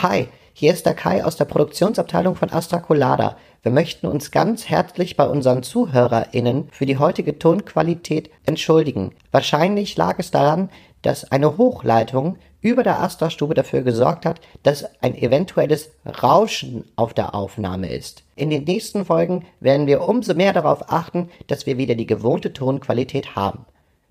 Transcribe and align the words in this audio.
Hi, 0.00 0.28
hier 0.52 0.72
ist 0.72 0.86
der 0.86 0.94
Kai 0.94 1.24
aus 1.24 1.34
der 1.34 1.46
Produktionsabteilung 1.46 2.36
von 2.36 2.52
Astra 2.52 2.78
Colada. 2.78 3.36
Wir 3.64 3.72
möchten 3.72 4.06
uns 4.06 4.30
ganz 4.30 4.68
herzlich 4.68 5.16
bei 5.16 5.26
unseren 5.26 5.64
ZuhörerInnen 5.64 6.68
für 6.70 6.86
die 6.86 6.98
heutige 6.98 7.40
Tonqualität 7.40 8.30
entschuldigen. 8.46 9.10
Wahrscheinlich 9.32 9.96
lag 9.96 10.20
es 10.20 10.30
daran, 10.30 10.70
dass 11.02 11.32
eine 11.32 11.56
Hochleitung 11.56 12.36
über 12.60 12.84
der 12.84 13.00
Astra-Stube 13.02 13.54
dafür 13.54 13.82
gesorgt 13.82 14.24
hat, 14.24 14.40
dass 14.62 14.84
ein 15.02 15.16
eventuelles 15.16 15.90
Rauschen 16.22 16.84
auf 16.94 17.12
der 17.12 17.34
Aufnahme 17.34 17.88
ist. 17.88 18.22
In 18.36 18.50
den 18.50 18.62
nächsten 18.62 19.04
Folgen 19.04 19.46
werden 19.58 19.88
wir 19.88 20.08
umso 20.08 20.34
mehr 20.34 20.52
darauf 20.52 20.92
achten, 20.92 21.28
dass 21.48 21.66
wir 21.66 21.76
wieder 21.76 21.96
die 21.96 22.06
gewohnte 22.06 22.52
Tonqualität 22.52 23.34
haben. 23.34 23.66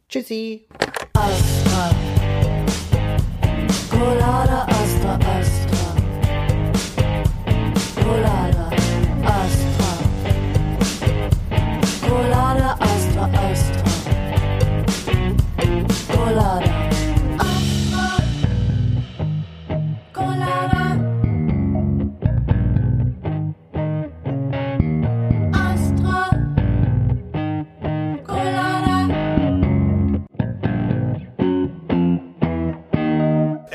Tschüssi! 0.09 0.67
Astra. 1.13 1.95
Colada 3.89 4.67
Astra 4.67 5.15
Astra. 5.15 5.66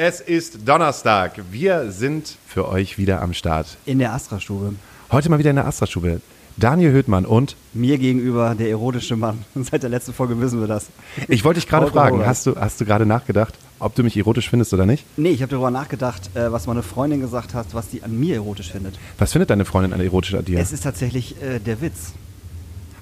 Es 0.04 0.20
ist 0.20 0.66
Donnerstag. 0.68 1.34
Wir 1.52 1.92
sind 1.92 2.36
für 2.48 2.66
euch 2.68 2.98
wieder 2.98 3.22
am 3.22 3.32
Start. 3.32 3.76
In 3.86 4.00
der 4.00 4.12
Astra-Stube. 4.12 4.74
Heute 5.12 5.30
mal 5.30 5.38
wieder 5.38 5.50
in 5.50 5.54
der 5.54 5.64
Astra-Stube. 5.64 6.20
Daniel 6.56 6.90
Höhtmann 6.90 7.24
und 7.24 7.54
Mir 7.72 7.98
gegenüber 7.98 8.56
der 8.56 8.68
erotische 8.68 9.14
Mann. 9.14 9.44
Seit 9.54 9.84
der 9.84 9.90
letzten 9.90 10.12
Folge 10.12 10.40
wissen 10.40 10.58
wir 10.58 10.66
das. 10.66 10.88
ich 11.28 11.44
wollte 11.44 11.60
dich 11.60 11.68
gerade 11.68 11.86
fragen, 11.86 12.26
hast 12.26 12.46
du, 12.46 12.56
hast 12.56 12.80
du 12.80 12.84
gerade 12.84 13.06
nachgedacht, 13.06 13.54
ob 13.78 13.94
du 13.94 14.02
mich 14.02 14.16
erotisch 14.16 14.50
findest 14.50 14.74
oder 14.74 14.86
nicht? 14.86 15.04
Nee, 15.16 15.30
ich 15.30 15.40
habe 15.40 15.50
darüber 15.52 15.70
nachgedacht, 15.70 16.34
äh, 16.34 16.50
was 16.50 16.66
meine 16.66 16.82
Freundin 16.82 17.20
gesagt 17.20 17.54
hat, 17.54 17.66
was 17.72 17.88
die 17.90 18.02
an 18.02 18.18
mir 18.18 18.34
erotisch 18.34 18.72
findet. 18.72 18.98
Was 19.18 19.30
findet 19.30 19.50
deine 19.50 19.64
Freundin 19.64 19.92
an 19.92 20.00
erotisch 20.00 20.34
an 20.34 20.44
dir? 20.44 20.58
Es 20.58 20.72
ist 20.72 20.82
tatsächlich 20.82 21.40
äh, 21.40 21.60
der 21.60 21.80
Witz. 21.80 22.12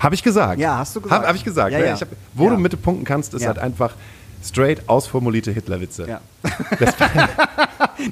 Habe 0.00 0.14
ich 0.14 0.22
gesagt. 0.22 0.60
Ja, 0.60 0.76
hast 0.76 0.96
du 0.96 1.00
gesagt. 1.00 1.18
Habe 1.18 1.28
hab 1.28 1.36
ich 1.36 1.44
gesagt. 1.44 1.72
Ja, 1.72 1.78
ne? 1.78 1.86
ja. 1.86 1.94
Ich 1.94 2.00
hab, 2.02 2.08
wo 2.34 2.44
Ja. 2.44 2.50
du 2.50 2.56
mit 2.58 2.82
punkten 2.82 3.06
kannst, 3.06 3.32
ist 3.32 3.46
halt 3.46 3.58
einfach 3.58 3.94
straight 4.42 4.88
ausformulierte 4.88 5.52
Hitlerwitze. 5.52 6.08
Ja. 6.08 6.20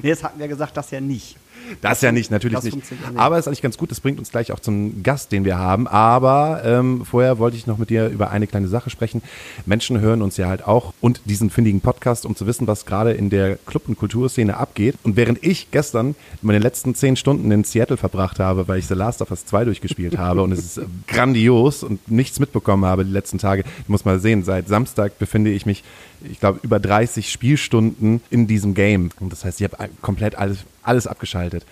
nee, 0.01 0.09
das 0.09 0.23
hatten 0.23 0.39
wir 0.39 0.47
gesagt, 0.47 0.77
das 0.77 0.91
ja 0.91 1.01
nicht. 1.01 1.35
Das 1.81 2.01
ja 2.01 2.11
nicht, 2.11 2.31
natürlich 2.31 2.61
nicht. 2.63 2.77
Aber 3.15 3.37
es 3.37 3.41
ist 3.41 3.47
eigentlich 3.47 3.61
ganz 3.61 3.77
gut, 3.77 3.91
das 3.91 3.99
bringt 3.99 4.19
uns 4.19 4.31
gleich 4.31 4.51
auch 4.51 4.59
zum 4.59 5.03
Gast, 5.03 5.31
den 5.31 5.45
wir 5.45 5.57
haben. 5.57 5.87
Aber 5.87 6.61
ähm, 6.63 7.05
vorher 7.05 7.39
wollte 7.39 7.57
ich 7.57 7.67
noch 7.67 7.77
mit 7.77 7.89
dir 7.89 8.07
über 8.07 8.31
eine 8.31 8.47
kleine 8.47 8.67
Sache 8.67 8.89
sprechen. 8.89 9.21
Menschen 9.65 9.99
hören 9.99 10.21
uns 10.21 10.37
ja 10.37 10.47
halt 10.47 10.65
auch 10.65 10.93
und 11.01 11.21
diesen 11.25 11.49
findigen 11.49 11.81
Podcast, 11.81 12.25
um 12.25 12.35
zu 12.35 12.47
wissen, 12.47 12.67
was 12.67 12.85
gerade 12.85 13.11
in 13.11 13.29
der 13.29 13.57
Club- 13.65 13.87
und 13.87 13.97
Kulturszene 13.97 14.57
abgeht. 14.57 14.95
Und 15.03 15.15
während 15.15 15.43
ich 15.43 15.71
gestern 15.71 16.15
meine 16.41 16.59
letzten 16.59 16.95
zehn 16.95 17.15
Stunden 17.15 17.51
in 17.51 17.63
Seattle 17.63 17.97
verbracht 17.97 18.39
habe, 18.39 18.67
weil 18.67 18.79
ich 18.79 18.87
The 18.87 18.93
Last 18.93 19.21
of 19.21 19.31
Us 19.31 19.45
2 19.45 19.65
durchgespielt 19.65 20.17
habe 20.17 20.41
und 20.41 20.51
es 20.51 20.59
ist 20.59 20.77
äh, 20.77 20.85
grandios 21.07 21.83
und 21.83 22.09
nichts 22.09 22.39
mitbekommen 22.39 22.85
habe 22.85 23.05
die 23.05 23.11
letzten 23.11 23.37
Tage, 23.37 23.63
du 23.63 23.91
musst 23.91 24.05
mal 24.05 24.19
sehen, 24.19 24.43
seit 24.43 24.67
Samstag 24.67 25.19
befinde 25.19 25.51
ich 25.51 25.65
mich, 25.65 25.83
ich 26.29 26.39
glaube, 26.39 26.59
über 26.63 26.79
30 26.79 27.31
Spielstunden 27.31 28.21
in 28.29 28.47
diesem 28.47 28.73
Game. 28.73 29.09
Und 29.19 29.31
das 29.31 29.45
heißt, 29.45 29.61
ich 29.61 29.69
habe 29.71 29.89
komplett 30.01 30.35
alles, 30.35 30.59
alles 30.83 31.07
abgeschaltet. 31.07 31.65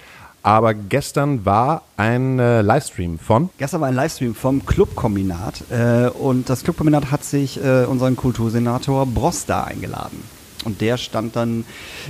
Aber 0.44 0.74
gestern 0.74 1.46
war 1.46 1.82
ein 1.98 2.40
äh, 2.40 2.62
Livestream 2.62 3.20
von 3.20 3.50
Gestern 3.58 3.82
war 3.82 3.90
ein 3.90 3.96
Livestream 3.96 4.34
vom 4.34 4.66
Clubkombinat 4.66 5.64
äh, 5.70 6.08
und 6.08 6.50
das 6.50 6.64
Clubkombinat 6.64 7.12
hat 7.12 7.24
sich 7.26 7.62
äh, 7.62 7.84
unseren 7.84 8.16
Kultursenator 8.16 9.06
Broster 9.06 9.66
eingeladen. 9.66 10.24
Und 10.64 10.82
der 10.82 10.98
stand 10.98 11.36
dann 11.36 11.66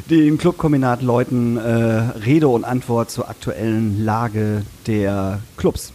den 0.09 0.37
Clubkombinat-Leuten 0.37 1.57
äh, 1.57 1.61
Rede 2.25 2.47
und 2.47 2.63
Antwort 2.63 3.11
zur 3.11 3.29
aktuellen 3.29 4.03
Lage 4.03 4.63
der 4.87 5.39
Clubs. 5.57 5.93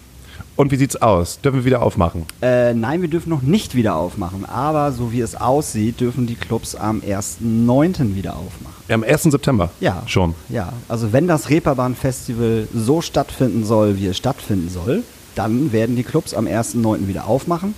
Und 0.55 0.71
wie 0.71 0.77
sieht's 0.77 0.97
aus? 0.97 1.41
Dürfen 1.41 1.61
wir 1.61 1.65
wieder 1.65 1.83
aufmachen? 1.83 2.27
Äh, 2.43 2.75
nein, 2.75 3.01
wir 3.01 3.09
dürfen 3.09 3.31
noch 3.31 3.43
nicht 3.43 3.75
wieder 3.75 3.97
aufmachen, 3.97 4.45
aber 4.45 4.93
so 4.93 5.11
wie 5.11 5.21
es 5.21 5.35
aussieht, 5.35 6.01
dürfen 6.01 6.27
die 6.27 6.35
Clubs 6.35 6.75
am 6.75 7.01
1.9. 7.01 8.15
wieder 8.15 8.37
aufmachen. 8.37 8.75
Am 8.89 9.03
1. 9.03 9.23
September. 9.25 9.71
Ja. 9.81 10.03
Schon. 10.07 10.35
Ja, 10.51 10.73
also 10.89 11.13
wenn 11.13 11.27
das 11.27 11.49
Reeperbahn-Festival 11.49 12.69
so 12.75 13.01
stattfinden 13.01 13.65
soll, 13.65 13.97
wie 13.97 14.07
es 14.07 14.17
stattfinden 14.19 14.69
soll, 14.69 15.03
dann 15.35 15.73
werden 15.73 15.97
die 15.97 16.03
Clubs 16.03 16.35
am 16.35 16.47
1.9. 16.47 17.09
wieder 17.09 17.27
aufmachen. 17.27 17.75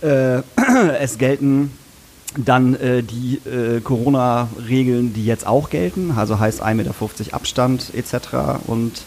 Äh, 0.00 0.42
es 1.00 1.18
gelten 1.18 1.72
dann 2.36 2.74
äh, 2.76 3.02
die 3.02 3.40
äh, 3.48 3.80
Corona-Regeln, 3.80 5.12
die 5.12 5.26
jetzt 5.26 5.46
auch 5.46 5.70
gelten, 5.70 6.12
also 6.16 6.38
heißt 6.38 6.62
1,50 6.62 6.74
Meter 6.74 7.34
Abstand 7.34 7.92
etc. 7.94 8.62
und 8.66 9.02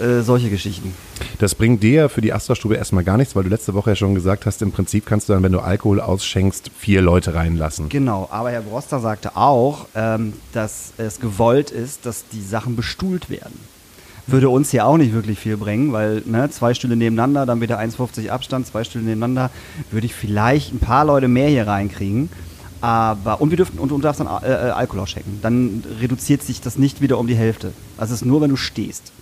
äh, 0.00 0.22
solche 0.22 0.50
Geschichten. 0.50 0.94
Das 1.38 1.54
bringt 1.54 1.82
dir 1.82 2.08
für 2.08 2.20
die 2.20 2.32
Astra-Stube 2.32 2.76
erstmal 2.76 3.04
gar 3.04 3.16
nichts, 3.16 3.36
weil 3.36 3.44
du 3.44 3.50
letzte 3.50 3.74
Woche 3.74 3.90
ja 3.90 3.96
schon 3.96 4.14
gesagt 4.14 4.46
hast, 4.46 4.62
im 4.62 4.72
Prinzip 4.72 5.06
kannst 5.06 5.28
du 5.28 5.32
dann, 5.32 5.42
wenn 5.42 5.52
du 5.52 5.60
Alkohol 5.60 6.00
ausschenkst, 6.00 6.70
vier 6.76 7.02
Leute 7.02 7.34
reinlassen. 7.34 7.88
Genau, 7.88 8.28
aber 8.30 8.50
Herr 8.50 8.62
Broster 8.62 9.00
sagte 9.00 9.36
auch, 9.36 9.86
ähm, 9.94 10.32
dass 10.52 10.92
es 10.98 11.20
gewollt 11.20 11.70
ist, 11.70 12.06
dass 12.06 12.24
die 12.28 12.42
Sachen 12.42 12.76
bestuhlt 12.76 13.30
werden. 13.30 13.58
Würde 14.26 14.48
uns 14.48 14.70
ja 14.72 14.84
auch 14.84 14.96
nicht 14.96 15.12
wirklich 15.12 15.38
viel 15.38 15.56
bringen, 15.56 15.92
weil 15.92 16.22
ne, 16.24 16.48
zwei 16.50 16.74
Stühle 16.74 16.96
nebeneinander, 16.96 17.46
dann 17.46 17.60
wieder 17.60 17.80
1,50 17.80 18.28
Abstand, 18.28 18.66
zwei 18.66 18.84
Stühle 18.84 19.04
nebeneinander, 19.04 19.50
würde 19.90 20.06
ich 20.06 20.14
vielleicht 20.14 20.72
ein 20.72 20.78
paar 20.78 21.04
Leute 21.04 21.26
mehr 21.26 21.48
hier 21.48 21.66
reinkriegen. 21.66 22.28
Aber, 22.80 23.40
und 23.40 23.50
wir 23.50 23.56
dürfen, 23.56 23.78
und 23.78 23.90
du 23.90 23.98
darfst 23.98 24.20
dann 24.20 24.28
äh, 24.42 24.48
äh, 24.48 24.70
Alkohol 24.70 25.00
ausschenken. 25.00 25.40
Dann 25.42 25.84
reduziert 26.00 26.42
sich 26.42 26.60
das 26.60 26.78
nicht 26.78 27.00
wieder 27.00 27.18
um 27.18 27.26
die 27.26 27.34
Hälfte. 27.34 27.72
Also 27.98 28.14
es 28.14 28.22
ist 28.22 28.26
nur, 28.26 28.40
wenn 28.40 28.50
du 28.50 28.56
stehst. 28.56 29.12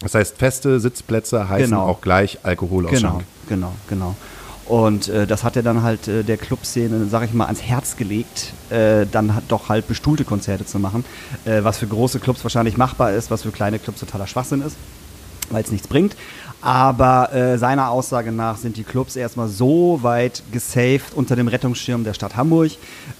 Das 0.00 0.14
heißt, 0.14 0.36
feste 0.36 0.78
Sitzplätze 0.80 1.48
heißen 1.48 1.70
Genau. 1.70 1.86
auch 1.86 2.00
gleich 2.00 2.38
Alkoholausschank. 2.42 3.24
Genau, 3.48 3.72
genau, 3.88 4.14
genau. 4.14 4.16
Und 4.66 5.08
äh, 5.08 5.26
das 5.28 5.44
hat 5.44 5.54
er 5.56 5.62
dann 5.62 5.82
halt 5.82 6.08
äh, 6.08 6.24
der 6.24 6.36
Clubszene, 6.36 7.06
sag 7.06 7.24
ich 7.24 7.32
mal, 7.32 7.44
ans 7.44 7.62
Herz 7.62 7.96
gelegt, 7.96 8.52
äh, 8.70 9.06
dann 9.10 9.34
hat 9.34 9.44
doch 9.48 9.68
halt 9.68 9.86
bestuhlte 9.86 10.24
Konzerte 10.24 10.66
zu 10.66 10.78
machen, 10.80 11.04
äh, 11.44 11.62
was 11.62 11.78
für 11.78 11.86
große 11.86 12.18
Clubs 12.18 12.42
wahrscheinlich 12.42 12.76
machbar 12.76 13.12
ist, 13.12 13.30
was 13.30 13.42
für 13.42 13.52
kleine 13.52 13.78
Clubs 13.78 14.00
totaler 14.00 14.26
Schwachsinn 14.26 14.62
ist, 14.62 14.76
weil 15.50 15.62
es 15.62 15.70
nichts 15.70 15.86
bringt. 15.86 16.16
Aber 16.62 17.32
äh, 17.32 17.58
seiner 17.58 17.90
Aussage 17.90 18.32
nach 18.32 18.56
sind 18.56 18.76
die 18.76 18.82
Clubs 18.82 19.14
erstmal 19.14 19.46
so 19.46 20.00
weit 20.02 20.42
gesaved 20.50 21.14
unter 21.14 21.36
dem 21.36 21.46
Rettungsschirm 21.46 22.02
der 22.02 22.14
Stadt 22.14 22.34
Hamburg, 22.36 22.72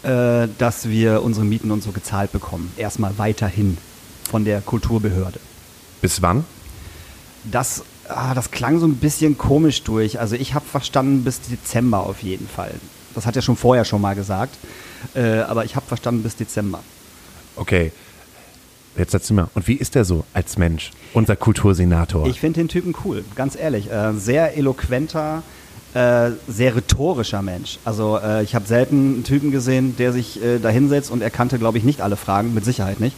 äh, 0.03 0.48
dass 0.59 0.88
wir 0.88 1.22
unsere 1.22 1.47
Mieten 1.47 1.70
und 1.70 1.81
so 1.82 1.92
gezahlt 1.92 2.32
bekommen. 2.32 2.72
Erstmal 2.76 3.16
weiterhin 3.19 3.78
von 4.28 4.44
der 4.44 4.60
Kulturbehörde. 4.62 5.38
Bis 6.00 6.20
wann? 6.22 6.44
Das, 7.50 7.84
ah, 8.08 8.34
das 8.34 8.50
klang 8.50 8.78
so 8.78 8.86
ein 8.86 8.96
bisschen 8.96 9.38
komisch 9.38 9.82
durch. 9.82 10.18
Also 10.20 10.36
ich 10.36 10.54
habe 10.54 10.64
verstanden 10.66 11.24
bis 11.24 11.40
Dezember 11.40 12.00
auf 12.00 12.22
jeden 12.22 12.48
Fall. 12.48 12.72
Das 13.14 13.26
hat 13.26 13.36
er 13.36 13.42
schon 13.42 13.56
vorher 13.56 13.84
schon 13.84 14.00
mal 14.00 14.14
gesagt. 14.14 14.56
Äh, 15.14 15.40
aber 15.40 15.64
ich 15.64 15.76
habe 15.76 15.86
verstanden 15.86 16.22
bis 16.22 16.36
Dezember. 16.36 16.80
Okay. 17.56 17.92
Jetzt 18.96 19.12
sagst 19.12 19.28
du 19.28 19.34
mal, 19.34 19.48
und 19.54 19.68
wie 19.68 19.74
ist 19.74 19.94
der 19.94 20.04
so 20.06 20.24
als 20.32 20.56
Mensch, 20.56 20.90
unser 21.12 21.36
Kultursenator? 21.36 22.26
Ich 22.26 22.40
finde 22.40 22.60
den 22.60 22.68
Typen 22.68 22.94
cool, 23.04 23.24
ganz 23.34 23.54
ehrlich. 23.54 23.90
Äh, 23.90 24.14
sehr 24.14 24.56
eloquenter, 24.56 25.42
äh, 25.94 26.30
sehr 26.48 26.76
rhetorischer 26.76 27.42
Mensch. 27.42 27.78
Also 27.84 28.19
äh, 28.19 28.42
ich 28.42 28.54
habe 28.54 28.66
selten 28.66 29.14
einen 29.14 29.24
Typen 29.24 29.50
gesehen, 29.50 29.97
der 29.97 30.12
sich 30.12 30.42
äh, 30.42 30.58
da 30.58 30.69
hinsetzt 30.69 31.10
und 31.10 31.22
er 31.22 31.30
kannte, 31.30 31.58
glaube 31.58 31.78
ich, 31.78 31.84
nicht 31.84 32.00
alle 32.00 32.16
Fragen, 32.16 32.54
mit 32.54 32.64
Sicherheit 32.64 33.00
nicht. 33.00 33.16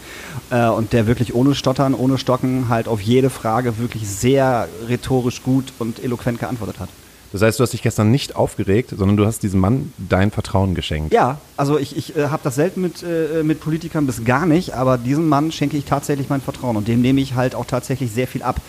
Äh, 0.51 0.69
und 0.69 0.93
der 0.93 1.07
wirklich 1.07 1.35
ohne 1.35 1.55
Stottern, 1.55 1.95
ohne 1.95 2.19
Stocken 2.19 2.69
halt 2.69 2.89
auf 2.89 3.01
jede 3.01 3.31
Frage 3.31 3.79
wirklich 3.79 4.09
sehr 4.09 4.69
rhetorisch 4.89 5.43
gut 5.43 5.73
und 5.79 6.03
eloquent 6.03 6.39
geantwortet 6.39 6.79
hat. 6.79 6.89
Das 7.33 7.43
heißt, 7.43 7.59
du 7.59 7.63
hast 7.63 7.73
dich 7.73 7.83
gestern 7.83 8.11
nicht 8.11 8.37
aufgeregt, 8.37 8.95
sondern 8.97 9.19
du 9.19 9.27
hast 9.27 9.43
diesem 9.43 9.61
Mann 9.61 9.93
dein 9.99 10.31
Vertrauen 10.31 10.75
geschenkt. 10.75 11.13
Ja, 11.13 11.39
also 11.59 11.79
ich, 11.79 11.97
ich 11.97 12.17
äh, 12.17 12.29
habe 12.29 12.41
das 12.43 12.55
selten 12.55 12.81
mit, 12.81 13.03
äh, 13.03 13.43
mit 13.43 13.61
Politikern 13.61 14.07
bis 14.07 14.25
gar 14.25 14.47
nicht, 14.47 14.75
aber 14.75 14.97
diesem 14.97 15.29
Mann 15.29 15.53
schenke 15.53 15.77
ich 15.77 15.85
tatsächlich 15.85 16.31
mein 16.31 16.41
Vertrauen 16.41 16.77
und 16.77 16.89
dem 16.89 17.03
nehme 17.03 17.21
ich 17.21 17.35
halt 17.35 17.55
auch 17.55 17.67
tatsächlich 17.67 18.13
sehr 18.13 18.27
viel 18.27 18.43
ab. 18.43 18.61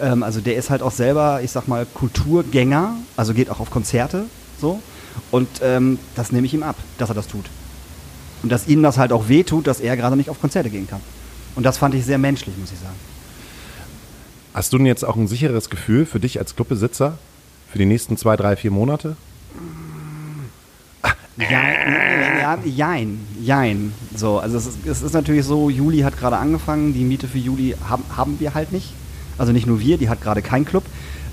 Ähm, 0.00 0.22
also 0.22 0.40
der 0.40 0.56
ist 0.56 0.70
halt 0.70 0.82
auch 0.82 0.92
selber, 0.92 1.40
ich 1.42 1.50
sag 1.50 1.68
mal, 1.68 1.86
Kulturgänger, 1.92 2.96
also 3.16 3.34
geht 3.34 3.50
auch 3.50 3.60
auf 3.60 3.70
Konzerte 3.70 4.24
so 4.58 4.80
und 5.30 5.48
ähm, 5.62 5.98
das 6.14 6.32
nehme 6.32 6.46
ich 6.46 6.54
ihm 6.54 6.62
ab, 6.62 6.76
dass 6.96 7.10
er 7.10 7.14
das 7.14 7.28
tut. 7.28 7.44
Und 8.42 8.50
dass 8.50 8.66
ihm 8.66 8.82
das 8.82 8.96
halt 8.96 9.12
auch 9.12 9.28
wehtut, 9.28 9.66
dass 9.66 9.80
er 9.80 9.96
gerade 9.96 10.16
nicht 10.16 10.30
auf 10.30 10.40
Konzerte 10.40 10.70
gehen 10.70 10.88
kann. 10.88 11.00
Und 11.54 11.64
das 11.64 11.78
fand 11.78 11.94
ich 11.94 12.04
sehr 12.04 12.18
menschlich, 12.18 12.56
muss 12.56 12.72
ich 12.72 12.78
sagen. 12.78 12.94
Hast 14.54 14.72
du 14.72 14.78
denn 14.78 14.86
jetzt 14.86 15.04
auch 15.04 15.16
ein 15.16 15.26
sicheres 15.26 15.68
Gefühl 15.68 16.06
für 16.06 16.20
dich 16.20 16.38
als 16.38 16.56
Clubbesitzer 16.56 17.18
für 17.76 17.80
die 17.80 17.86
nächsten 17.86 18.16
zwei, 18.16 18.36
drei, 18.36 18.56
vier 18.56 18.70
Monate? 18.70 19.16
Ja, 21.36 22.56
jein, 22.64 23.20
jein. 23.38 23.92
So, 24.16 24.38
also 24.38 24.56
es 24.56 24.66
ist, 24.66 24.86
es 24.86 25.02
ist 25.02 25.12
natürlich 25.12 25.44
so, 25.44 25.68
Juli 25.68 25.98
hat 25.98 26.16
gerade 26.16 26.38
angefangen, 26.38 26.94
die 26.94 27.04
Miete 27.04 27.28
für 27.28 27.36
Juli 27.36 27.74
haben, 27.86 28.02
haben 28.16 28.40
wir 28.40 28.54
halt 28.54 28.72
nicht. 28.72 28.94
Also 29.36 29.52
nicht 29.52 29.66
nur 29.66 29.78
wir, 29.78 29.98
die 29.98 30.08
hat 30.08 30.22
gerade 30.22 30.40
kein 30.40 30.64
Club. 30.64 30.84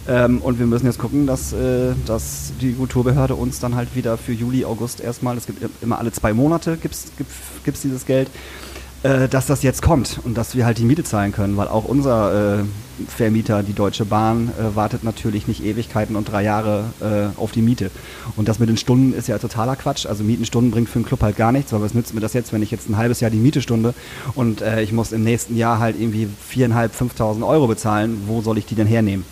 Ähm, 0.05 0.39
und 0.39 0.59
wir 0.59 0.65
müssen 0.65 0.85
jetzt 0.85 0.99
gucken, 0.99 1.25
dass, 1.27 1.53
äh, 1.53 1.93
dass 2.05 2.51
die 2.59 2.73
Kulturbehörde 2.73 3.35
uns 3.35 3.61
dann 3.61 3.75
halt 3.75 3.95
wieder 3.95 4.17
für 4.17 4.33
Juli, 4.33 4.65
August 4.65 4.99
erstmal, 4.99 5.37
es 5.37 5.45
gibt 5.45 5.63
immer 5.81 5.97
alle 5.97 6.11
zwei 6.11 6.33
Monate 6.33 6.75
gibt, 6.75 6.97
gibt's 7.63 7.81
dieses 7.81 8.05
Geld, 8.05 8.29
äh, 9.03 9.27
dass 9.27 9.45
das 9.45 9.63
jetzt 9.63 9.81
kommt 9.81 10.19
und 10.23 10.37
dass 10.37 10.55
wir 10.55 10.65
halt 10.65 10.77
die 10.77 10.85
Miete 10.85 11.03
zahlen 11.03 11.31
können, 11.31 11.57
weil 11.57 11.67
auch 11.67 11.85
unser 11.85 12.59
äh, 12.59 12.63
Vermieter, 13.07 13.63
die 13.63 13.73
Deutsche 13.73 14.05
Bahn, 14.05 14.49
äh, 14.57 14.75
wartet 14.75 15.03
natürlich 15.03 15.47
nicht 15.47 15.63
Ewigkeiten 15.63 16.15
und 16.15 16.31
drei 16.31 16.43
Jahre 16.43 16.85
äh, 17.01 17.39
auf 17.39 17.51
die 17.51 17.61
Miete. 17.61 17.91
Und 18.37 18.47
das 18.47 18.59
mit 18.59 18.69
den 18.69 18.77
Stunden 18.77 19.13
ist 19.13 19.27
ja 19.27 19.37
totaler 19.39 19.75
Quatsch. 19.75 20.05
Also 20.05 20.23
Mietenstunden 20.23 20.71
bringt 20.71 20.89
für 20.89 20.99
einen 20.99 21.05
Club 21.05 21.21
halt 21.21 21.35
gar 21.35 21.51
nichts, 21.51 21.73
weil 21.73 21.81
was 21.81 21.93
nützt 21.93 22.13
mir 22.13 22.21
das 22.21 22.33
jetzt, 22.33 22.53
wenn 22.53 22.63
ich 22.63 22.71
jetzt 22.71 22.89
ein 22.89 22.97
halbes 22.97 23.19
Jahr 23.19 23.29
die 23.29 23.37
Miete 23.37 23.61
stunde 23.61 23.93
und 24.35 24.61
äh, 24.61 24.81
ich 24.81 24.91
muss 24.91 25.11
im 25.11 25.23
nächsten 25.23 25.57
Jahr 25.57 25.79
halt 25.79 25.99
irgendwie 25.99 26.27
viereinhalb, 26.47 26.93
5.000 26.93 27.45
Euro 27.45 27.67
bezahlen, 27.67 28.23
wo 28.27 28.41
soll 28.41 28.57
ich 28.57 28.65
die 28.65 28.75
denn 28.75 28.87
hernehmen? 28.87 29.25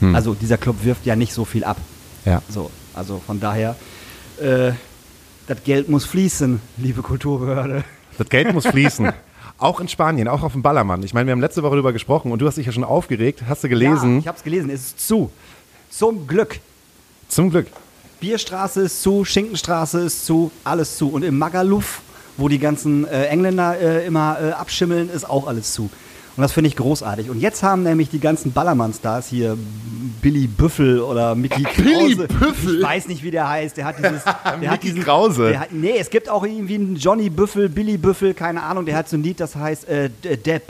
Hm. 0.00 0.14
Also 0.14 0.34
dieser 0.34 0.56
Club 0.56 0.76
wirft 0.82 1.04
ja 1.04 1.14
nicht 1.14 1.34
so 1.34 1.44
viel 1.44 1.64
ab. 1.64 1.76
Ja. 2.24 2.42
So, 2.48 2.70
also 2.94 3.20
von 3.26 3.38
daher, 3.38 3.76
äh, 4.40 4.72
das 5.46 5.62
Geld 5.64 5.88
muss 5.88 6.06
fließen, 6.06 6.60
liebe 6.78 7.02
Kulturbehörde. 7.02 7.84
Das 8.20 8.28
Geld 8.28 8.52
muss 8.52 8.66
fließen. 8.66 9.10
Auch 9.58 9.80
in 9.80 9.88
Spanien, 9.88 10.28
auch 10.28 10.42
auf 10.42 10.52
dem 10.52 10.60
Ballermann. 10.62 11.02
Ich 11.02 11.12
meine, 11.14 11.26
wir 11.26 11.32
haben 11.32 11.40
letzte 11.40 11.62
Woche 11.62 11.72
darüber 11.72 11.92
gesprochen 11.94 12.32
und 12.32 12.38
du 12.40 12.46
hast 12.46 12.56
dich 12.56 12.64
ja 12.66 12.72
schon 12.72 12.84
aufgeregt. 12.84 13.42
Hast 13.48 13.62
du 13.62 13.66
Ja, 13.68 13.70
gelesen? 13.74 14.18
ich 14.18 14.28
hab's 14.28 14.42
gelesen, 14.42 14.70
es 14.70 14.80
ist 14.88 15.06
zu. 15.06 15.30
Zum 15.90 16.26
Glück. 16.26 16.60
Zum 17.28 17.50
Glück. 17.50 17.66
Bierstraße 18.20 18.82
ist 18.82 19.02
zu, 19.02 19.24
Schinkenstraße 19.26 20.00
ist 20.00 20.24
zu, 20.24 20.50
alles 20.64 20.96
zu. 20.96 21.10
Und 21.10 21.24
im 21.24 21.36
Magaluf, 21.38 22.00
wo 22.38 22.48
die 22.48 22.58
ganzen 22.58 23.06
äh, 23.06 23.26
Engländer 23.26 23.78
äh, 23.78 24.06
immer 24.06 24.38
äh, 24.40 24.50
abschimmeln, 24.52 25.08
ist 25.10 25.28
auch 25.28 25.46
alles 25.46 25.72
zu. 25.72 25.88
Und 26.40 26.44
das 26.44 26.52
finde 26.52 26.68
ich 26.68 26.76
großartig. 26.76 27.28
Und 27.28 27.38
jetzt 27.38 27.62
haben 27.62 27.82
nämlich 27.82 28.08
die 28.08 28.18
ganzen 28.18 28.52
Ballermann-Stars 28.52 29.28
hier, 29.28 29.58
Billy 30.22 30.46
Büffel 30.46 31.00
oder 31.02 31.34
Mickey 31.34 31.62
Krause. 31.64 31.82
Billy 31.82 32.14
Büffel? 32.14 32.76
Ich 32.78 32.82
weiß 32.82 33.08
nicht, 33.08 33.22
wie 33.22 33.30
der 33.30 33.46
heißt. 33.46 33.76
Der 33.76 33.84
hat 33.84 33.98
dieses. 33.98 34.24
Der 34.24 34.34
hat 34.34 34.58
Mickey 34.62 34.86
diesen, 34.86 35.02
Krause. 35.02 35.50
Der 35.50 35.60
hat, 35.60 35.72
nee, 35.72 35.98
es 35.98 36.08
gibt 36.08 36.30
auch 36.30 36.42
irgendwie 36.42 36.76
einen 36.76 36.96
Johnny 36.96 37.28
Büffel, 37.28 37.68
Billy 37.68 37.98
Büffel, 37.98 38.32
keine 38.32 38.62
Ahnung. 38.62 38.86
Der 38.86 38.96
hat 38.96 39.06
so 39.10 39.18
ein 39.18 39.22
Lied, 39.22 39.38
das 39.38 39.54
heißt 39.54 39.86
äh, 39.86 40.08
D- 40.08 40.38
Depp. 40.38 40.62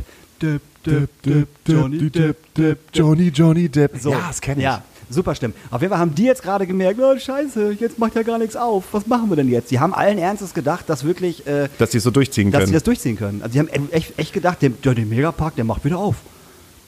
Depp, 0.43 0.61
Depp, 0.85 1.09
Depp, 1.23 1.49
Johnny 1.69 2.11
Depp, 2.11 2.37
Depp, 2.57 2.79
Johnny, 2.93 3.29
Johnny 3.29 3.69
Depp. 3.69 3.93
so. 4.01 4.11
Ja, 4.11 4.25
das 4.27 4.41
kenne 4.41 4.57
ich. 4.59 4.65
Ja, 4.65 4.83
super 5.11 5.35
stimmt. 5.35 5.57
Auf 5.71 5.83
jeden 5.83 5.91
Fall 5.93 6.01
haben 6.01 6.15
die 6.15 6.25
jetzt 6.25 6.43
gerade 6.43 6.67
gemerkt, 6.67 6.99
oh 7.01 7.19
scheiße, 7.19 7.77
jetzt 7.79 7.99
macht 7.99 8.15
ja 8.15 8.23
gar 8.23 8.39
nichts 8.39 8.57
auf. 8.57 8.85
Was 8.93 9.07
machen 9.07 9.29
wir 9.29 9.37
denn 9.37 9.49
jetzt? 9.49 9.71
Die 9.71 9.81
haben 9.81 9.93
allen 9.93 10.19
Ernstes 10.19 10.55
gedacht, 10.55 10.89
dass 10.89 11.05
wirklich, 11.05 11.47
äh, 11.47 11.69
Dass 11.79 11.91
die 11.91 11.99
es 11.99 12.05
so 12.05 12.11
durchziehen 12.11 12.51
dass 12.51 12.61
können. 12.61 12.69
sie 12.69 12.75
das 12.75 12.83
durchziehen 12.85 13.17
können. 13.17 13.43
Also 13.43 13.53
die 13.53 13.59
haben 13.59 13.91
echt, 13.91 14.19
echt 14.19 14.33
gedacht, 14.33 14.63
der, 14.63 14.71
der, 14.71 14.95
der 14.95 15.05
Megapark, 15.05 15.57
der 15.57 15.65
macht 15.65 15.85
wieder 15.85 15.99
auf. 15.99 16.17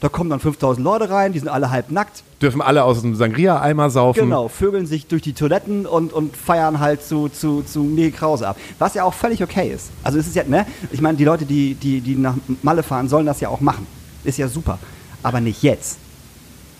Da 0.03 0.09
kommen 0.09 0.29
dann 0.29 0.41
5000 0.41 0.83
Leute 0.83 1.09
rein, 1.09 1.31
die 1.31 1.39
sind 1.39 1.47
alle 1.47 1.69
halb 1.69 1.89
nackt. 1.89 2.23
Dürfen 2.41 2.61
alle 2.61 2.83
aus 2.83 2.99
dem 2.99 3.15
Sangria-Eimer 3.15 3.89
saufen. 3.89 4.25
Genau, 4.25 4.49
vögeln 4.49 4.85
sich 4.85 5.07
durch 5.07 5.21
die 5.21 5.31
Toiletten 5.31 5.85
und, 5.85 6.11
und 6.11 6.35
feiern 6.35 6.81
halt 6.81 7.01
zu, 7.05 7.29
zu, 7.29 7.61
zu 7.61 7.83
Mickey 7.83 8.11
Krause 8.11 8.49
ab. 8.49 8.57
Was 8.79 8.95
ja 8.95 9.05
auch 9.05 9.13
völlig 9.13 9.41
okay 9.41 9.71
ist. 9.73 9.91
Also 10.03 10.19
es 10.19 10.27
ist 10.27 10.35
ja, 10.35 10.43
ne? 10.45 10.65
Ich 10.91 10.99
meine, 10.99 11.17
die 11.17 11.23
Leute, 11.23 11.45
die, 11.45 11.75
die, 11.75 12.01
die 12.01 12.15
nach 12.15 12.35
Malle 12.63 12.83
fahren, 12.83 13.07
sollen 13.07 13.25
das 13.25 13.39
ja 13.39 13.47
auch 13.47 13.61
machen. 13.61 13.87
Ist 14.25 14.37
ja 14.37 14.49
super. 14.49 14.77
Aber 15.23 15.39
nicht 15.39 15.63
jetzt. 15.63 15.99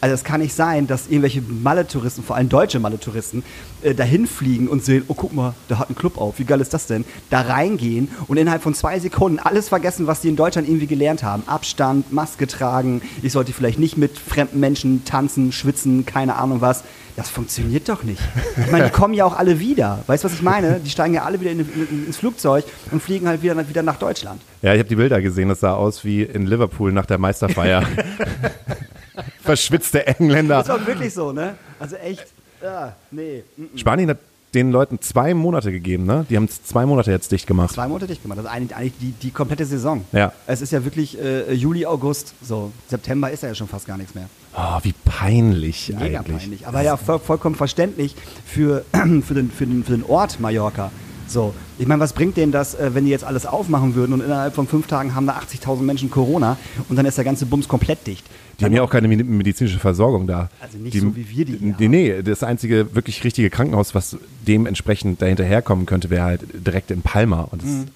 Also 0.03 0.15
es 0.15 0.25
kann 0.25 0.41
nicht 0.41 0.53
sein, 0.53 0.85
dass 0.85 1.07
irgendwelche 1.07 1.41
Malle-Touristen, 1.41 2.23
vor 2.23 2.35
allem 2.35 2.49
deutsche 2.49 2.77
Malle-Touristen, 2.77 3.41
äh, 3.83 3.95
dahin 3.95 4.27
fliegen 4.27 4.67
und 4.67 4.83
sehen, 4.83 5.05
oh 5.07 5.13
guck 5.13 5.33
mal, 5.33 5.53
da 5.69 5.79
hat 5.79 5.89
ein 5.89 5.95
Club 5.95 6.17
auf, 6.17 6.39
wie 6.39 6.43
geil 6.43 6.59
ist 6.59 6.73
das 6.73 6.87
denn? 6.87 7.05
Da 7.29 7.39
reingehen 7.39 8.09
und 8.27 8.35
innerhalb 8.35 8.61
von 8.61 8.73
zwei 8.73 8.99
Sekunden 8.99 9.39
alles 9.39 9.69
vergessen, 9.69 10.05
was 10.05 10.19
die 10.19 10.27
in 10.27 10.35
Deutschland 10.35 10.67
irgendwie 10.67 10.87
gelernt 10.87 11.23
haben. 11.23 11.43
Abstand, 11.45 12.11
Maske 12.11 12.47
tragen, 12.47 13.01
ich 13.21 13.31
sollte 13.31 13.53
vielleicht 13.53 13.79
nicht 13.79 13.95
mit 13.95 14.17
fremden 14.17 14.59
Menschen 14.59 15.05
tanzen, 15.05 15.53
schwitzen, 15.53 16.05
keine 16.05 16.35
Ahnung 16.35 16.59
was. 16.59 16.83
Das 17.15 17.29
funktioniert 17.29 17.87
doch 17.87 18.03
nicht. 18.03 18.21
Ich 18.57 18.71
meine, 18.73 18.87
die 18.87 18.91
kommen 18.91 19.13
ja 19.13 19.23
auch 19.23 19.37
alle 19.37 19.61
wieder. 19.61 20.03
Weißt 20.07 20.25
du, 20.25 20.27
was 20.27 20.33
ich 20.33 20.41
meine? 20.41 20.81
Die 20.83 20.89
steigen 20.89 21.13
ja 21.13 21.23
alle 21.23 21.39
wieder 21.39 21.51
in, 21.51 21.59
in, 21.59 22.07
ins 22.07 22.17
Flugzeug 22.17 22.65
und 22.91 23.01
fliegen 23.01 23.29
halt 23.29 23.41
wieder, 23.41 23.69
wieder 23.69 23.83
nach 23.83 23.99
Deutschland. 23.99 24.41
Ja, 24.63 24.73
ich 24.73 24.79
habe 24.79 24.89
die 24.89 24.97
Bilder 24.97 25.21
gesehen. 25.21 25.47
Das 25.47 25.61
sah 25.61 25.75
aus 25.75 26.03
wie 26.03 26.23
in 26.23 26.45
Liverpool 26.45 26.91
nach 26.91 27.05
der 27.05 27.19
Meisterfeier. 27.19 27.83
Verschwitzte 29.41 30.05
Engländer. 30.07 30.57
Das 30.59 30.69
war 30.69 30.85
wirklich 30.85 31.13
so, 31.13 31.31
ne? 31.31 31.55
Also 31.79 31.95
echt, 31.97 32.25
ja, 32.61 32.95
nee. 33.11 33.43
mm. 33.57 33.77
Spanien 33.77 34.09
hat 34.09 34.17
den 34.53 34.71
Leuten 34.71 35.01
zwei 35.01 35.33
Monate 35.33 35.71
gegeben, 35.71 36.05
ne? 36.05 36.25
Die 36.29 36.35
haben 36.35 36.47
zwei 36.47 36.85
Monate 36.85 37.11
jetzt 37.11 37.31
dicht 37.31 37.47
gemacht. 37.47 37.73
Zwei 37.73 37.87
Monate 37.87 38.07
dicht 38.07 38.21
gemacht. 38.21 38.37
Das 38.37 38.45
ist 38.45 38.51
eigentlich, 38.51 38.75
eigentlich 38.75 38.93
die, 38.99 39.11
die 39.11 39.31
komplette 39.31 39.65
Saison. 39.65 40.05
Ja. 40.11 40.31
Es 40.45 40.61
ist 40.61 40.71
ja 40.71 40.83
wirklich 40.85 41.19
äh, 41.19 41.53
Juli, 41.53 41.85
August. 41.85 42.33
So, 42.41 42.71
September 42.87 43.31
ist 43.31 43.43
ja 43.43 43.53
schon 43.55 43.67
fast 43.67 43.87
gar 43.87 43.97
nichts 43.97 44.13
mehr. 44.13 44.29
Oh, 44.55 44.79
wie 44.83 44.93
peinlich 45.05 45.89
Mega 45.89 46.19
eigentlich. 46.19 46.37
peinlich. 46.37 46.67
Aber 46.67 46.81
ja, 46.81 46.97
voll, 46.97 47.19
vollkommen 47.19 47.55
verständlich 47.55 48.15
für, 48.45 48.85
für, 48.91 49.33
den, 49.33 49.51
für, 49.51 49.65
den, 49.65 49.83
für 49.83 49.91
den 49.93 50.03
Ort 50.03 50.39
Mallorca. 50.39 50.91
So, 51.33 51.53
ich 51.79 51.87
meine, 51.87 51.99
was 51.99 52.13
bringt 52.13 52.37
denen 52.37 52.51
das, 52.51 52.75
äh, 52.75 52.93
wenn 52.93 53.05
die 53.05 53.11
jetzt 53.11 53.23
alles 53.23 53.47
aufmachen 53.47 53.95
würden 53.95 54.13
und 54.13 54.21
innerhalb 54.21 54.53
von 54.53 54.67
fünf 54.67 54.85
Tagen 54.85 55.15
haben 55.15 55.25
da 55.25 55.33
80.000 55.39 55.81
Menschen 55.81 56.11
Corona 56.11 56.57
und 56.89 56.95
dann 56.95 57.07
ist 57.07 57.17
der 57.17 57.23
ganze 57.25 57.47
Bums 57.47 57.67
komplett 57.67 58.05
dicht? 58.05 58.23
Die 58.59 58.65
haben 58.65 58.73
ja 58.73 58.83
auch 58.83 58.89
keine 58.89 59.07
medi- 59.07 59.23
medizinische 59.23 59.79
Versorgung 59.79 60.27
da. 60.27 60.49
Also 60.61 60.77
nicht 60.77 60.99
so, 60.99 61.15
wie 61.15 61.27
wir 61.27 61.45
die 61.45 61.57
hier 61.57 61.75
Nee, 61.79 61.87
nee, 61.87 62.21
das 62.21 62.43
einzige 62.43 62.93
wirklich 62.93 63.23
richtige 63.23 63.49
Krankenhaus, 63.49 63.95
was 63.95 64.15
dementsprechend 64.47 65.23
dahinterherkommen 65.23 65.87
könnte, 65.87 66.11
wäre 66.11 66.23
halt 66.23 66.41
direkt 66.53 66.91
in 66.91 67.01
Palma. 67.01 67.47
Und 67.49 67.63
das 67.63 67.69
ist 67.69 67.87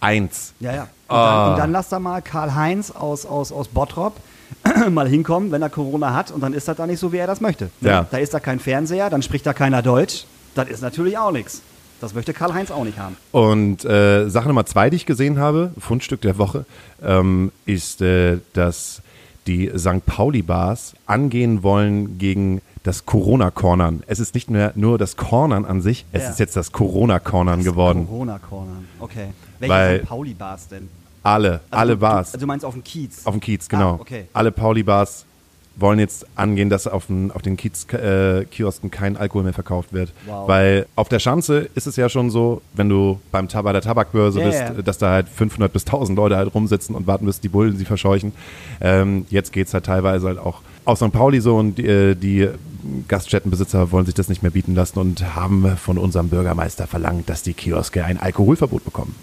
eins. 0.00 0.54
Ja, 0.60 0.74
ja. 0.74 0.82
Und, 0.82 0.88
Ah. 1.16 1.42
dann, 1.44 1.52
und 1.52 1.58
dann 1.58 1.72
lass 1.72 1.88
da 1.90 1.98
mal 2.00 2.22
Karl-Heinz 2.22 2.90
aus, 2.92 3.26
aus, 3.26 3.52
aus 3.52 3.68
Bottrop 3.68 4.14
mal 4.90 5.06
hinkommen, 5.06 5.52
wenn 5.52 5.60
er 5.60 5.68
Corona 5.70 6.14
hat 6.14 6.30
und 6.30 6.40
dann 6.40 6.54
ist 6.54 6.66
das 6.66 6.78
da 6.78 6.86
nicht 6.86 6.98
so, 6.98 7.12
wie 7.12 7.18
er 7.18 7.26
das 7.26 7.42
möchte. 7.42 7.68
Ja. 7.82 8.06
Da 8.10 8.16
ist 8.16 8.32
da 8.32 8.40
kein 8.40 8.58
Fernseher, 8.58 9.10
dann 9.10 9.20
spricht 9.22 9.44
da 9.44 9.52
keiner 9.52 9.82
Deutsch. 9.82 10.24
Das 10.54 10.68
ist 10.68 10.80
natürlich 10.80 11.18
auch 11.18 11.30
nichts. 11.30 11.60
Das 12.00 12.14
möchte 12.14 12.32
Karl-Heinz 12.34 12.70
auch 12.70 12.84
nicht 12.84 12.98
haben. 12.98 13.16
Und 13.32 13.84
äh, 13.84 14.28
Sache 14.28 14.48
Nummer 14.48 14.66
zwei, 14.66 14.90
die 14.90 14.96
ich 14.96 15.06
gesehen 15.06 15.38
habe, 15.38 15.70
Fundstück 15.78 16.20
der 16.20 16.36
Woche, 16.38 16.66
ähm, 17.02 17.52
ist, 17.64 18.02
äh, 18.02 18.38
dass 18.52 19.00
die 19.46 19.70
St. 19.76 20.04
Pauli-Bars 20.04 20.94
angehen 21.06 21.62
wollen 21.62 22.18
gegen 22.18 22.60
das 22.82 23.06
Corona-Cornern. 23.06 24.02
Es 24.06 24.18
ist 24.20 24.34
nicht 24.34 24.50
mehr 24.50 24.72
nur 24.76 24.98
das 24.98 25.16
Cornern 25.16 25.64
an 25.64 25.80
sich, 25.80 26.04
es 26.12 26.22
Ja. 26.22 26.30
ist 26.30 26.38
jetzt 26.38 26.56
das 26.56 26.72
Corona-Cornern 26.72 27.64
geworden. 27.64 28.06
Corona-Corner. 28.06 28.76
Okay. 29.00 29.28
Welche 29.58 29.74
Weil- 29.74 29.98
St. 30.00 30.06
Pauli-Bars 30.08 30.68
denn? 30.68 30.88
Alle, 31.22 31.54
Also 31.70 31.80
alle 31.80 31.92
du- 31.94 31.98
Bars. 31.98 32.28
Also 32.28 32.38
du 32.38 32.46
meinst 32.46 32.64
auf 32.64 32.74
dem 32.74 32.84
Kiez? 32.84 33.26
Auf 33.26 33.34
dem 33.34 33.40
Kiez, 33.40 33.68
genau. 33.68 33.94
Ah, 33.94 33.98
okay. 34.00 34.28
Alle 34.32 34.52
Pauli-Bars 34.52 35.25
wollen 35.76 35.98
jetzt 35.98 36.26
angehen, 36.34 36.70
dass 36.70 36.86
auf 36.86 37.06
den, 37.06 37.30
auf 37.30 37.42
den 37.42 37.56
Kiez, 37.56 37.86
äh, 37.92 38.44
Kiosken 38.44 38.90
kein 38.90 39.16
Alkohol 39.16 39.44
mehr 39.44 39.52
verkauft 39.52 39.92
wird. 39.92 40.12
Wow. 40.26 40.48
Weil 40.48 40.86
auf 40.96 41.08
der 41.08 41.18
Schanze 41.18 41.68
ist 41.74 41.86
es 41.86 41.96
ja 41.96 42.08
schon 42.08 42.30
so, 42.30 42.62
wenn 42.72 42.88
du 42.88 43.20
beim 43.30 43.48
Tab 43.48 43.64
bei 43.64 43.72
der 43.72 43.82
Tabakbörse 43.82 44.40
Ja, 44.40 44.46
bist, 44.46 44.86
dass 44.88 44.98
da 44.98 45.10
halt 45.10 45.28
500 45.28 45.72
bis 45.72 45.84
1000 45.84 46.16
Leute 46.16 46.36
halt 46.36 46.54
rumsitzen 46.54 46.94
und 46.94 47.06
warten, 47.06 47.26
bis 47.26 47.40
die 47.40 47.48
Bullen 47.48 47.76
sie 47.76 47.84
verscheuchen. 47.84 48.32
Ähm, 48.80 49.26
jetzt 49.28 49.52
geht's 49.52 49.74
halt 49.74 49.84
teilweise 49.84 50.28
halt 50.28 50.38
auch 50.38 50.60
aus 50.84 51.00
St. 51.00 51.12
Pauli 51.12 51.40
so 51.40 51.56
und 51.56 51.78
die, 51.78 51.86
äh, 51.86 52.14
die 52.14 52.48
Gaststättenbesitzer 53.08 53.90
wollen 53.90 54.06
sich 54.06 54.14
das 54.14 54.28
nicht 54.28 54.42
mehr 54.42 54.52
bieten 54.52 54.74
lassen 54.74 54.98
und 54.98 55.34
haben 55.34 55.76
von 55.76 55.98
unserem 55.98 56.28
Bürgermeister 56.28 56.86
verlangt, 56.86 57.28
dass 57.28 57.42
die 57.42 57.54
Kioske 57.54 58.04
ein 58.04 58.18
Alkoholverbot 58.18 58.84
bekommen. 58.84 59.14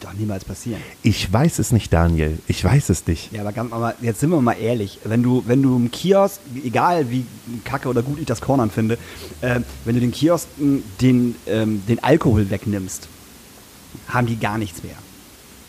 Wird 0.00 0.12
doch 0.12 0.16
niemals 0.16 0.44
passieren. 0.44 0.80
Ich 1.02 1.32
weiß 1.32 1.58
es 1.58 1.72
nicht, 1.72 1.92
Daniel. 1.92 2.38
Ich 2.46 2.62
weiß 2.62 2.88
es 2.90 3.04
nicht. 3.08 3.32
Ja, 3.32 3.40
aber, 3.40 3.52
ganz, 3.52 3.72
aber 3.72 3.94
jetzt 4.00 4.20
sind 4.20 4.30
wir 4.30 4.40
mal 4.40 4.52
ehrlich. 4.52 5.00
Wenn 5.02 5.24
du, 5.24 5.42
wenn 5.46 5.60
du 5.60 5.74
im 5.74 5.90
Kiosk, 5.90 6.38
egal 6.62 7.10
wie 7.10 7.26
kacke 7.64 7.88
oder 7.88 8.02
gut 8.02 8.20
ich 8.20 8.26
das 8.26 8.40
Cornern 8.40 8.70
finde, 8.70 8.96
äh, 9.40 9.60
wenn 9.84 9.94
du 9.96 10.00
den 10.00 10.12
Kiosken 10.12 10.84
den, 11.00 11.34
ähm, 11.48 11.82
den 11.88 12.02
Alkohol 12.04 12.48
wegnimmst, 12.48 13.08
haben 14.06 14.28
die 14.28 14.36
gar 14.36 14.56
nichts 14.56 14.84
mehr. 14.84 14.94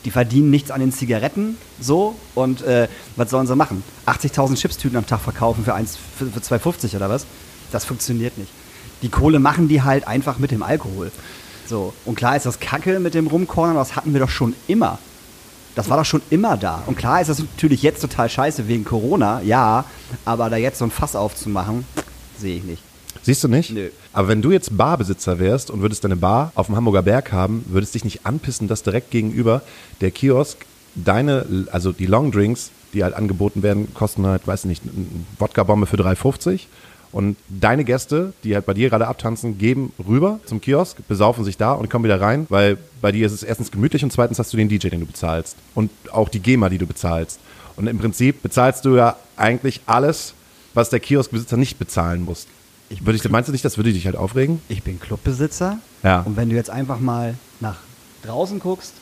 Die 0.05 0.12
verdienen 0.12 0.51
nichts 0.51 0.69
an 0.69 0.79
den 0.79 0.93
Zigaretten, 0.93 1.57
so, 1.81 2.15
und 2.36 2.62
äh, 2.62 2.88
was 3.15 3.31
sollen 3.31 3.48
sie 3.48 3.55
machen? 3.55 3.83
80.000 4.05 4.55
Chipstüten 4.57 4.98
am 4.98 5.07
Tag 5.07 5.21
verkaufen 5.21 5.65
für, 5.65 5.74
1, 5.74 5.98
für, 6.17 6.27
für 6.27 6.39
2,50 6.39 6.95
oder 6.95 7.09
was? 7.09 7.25
Das 7.71 7.83
funktioniert 7.83 8.38
nicht. 8.38 8.51
Die 9.01 9.09
Kohle 9.09 9.39
machen 9.39 9.67
die 9.67 9.81
halt 9.81 10.07
einfach 10.07 10.38
mit 10.38 10.51
dem 10.51 10.62
Alkohol. 10.62 11.12
So, 11.70 11.94
und 12.06 12.16
klar 12.16 12.36
ist 12.36 12.48
das 12.48 12.60
Kacke 12.60 13.00
mit 13.00 13.14
dem 13.14 13.28
Rumcornern, 13.28 13.76
das 13.76 13.96
hatten 13.96 14.12
wir 14.14 14.20
doch 14.20 14.30
schon 14.30 14.56
immer. 14.68 14.98
Das 15.76 15.88
war 15.88 15.98
doch 15.98 16.06
schon 16.06 16.24
immer 16.32 16.58
da. 16.58 16.82
Und 16.88 16.98
klar 16.98 17.22
ist 17.22 17.28
das 17.28 17.38
natürlich 17.38 17.84
jetzt 17.84 18.02
total 18.02 18.28
scheiße 18.28 18.68
wegen 18.68 18.84
Corona, 18.84 19.42
ja, 19.44 19.86
aber 20.26 20.50
da 20.50 20.58
jetzt 20.58 20.80
so 20.80 20.86
ein 20.86 20.90
Fass 20.90 21.16
aufzumachen, 21.16 21.86
sehe 22.40 22.58
ich 22.58 22.64
nicht. 22.64 22.82
Siehst 23.22 23.44
du 23.44 23.48
nicht? 23.48 23.70
Nö. 23.70 23.90
Aber 24.14 24.30
wenn 24.30 24.42
du 24.42 24.52
jetzt 24.52 24.76
Barbesitzer 24.76 25.38
wärst 25.38 25.70
und 25.70 25.82
würdest 25.82 26.04
deine 26.04 26.16
Bar 26.16 26.52
auf 26.56 26.66
dem 26.66 26.76
Hamburger 26.76 27.04
Berg 27.04 27.32
haben, 27.32 27.64
würdest 27.68 27.94
dich 27.94 28.04
nicht 28.04 28.26
anpissen, 28.26 28.68
dass 28.68 28.82
direkt 28.82 29.12
gegenüber 29.12 29.62
der 30.02 30.10
Kiosk 30.10 30.66
deine, 30.96 31.68
also 31.72 31.92
die 31.92 32.08
Longdrinks, 32.08 32.72
die 32.94 33.04
halt 33.04 33.14
angeboten 33.14 33.62
werden, 33.62 33.94
kosten 33.94 34.26
halt, 34.26 34.48
weiß 34.48 34.66
nicht, 34.66 34.82
eine 34.84 35.06
Wodka-Bombe 35.38 35.86
für 35.86 35.98
3,50 35.98 36.62
Und 37.12 37.38
deine 37.50 37.84
Gäste, 37.86 38.34
die 38.44 38.54
halt 38.54 38.66
bei 38.68 38.74
dir 38.75 38.89
gerade 38.89 39.08
abtanzen, 39.08 39.58
geben 39.58 39.92
rüber 40.08 40.39
zum 40.46 40.62
Kiosk, 40.62 40.98
besaufen 41.08 41.44
sich 41.44 41.58
da 41.58 41.72
und 41.74 41.89
kommen 41.89 42.06
wieder 42.06 42.22
rein, 42.22 42.46
weil 42.50 42.78
bei 43.01 43.12
dir 43.12 43.25
ist 43.25 43.32
es 43.34 43.42
erstens 43.44 43.72
gemütlich 43.72 44.04
und 44.04 44.12
zweitens 44.13 44.38
hast 44.38 44.54
du 44.54 44.58
den 44.58 44.70
DJ, 44.70 44.89
den 44.89 45.00
du 45.00 45.06
bezahlst. 45.08 45.56
Und 45.74 45.89
auch 46.12 46.30
die 46.30 46.39
GEMA, 46.39 46.70
die 46.70 46.78
du 46.78 46.86
bezahlst. 46.86 47.39
Und 47.78 47.88
im 47.88 47.98
Prinzip 47.98 48.44
bezahlst 48.44 48.86
du 48.86 48.96
ja 48.96 49.16
eigentlich 49.38 49.82
alles, 49.88 50.34
was 50.75 50.89
der 50.92 51.00
Kioskbesitzer 51.00 51.58
nicht 51.58 51.80
bezahlen 51.80 52.24
muss. 52.24 52.46
Ich- 52.89 53.04
Würde 53.06 53.18
ich, 53.18 53.30
meinst 53.30 53.48
du 53.48 53.51
nicht, 53.54 53.66
das 53.66 53.78
würde 53.78 53.92
dich 53.94 54.06
halt 54.06 54.16
aufregen? 54.16 54.62
Ich 54.70 54.84
bin 54.84 55.00
Clubbesitzer. 55.00 55.80
Ja. 56.04 56.22
Und 56.22 56.38
wenn 56.38 56.50
du 56.50 56.56
jetzt 56.56 56.70
einfach 56.70 57.00
mal 57.00 57.36
nach 57.60 57.78
draußen 58.25 58.60
guckst, 58.60 58.94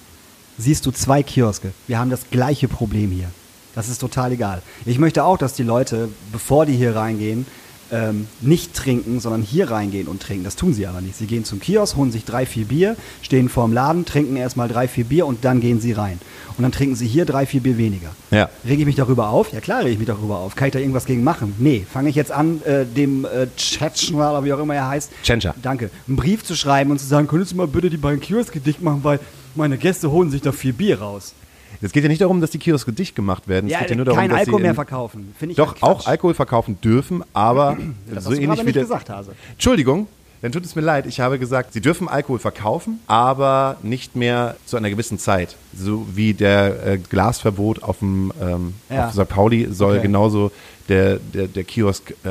siehst 0.57 0.85
du 0.85 0.91
zwei 0.91 1.23
Kioske. 1.23 1.71
Wir 1.87 1.99
haben 1.99 2.09
das 2.09 2.21
gleiche 2.31 2.67
Problem 2.67 3.11
hier. 3.11 3.29
Das 3.75 3.89
ist 3.89 3.99
total 3.99 4.31
egal. 4.31 4.61
Ich 4.85 4.97
möchte 4.97 5.23
auch, 5.23 5.37
dass 5.37 5.53
die 5.53 5.63
Leute, 5.63 6.09
bevor 6.31 6.65
die 6.65 6.75
hier 6.75 6.95
reingehen, 6.95 7.45
ähm, 7.91 8.27
nicht 8.41 8.73
trinken, 8.73 9.19
sondern 9.19 9.41
hier 9.41 9.71
reingehen 9.71 10.07
und 10.07 10.21
trinken. 10.21 10.43
Das 10.43 10.55
tun 10.55 10.73
sie 10.73 10.87
aber 10.87 11.01
nicht. 11.01 11.15
Sie 11.15 11.27
gehen 11.27 11.45
zum 11.45 11.59
Kiosk, 11.59 11.95
holen 11.95 12.11
sich 12.11 12.25
drei, 12.25 12.45
vier 12.45 12.65
Bier, 12.65 12.95
stehen 13.21 13.49
vorm 13.49 13.73
Laden, 13.73 14.05
trinken 14.05 14.35
erstmal 14.35 14.67
drei, 14.67 14.87
vier 14.87 15.05
Bier 15.05 15.25
und 15.25 15.45
dann 15.45 15.61
gehen 15.61 15.79
sie 15.79 15.91
rein. 15.93 16.19
Und 16.57 16.63
dann 16.63 16.71
trinken 16.71 16.95
sie 16.95 17.07
hier 17.07 17.25
drei, 17.25 17.45
vier 17.45 17.61
Bier 17.61 17.77
weniger. 17.77 18.09
Ja. 18.31 18.49
Rege 18.65 18.81
ich 18.81 18.85
mich 18.85 18.95
darüber 18.95 19.29
auf? 19.29 19.53
Ja 19.53 19.59
klar 19.59 19.81
rege 19.81 19.91
ich 19.91 19.99
mich 19.99 20.07
darüber 20.07 20.37
auf. 20.37 20.55
Kann 20.55 20.67
ich 20.67 20.73
da 20.73 20.79
irgendwas 20.79 21.05
gegen 21.05 21.23
machen? 21.23 21.53
Nee. 21.59 21.85
Fange 21.91 22.09
ich 22.09 22.15
jetzt 22.15 22.31
an, 22.31 22.61
äh, 22.63 22.85
dem 22.85 23.25
äh, 23.25 23.47
Chatschner 23.57 24.31
oder 24.31 24.43
wie 24.43 24.53
auch 24.53 24.59
immer 24.59 24.75
er 24.75 24.87
heißt, 24.87 25.11
Tschentscher. 25.23 25.55
Danke. 25.61 25.89
Einen 26.07 26.17
Brief 26.17 26.43
zu 26.43 26.55
schreiben 26.55 26.91
und 26.91 26.99
zu 26.99 27.05
sagen, 27.05 27.27
könntest 27.27 27.51
du 27.51 27.57
mal 27.57 27.67
bitte 27.67 27.89
die 27.89 27.97
beiden 27.97 28.19
Kioske 28.19 28.59
dicht 28.59 28.81
machen, 28.81 29.03
weil 29.03 29.19
meine 29.55 29.77
Gäste 29.77 30.11
holen 30.11 30.29
sich 30.29 30.41
da 30.41 30.51
vier 30.51 30.73
Bier 30.73 30.99
raus. 30.99 31.33
Es 31.81 31.91
geht 31.91 32.03
ja 32.03 32.09
nicht 32.09 32.21
darum, 32.21 32.41
dass 32.41 32.51
die 32.51 32.57
Kioske 32.59 32.91
dicht 32.91 33.15
gemacht 33.15 33.47
werden. 33.47 33.67
Es 33.67 33.73
Ja, 33.73 33.79
geht 33.79 33.91
ja 33.91 33.95
nur 33.95 34.05
darum, 34.05 34.19
kein 34.19 34.29
dass 34.29 34.39
Alkohol 34.39 34.59
sie 34.59 34.63
mehr 34.63 34.75
verkaufen. 34.75 35.35
Finde 35.37 35.51
ich 35.51 35.57
Doch, 35.57 35.73
halt 35.73 35.83
auch. 35.83 36.05
Alkohol 36.07 36.33
verkaufen 36.33 36.79
dürfen, 36.81 37.23
aber 37.33 37.77
Das 38.13 38.23
so 38.23 38.31
hast 38.31 38.37
du 38.37 38.41
ähnlich 38.43 38.65
wie 38.65 38.71
der. 38.71 38.83
gesagt, 38.83 39.09
Hase. 39.09 39.33
Entschuldigung, 39.53 40.07
dann 40.41 40.51
tut 40.51 40.65
es 40.65 40.75
mir 40.75 40.81
leid. 40.81 41.05
Ich 41.07 41.19
habe 41.19 41.39
gesagt, 41.39 41.73
sie 41.73 41.81
dürfen 41.81 42.07
Alkohol 42.07 42.39
verkaufen, 42.39 42.99
aber 43.07 43.77
nicht 43.83 44.15
mehr 44.15 44.55
zu 44.65 44.77
einer 44.77 44.89
gewissen 44.89 45.17
Zeit. 45.19 45.55
So 45.75 46.07
wie 46.13 46.33
der 46.33 46.85
äh, 46.85 46.97
Glasverbot 46.97 47.81
auf 47.83 47.99
dem 47.99 48.31
ähm, 48.41 48.73
Ja. 48.89 49.07
auf 49.07 49.13
St. 49.13 49.27
Pauli 49.29 49.67
soll 49.71 49.93
Okay. 49.97 50.03
genauso 50.03 50.51
der, 50.89 51.17
der, 51.17 51.47
der 51.47 51.63
Kiosk 51.63 52.13
äh, 52.23 52.29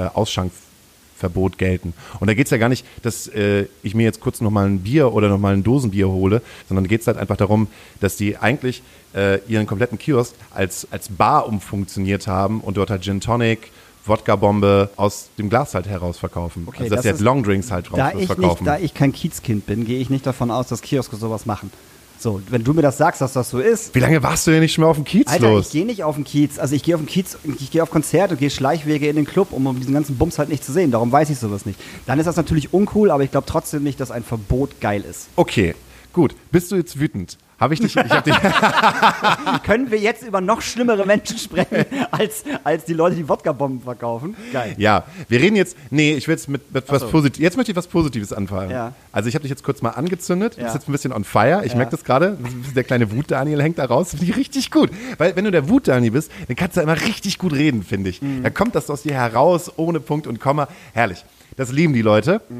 Ausschankverbot 1.16 1.58
gelten. 1.58 1.94
Und 2.20 2.28
da 2.28 2.35
geht 2.35 2.46
es 2.46 2.50
ja 2.50 2.58
gar 2.58 2.68
nicht, 2.68 2.85
dass 3.02 3.26
äh, 3.28 3.66
ich 3.82 3.94
mir 3.94 4.04
jetzt 4.04 4.20
kurz 4.20 4.40
nochmal 4.40 4.66
ein 4.66 4.80
Bier 4.80 5.12
oder 5.12 5.28
nochmal 5.28 5.54
ein 5.54 5.62
Dosenbier 5.62 6.08
hole, 6.08 6.42
sondern 6.68 6.87
geht 6.87 7.00
es 7.00 7.06
halt 7.06 7.16
einfach 7.16 7.37
darum, 7.37 7.68
dass 8.00 8.16
die 8.16 8.37
eigentlich 8.37 8.82
äh, 9.14 9.38
ihren 9.49 9.66
kompletten 9.66 9.99
Kiosk 9.99 10.35
als, 10.54 10.87
als 10.90 11.08
Bar 11.08 11.46
umfunktioniert 11.49 12.26
haben 12.26 12.61
und 12.61 12.76
dort 12.76 12.90
halt 12.90 13.02
Gin 13.02 13.20
Tonic, 13.20 13.70
Wodka-Bombe 14.04 14.90
aus 14.96 15.30
dem 15.37 15.49
Glas 15.50 15.75
halt 15.75 15.88
heraus 15.88 16.18
verkaufen. 16.18 16.64
Okay, 16.66 16.85
also 16.85 16.90
dass 16.90 16.96
das 16.99 17.02
sie 17.02 17.08
halt 17.08 17.16
ist- 17.16 17.25
Longdrinks 17.25 17.70
halt 17.70 17.88
drauf 17.90 17.96
Da 17.99 18.11
verkaufen. 18.11 18.40
nicht, 18.42 18.66
da 18.66 18.78
ich 18.78 18.94
kein 18.94 19.12
Kiezkind 19.12 19.66
bin, 19.66 19.85
gehe 19.85 19.99
ich 19.99 20.11
nicht 20.11 20.26
davon 20.26 20.50
aus, 20.50 20.68
dass 20.68 20.80
Kioske 20.82 21.16
sowas 21.16 21.44
machen. 21.46 21.73
So, 22.18 22.40
wenn 22.49 22.64
du 22.64 22.73
mir 22.73 22.82
das 22.82 22.96
sagst, 22.99 23.20
dass 23.20 23.32
das 23.35 23.50
so 23.50 23.58
ist. 23.58 23.94
Wie 23.94 24.00
lange 24.00 24.23
warst 24.23 24.46
du 24.46 24.50
denn 24.50 24.61
nicht 24.61 24.78
mehr 24.78 24.88
auf 24.88 24.96
dem 24.96 25.04
Kiez 25.04 25.28
Alter, 25.28 25.50
los? 25.50 25.66
ich 25.66 25.73
gehe 25.73 25.85
nicht 25.87 26.02
auf 26.04 26.14
den 26.14 26.25
Kiez. 26.25 26.58
Also 26.58 26.75
ich 26.75 26.82
gehe 26.82 26.94
auf 26.94 27.00
den 27.00 27.06
Kiez, 27.06 27.37
ich 27.61 27.70
gehe 27.70 27.82
auf 27.82 27.90
Konzerte 27.90 28.35
und 28.35 28.40
gehe 28.40 28.50
Schleichwege 28.50 29.08
in 29.08 29.16
den 29.16 29.26
Club, 29.26 29.52
um 29.52 29.78
diesen 29.78 29.94
ganzen 29.94 30.16
Bums 30.16 30.38
halt 30.38 30.49
nicht 30.49 30.64
zu 30.64 30.73
sehen. 30.73 30.90
Darum 30.90 31.12
weiß 31.12 31.30
ich 31.30 31.38
sowas 31.38 31.66
nicht. 31.66 31.78
Dann 32.06 32.18
ist 32.18 32.26
das 32.26 32.37
natürlich 32.37 32.73
uncool, 32.73 33.11
aber 33.11 33.23
ich 33.23 33.30
glaube 33.30 33.46
trotzdem 33.46 33.82
nicht, 33.82 34.00
dass 34.00 34.11
ein 34.11 34.25
Verbot 34.25 34.80
geil 34.80 35.04
ist. 35.08 35.28
okay, 35.37 35.75
gut. 36.12 36.35
Bist 36.50 36.73
du 36.73 36.76
jetzt 36.76 36.99
wütend? 36.99 37.37
Habe 37.58 37.72
ich 37.72 37.80
dich, 37.80 37.96
ich 37.96 38.10
hab 38.10 38.22
dich, 38.22 38.34
Können 39.64 39.90
wir 39.90 39.98
jetzt 39.98 40.22
über 40.22 40.42
noch 40.42 40.60
schlimmere 40.60 41.06
Menschen 41.06 41.38
sprechen, 41.38 41.86
als, 42.10 42.44
als 42.64 42.84
die 42.84 42.92
Leute, 42.92 43.16
die 43.16 43.26
Wodka-Bomben 43.28 43.80
verkaufen? 43.82 44.36
Geil. 44.52 44.75
ja, 44.76 45.04
wir 45.28 45.40
reden 45.40 45.56
jetzt, 45.56 45.75
nee, 45.90 46.12
ich 46.12 46.28
will 46.28 46.34
jetzt 46.34 46.48
mit, 46.50 46.75
mit 46.75 46.84
was 46.90 47.00
so. 47.00 47.08
Positives, 47.08 47.42
jetzt 47.42 47.56
möchte 47.56 47.72
ich 47.72 47.76
was 47.76 47.86
Positives 47.86 48.34
anfangen. 48.34 48.70
Ja. 48.70 48.92
Also 49.10 49.30
ich 49.30 49.34
habe 49.34 49.42
dich 49.42 49.50
jetzt 49.50 49.64
kurz 49.64 49.80
mal 49.80 49.90
angezündet, 49.90 50.56
du 50.56 50.60
Ja. 50.60 50.64
bist 50.64 50.75
jetzt 50.75 50.88
ein 50.88 50.92
bisschen 50.92 51.12
on 51.14 51.25
fire, 51.25 51.62
ich 51.64 51.72
Ja. 51.72 51.78
merke 51.78 51.92
das 51.92 52.04
gerade, 52.04 52.36
der 52.75 52.84
kleine 52.84 53.10
Wut-Daniel 53.10 53.62
hängt 53.62 53.78
da 53.78 53.86
raus, 53.86 54.10
finde 54.10 54.26
ich 54.26 54.36
richtig 54.36 54.70
gut. 54.70 54.90
Weil 55.16 55.34
wenn 55.34 55.44
du 55.46 55.50
der 55.50 55.66
Wut-Daniel 55.70 56.10
bist, 56.12 56.30
dann 56.48 56.56
kannst 56.56 56.76
du 56.76 56.82
immer 56.82 57.00
richtig 57.00 57.38
gut 57.38 57.54
reden, 57.54 57.82
finde 57.82 58.10
ich. 58.10 58.20
Mhm. 58.20 58.42
Da 58.42 58.50
kommt 58.50 58.75
das 58.75 58.90
aus 58.90 59.02
dir 59.02 59.14
heraus, 59.14 59.72
ohne 59.76 60.00
Punkt 60.00 60.26
und 60.26 60.40
Komma, 60.40 60.68
herrlich. 60.92 61.25
Das 61.56 61.72
lieben 61.72 61.94
die 61.94 62.02
Leute. 62.02 62.42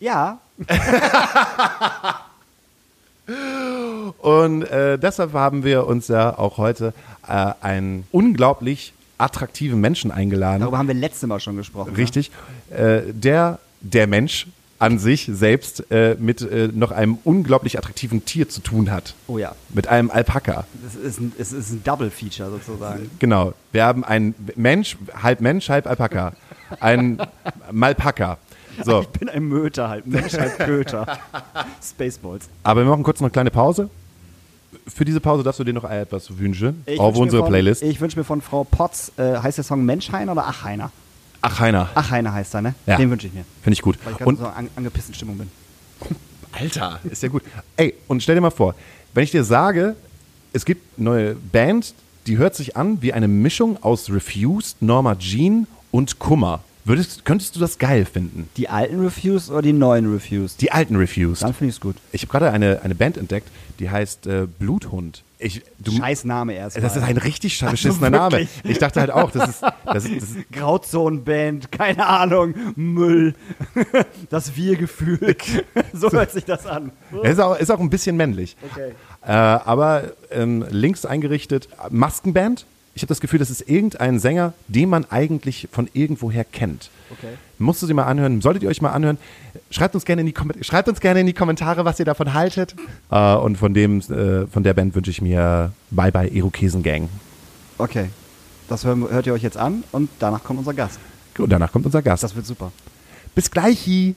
Ja, 0.00 0.38
Und 4.18 4.62
äh, 4.62 4.98
deshalb 4.98 5.32
haben 5.32 5.64
wir 5.64 5.86
uns 5.86 6.08
ja 6.08 6.38
auch 6.38 6.58
heute 6.58 6.92
äh, 7.26 7.52
einen 7.60 8.04
unglaublich 8.12 8.92
attraktiven 9.18 9.80
Menschen 9.80 10.10
eingeladen. 10.10 10.60
darüber 10.60 10.78
haben 10.78 10.88
wir 10.88 10.94
letztes 10.94 11.28
Mal 11.28 11.40
schon 11.40 11.56
gesprochen. 11.56 11.94
Richtig. 11.94 12.30
Äh, 12.70 13.02
der, 13.12 13.58
der 13.80 14.06
Mensch 14.06 14.46
an 14.78 14.98
sich 14.98 15.30
selbst 15.32 15.92
äh, 15.92 16.16
mit 16.18 16.40
äh, 16.42 16.68
noch 16.74 16.90
einem 16.90 17.18
unglaublich 17.22 17.78
attraktiven 17.78 18.24
Tier 18.24 18.48
zu 18.48 18.60
tun 18.60 18.90
hat. 18.90 19.14
Ne? 19.28 19.34
Oh 19.34 19.38
ja, 19.38 19.54
Mit 19.68 19.86
einem 19.86 20.10
Alpaka. 20.10 20.66
es 20.84 20.96
ist 20.96 21.20
ein, 21.20 21.32
es 21.38 21.52
ist 21.52 21.70
ein 21.70 21.84
Double-Feature 21.84 22.50
sozusagen. 22.50 23.08
Genau. 23.20 23.52
Wir 23.70 23.84
haben 23.84 24.02
einen 24.02 24.34
Mensch, 24.56 24.96
halb 25.22 25.40
Mensch, 25.40 25.68
halb 25.68 25.86
Alpaka. 25.86 26.32
Ein 26.80 27.18
Malpaka. 27.70 28.38
So, 28.84 29.00
Ich 29.02 29.08
bin 29.08 29.28
ein 29.28 29.44
Möter 29.44 29.88
halt, 29.88 30.06
Mensch 30.06 30.32
halt 30.34 30.58
Köter. 30.58 31.18
Spaceballs. 31.82 32.48
aber 32.62 32.82
wir 32.84 32.90
machen 32.90 33.02
kurz 33.02 33.20
noch 33.20 33.26
eine 33.26 33.32
kleine 33.32 33.50
Pause. 33.50 33.88
Für 34.88 35.04
diese 35.04 35.20
Pause 35.20 35.42
darfst 35.42 35.60
du 35.60 35.64
dir 35.64 35.72
noch 35.74 35.84
etwas 35.88 36.36
wünschen 36.38 36.82
Ich 36.86 36.98
auf 36.98 37.14
wünsch 37.14 37.22
unsere 37.24 37.42
von, 37.42 37.50
Playlist. 37.50 37.82
Ich 37.82 38.00
wünsche 38.00 38.18
mir 38.18 38.24
von 38.24 38.40
Frau 38.40 38.64
Potz, 38.64 39.12
äh, 39.16 39.36
heißt 39.38 39.58
der 39.58 39.64
Song 39.64 39.84
Menschheiner 39.84 40.32
oder 40.32 40.46
Achheiner? 40.46 40.90
Ach, 41.42 41.60
Heiner. 41.60 41.88
Achheiner 41.94 42.32
heißt 42.32 42.54
er, 42.54 42.62
ne? 42.62 42.74
Ja. 42.86 42.96
Den 42.96 43.10
wünsche 43.10 43.26
ich 43.26 43.32
mir, 43.34 43.44
Finde 43.62 43.74
ich 43.74 43.82
gut. 43.82 43.98
weil 44.04 44.12
ich 44.12 44.18
gerade 44.18 44.28
Und 44.28 44.38
so 44.38 44.46
an, 44.46 44.68
angepissten 44.76 45.14
Stimmung 45.14 45.38
bin. 45.38 45.50
Alter, 46.52 47.00
ist 47.04 47.22
ja 47.22 47.28
gut. 47.28 47.42
Ey, 47.76 47.94
und 48.08 48.22
stell 48.22 48.34
dir 48.36 48.40
mal 48.40 48.50
vor, 48.50 48.74
wenn 49.14 49.24
ich 49.24 49.30
dir 49.30 49.44
sage, 49.44 49.96
es 50.52 50.64
gibt 50.64 50.98
neue 50.98 51.34
Band, 51.34 51.94
die 52.26 52.38
hört 52.38 52.54
sich 52.54 52.76
an 52.76 53.02
wie 53.02 53.12
eine 53.12 53.26
Mischung 53.28 53.82
aus 53.82 54.08
Refused, 54.10 54.80
Norma 54.80 55.16
Jean 55.16 55.66
und 55.90 56.18
Kummer. 56.18 56.60
Würdest, 56.84 57.24
könntest 57.24 57.54
du 57.54 57.60
das 57.60 57.78
geil 57.78 58.04
finden? 58.04 58.48
Die 58.56 58.68
alten 58.68 59.00
Reviews 59.00 59.50
oder 59.50 59.62
die 59.62 59.72
neuen 59.72 60.12
Reviews? 60.12 60.56
Die 60.56 60.72
alten 60.72 60.96
Refused. 60.96 61.42
Dann 61.42 61.54
finde 61.54 61.70
ich 61.70 61.76
es 61.76 61.80
gut. 61.80 61.94
Ich 62.10 62.22
habe 62.22 62.32
gerade 62.32 62.50
eine, 62.50 62.80
eine 62.82 62.96
Band 62.96 63.16
entdeckt, 63.16 63.48
die 63.78 63.88
heißt 63.88 64.26
äh, 64.26 64.48
Bluthund. 64.58 65.22
Ich, 65.38 65.62
du, 65.78 65.92
Scheiß 65.92 66.24
Name 66.24 66.54
erstmal. 66.54 66.82
das 66.82 66.96
ist 66.96 67.02
ein 67.02 67.16
richtig 67.16 67.60
Also 67.62 67.72
beschissener 67.72 68.10
Name. 68.10 68.48
Ich 68.64 68.78
dachte 68.78 69.00
halt 69.00 69.10
auch, 69.10 69.30
das 69.30 69.48
ist, 69.48 69.62
das 69.62 70.04
ist, 70.04 70.22
das 70.22 70.30
ist 70.30 70.52
Grauzonenband, 70.52 71.70
keine 71.70 72.06
Ahnung, 72.06 72.54
Müll, 72.74 73.34
das 74.30 74.56
Wir-Gefühl. 74.56 75.36
so 75.92 76.10
hört 76.10 76.32
sich 76.32 76.44
das 76.44 76.66
an. 76.66 76.90
Ist 77.22 77.40
auch, 77.40 77.56
ist 77.58 77.70
auch 77.70 77.80
ein 77.80 77.90
bisschen 77.90 78.16
männlich. 78.16 78.56
Okay. 78.72 78.92
Äh, 79.24 79.30
aber 79.30 80.12
ähm, 80.30 80.64
links 80.70 81.04
eingerichtet, 81.04 81.68
Maskenband. 81.90 82.66
Ich 82.94 83.02
habe 83.02 83.08
das 83.08 83.20
Gefühl, 83.20 83.38
das 83.38 83.50
ist 83.50 83.68
irgendein 83.68 84.18
Sänger, 84.18 84.52
den 84.68 84.90
man 84.90 85.06
eigentlich 85.10 85.68
von 85.72 85.88
irgendwoher 85.94 86.44
kennt. 86.44 86.90
Okay. 87.10 87.34
Musst 87.58 87.80
du 87.80 87.86
sie 87.86 87.94
mal 87.94 88.04
anhören, 88.04 88.42
solltet 88.42 88.62
ihr 88.62 88.68
euch 88.68 88.82
mal 88.82 88.90
anhören. 88.90 89.16
Schreibt 89.70 89.94
uns 89.94 90.04
gerne 90.04 90.20
in 90.20 90.26
die, 90.26 90.32
Kom 90.32 90.52
schreibt 90.60 90.88
uns 90.88 91.00
gerne 91.00 91.20
in 91.20 91.26
die 91.26 91.32
Kommentare, 91.32 91.84
was 91.86 91.98
ihr 91.98 92.04
davon 92.04 92.34
haltet. 92.34 92.74
Äh, 93.10 93.34
und 93.36 93.56
von, 93.56 93.72
dem, 93.72 94.00
äh, 94.00 94.46
von 94.46 94.62
der 94.62 94.74
Band 94.74 94.94
wünsche 94.94 95.10
ich 95.10 95.22
mir 95.22 95.72
Bye 95.90 96.12
Bye 96.12 96.28
Irokesen 96.28 96.82
Gang. 96.82 97.08
Okay. 97.78 98.10
Das 98.68 98.84
hören, 98.84 99.08
hört 99.08 99.26
ihr 99.26 99.32
euch 99.32 99.42
jetzt 99.42 99.56
an 99.56 99.84
und 99.92 100.10
danach 100.18 100.44
kommt 100.44 100.58
unser 100.58 100.74
Gast. 100.74 100.98
Und 101.38 101.50
danach 101.50 101.72
kommt 101.72 101.86
unser 101.86 102.02
Gast. 102.02 102.22
Das 102.22 102.36
wird 102.36 102.46
super. 102.46 102.72
Bis 103.34 103.50
gleich. 103.50 104.14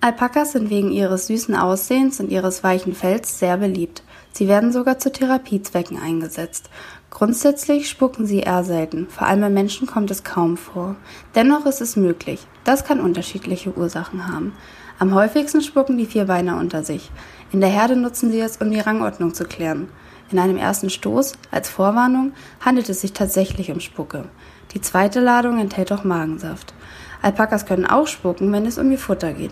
Alpakas 0.00 0.52
sind 0.52 0.70
wegen 0.70 0.90
ihres 0.90 1.26
süßen 1.26 1.54
Aussehens 1.54 2.20
und 2.20 2.30
ihres 2.30 2.62
weichen 2.62 2.94
Fells 2.94 3.38
sehr 3.38 3.56
beliebt. 3.56 4.02
Sie 4.38 4.46
werden 4.46 4.70
sogar 4.70 5.00
zu 5.00 5.10
Therapiezwecken 5.10 6.00
eingesetzt. 6.00 6.70
Grundsätzlich 7.10 7.88
spucken 7.88 8.24
sie 8.24 8.38
eher 8.38 8.62
selten, 8.62 9.08
vor 9.08 9.26
allem 9.26 9.40
bei 9.40 9.50
Menschen 9.50 9.88
kommt 9.88 10.12
es 10.12 10.22
kaum 10.22 10.56
vor. 10.56 10.94
Dennoch 11.34 11.66
ist 11.66 11.80
es 11.80 11.96
möglich. 11.96 12.46
Das 12.62 12.84
kann 12.84 13.00
unterschiedliche 13.00 13.76
Ursachen 13.76 14.32
haben. 14.32 14.52
Am 15.00 15.12
häufigsten 15.12 15.60
spucken 15.60 15.98
die 15.98 16.06
Vierbeiner 16.06 16.56
unter 16.56 16.84
sich. 16.84 17.10
In 17.50 17.60
der 17.60 17.68
Herde 17.68 17.96
nutzen 17.96 18.30
sie 18.30 18.38
es, 18.38 18.58
um 18.58 18.70
die 18.70 18.78
Rangordnung 18.78 19.34
zu 19.34 19.44
klären. 19.44 19.88
In 20.30 20.38
einem 20.38 20.56
ersten 20.56 20.88
Stoß, 20.88 21.32
als 21.50 21.68
Vorwarnung, 21.68 22.32
handelt 22.60 22.88
es 22.90 23.00
sich 23.00 23.14
tatsächlich 23.14 23.72
um 23.72 23.80
Spucke. 23.80 24.26
Die 24.72 24.80
zweite 24.80 25.18
Ladung 25.18 25.58
enthält 25.58 25.90
auch 25.90 26.04
Magensaft. 26.04 26.74
Alpakas 27.22 27.66
können 27.66 27.86
auch 27.86 28.06
spucken, 28.06 28.52
wenn 28.52 28.66
es 28.66 28.78
um 28.78 28.92
ihr 28.92 28.98
Futter 28.98 29.32
geht. 29.32 29.50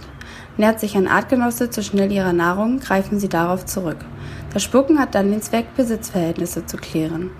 Nährt 0.56 0.78
sich 0.78 0.96
ein 0.96 1.08
Artgenosse 1.08 1.70
zu 1.70 1.82
schnell 1.82 2.12
ihrer 2.12 2.32
Nahrung, 2.32 2.78
greifen 2.78 3.18
sie 3.18 3.28
darauf 3.28 3.66
zurück. 3.66 3.98
Das 4.56 4.62
Spucken 4.62 4.98
hat 4.98 5.14
dann 5.14 5.30
den 5.30 5.42
Zweck, 5.42 5.66
Besitzverhältnisse 5.76 6.64
zu 6.64 6.78
klären. 6.78 7.30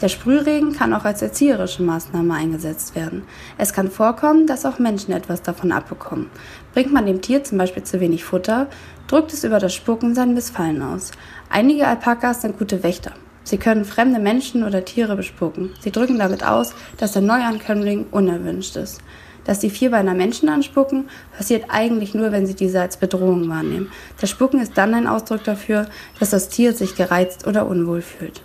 Der 0.00 0.08
Sprühregen 0.08 0.72
kann 0.72 0.94
auch 0.94 1.04
als 1.04 1.20
erzieherische 1.20 1.82
Maßnahme 1.82 2.32
eingesetzt 2.32 2.96
werden. 2.96 3.24
Es 3.58 3.74
kann 3.74 3.90
vorkommen, 3.90 4.46
dass 4.46 4.64
auch 4.64 4.78
Menschen 4.78 5.12
etwas 5.12 5.42
davon 5.42 5.72
abbekommen. 5.72 6.30
Bringt 6.72 6.90
man 6.90 7.04
dem 7.04 7.20
Tier 7.20 7.44
zum 7.44 7.58
Beispiel 7.58 7.82
zu 7.82 8.00
wenig 8.00 8.24
Futter, 8.24 8.68
drückt 9.08 9.34
es 9.34 9.44
über 9.44 9.58
das 9.58 9.74
Spucken 9.74 10.14
sein 10.14 10.32
Missfallen 10.32 10.80
aus. 10.80 11.10
Einige 11.50 11.86
Alpakas 11.86 12.40
sind 12.40 12.58
gute 12.58 12.82
Wächter. 12.82 13.12
Sie 13.42 13.58
können 13.58 13.84
fremde 13.84 14.18
Menschen 14.18 14.64
oder 14.64 14.86
Tiere 14.86 15.16
bespucken. 15.16 15.74
Sie 15.80 15.92
drücken 15.92 16.18
damit 16.18 16.46
aus, 16.46 16.72
dass 16.96 17.12
der 17.12 17.20
Neuankömmling 17.20 18.06
unerwünscht 18.10 18.76
ist. 18.76 19.02
Dass 19.44 19.60
die 19.60 19.70
Vierbeiner 19.70 20.14
Menschen 20.14 20.48
anspucken, 20.48 21.08
passiert 21.36 21.66
eigentlich 21.68 22.14
nur, 22.14 22.32
wenn 22.32 22.46
sie 22.46 22.54
diese 22.54 22.80
als 22.80 22.96
Bedrohung 22.96 23.48
wahrnehmen. 23.48 23.92
Das 24.20 24.30
Spucken 24.30 24.60
ist 24.60 24.76
dann 24.78 24.94
ein 24.94 25.06
Ausdruck 25.06 25.44
dafür, 25.44 25.86
dass 26.18 26.30
das 26.30 26.48
Tier 26.48 26.72
sich 26.72 26.96
gereizt 26.96 27.46
oder 27.46 27.66
unwohl 27.66 28.02
fühlt. 28.02 28.42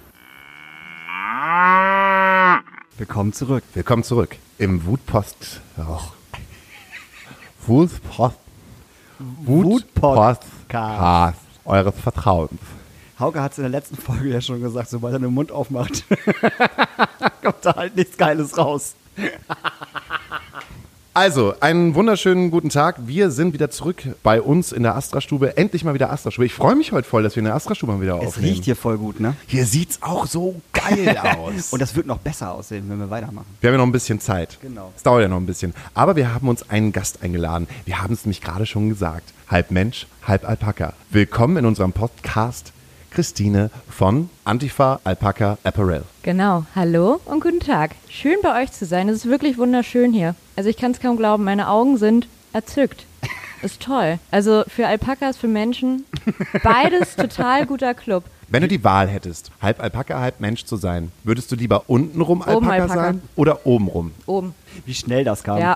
Willkommen 2.97 3.33
zurück. 3.33 3.63
Willkommen 3.73 4.03
zurück 4.03 4.35
im 4.57 4.85
Wutpost. 4.85 5.61
Oh. 5.77 5.99
Wutpost. 7.65 8.37
Wutpostcast 9.19 11.49
eures 11.69 11.99
Vertrauens. 11.99 12.59
Hauke 13.19 13.41
hat 13.41 13.51
es 13.51 13.57
in 13.57 13.63
der 13.63 13.71
letzten 13.71 13.97
Folge 13.97 14.29
ja 14.29 14.41
schon 14.41 14.61
gesagt, 14.61 14.89
sobald 14.89 15.13
er 15.13 15.19
den 15.19 15.33
Mund 15.33 15.51
aufmacht, 15.51 16.03
kommt 17.43 17.65
da 17.65 17.75
halt 17.75 17.95
nichts 17.95 18.17
Geiles 18.17 18.57
raus. 18.57 18.95
Also, 21.15 21.55
einen 21.59 21.95
wunderschönen 21.95 22.51
guten 22.51 22.69
Tag. 22.69 22.95
Wir 23.07 23.31
sind 23.31 23.53
wieder 23.53 23.71
zurück 23.71 24.03
bei 24.21 24.39
uns 24.41 24.71
in 24.71 24.83
der 24.83 24.95
Astra-Stube. 24.95 25.57
Endlich 25.57 25.83
mal 25.83 25.93
wieder 25.95 26.11
Astra-Stube. 26.11 26.45
Ich 26.45 26.53
freue 26.53 26.75
mich 26.75 26.91
heute 26.91 27.09
voll, 27.09 27.23
dass 27.23 27.35
wir 27.35 27.39
in 27.41 27.45
der 27.45 27.55
Astra-Stube 27.55 27.91
mal 27.93 28.01
wieder 28.01 28.19
Es 28.21 28.27
aufnehmen. 28.27 28.49
riecht 28.53 28.63
hier 28.63 28.75
voll 28.75 28.97
gut, 28.97 29.19
ne? 29.19 29.35
Hier 29.47 29.65
sieht's 29.65 29.97
auch 30.01 30.27
so 30.27 30.61
geil 30.71 31.17
aus. 31.37 31.73
Und 31.73 31.81
das 31.81 31.95
wird 31.95 32.05
noch 32.05 32.19
besser 32.19 32.53
aussehen, 32.53 32.85
wenn 32.87 32.99
wir 32.99 33.09
weitermachen. 33.09 33.47
wir 33.59 33.67
haben 33.69 33.73
ja 33.73 33.77
noch 33.79 33.87
ein 33.87 33.91
bisschen 33.91 34.21
Zeit. 34.21 34.59
Genau. 34.61 34.93
Es 34.95 35.03
dauert 35.03 35.23
ja 35.23 35.27
noch 35.27 35.37
ein 35.37 35.47
bisschen. 35.47 35.73
Aber 35.95 36.15
wir 36.15 36.33
haben 36.33 36.47
uns 36.47 36.69
einen 36.69 36.93
Gast 36.93 37.21
eingeladen. 37.23 37.67
Wir 37.85 38.01
haben 38.01 38.13
es 38.13 38.23
nämlich 38.23 38.39
gerade 38.39 38.65
schon 38.67 38.87
gesagt. 38.87 39.33
Halb 39.49 39.71
Mensch, 39.71 40.05
halb 40.25 40.47
Alpaka. 40.47 40.93
Willkommen 41.09 41.57
in 41.57 41.65
unserem 41.65 41.91
Podcast 41.91 42.71
Christine 43.11 43.69
von 43.89 44.29
Antifa 44.45 44.99
Alpaka 45.03 45.57
Apparel. 45.63 46.03
Genau, 46.23 46.65
hallo 46.75 47.19
und 47.25 47.41
guten 47.41 47.59
Tag. 47.59 47.91
Schön 48.09 48.37
bei 48.43 48.61
euch 48.63 48.71
zu 48.71 48.85
sein. 48.85 49.09
Es 49.09 49.17
ist 49.17 49.25
wirklich 49.29 49.57
wunderschön 49.57 50.13
hier. 50.13 50.35
Also 50.55 50.69
ich 50.69 50.77
kann 50.77 50.91
es 50.91 50.99
kaum 50.99 51.17
glauben, 51.17 51.43
meine 51.43 51.69
Augen 51.69 51.97
sind 51.97 52.27
erzückt. 52.53 53.05
Ist 53.61 53.81
toll. 53.81 54.19
Also 54.31 54.63
für 54.69 54.87
Alpakas, 54.87 55.35
für 55.35 55.49
Menschen, 55.49 56.05
beides 56.63 57.17
total 57.17 57.65
guter 57.65 57.93
Club. 57.93 58.23
Wenn 58.47 58.61
du 58.61 58.69
die 58.69 58.85
Wahl 58.85 59.09
hättest, 59.09 59.51
halb 59.61 59.81
Alpaka, 59.83 60.17
halb 60.21 60.39
Mensch 60.39 60.63
zu 60.63 60.77
sein, 60.77 61.11
würdest 61.25 61.51
du 61.51 61.57
lieber 61.57 61.83
untenrum 61.89 62.41
Alpaka, 62.41 62.55
Oben 62.57 62.69
Alpaka. 62.69 62.93
sein 62.93 63.21
oder 63.35 63.65
obenrum? 63.65 64.13
Oben. 64.27 64.55
Wie 64.85 64.93
schnell 64.93 65.25
das 65.25 65.43
kam. 65.43 65.57
Ja. 65.59 65.75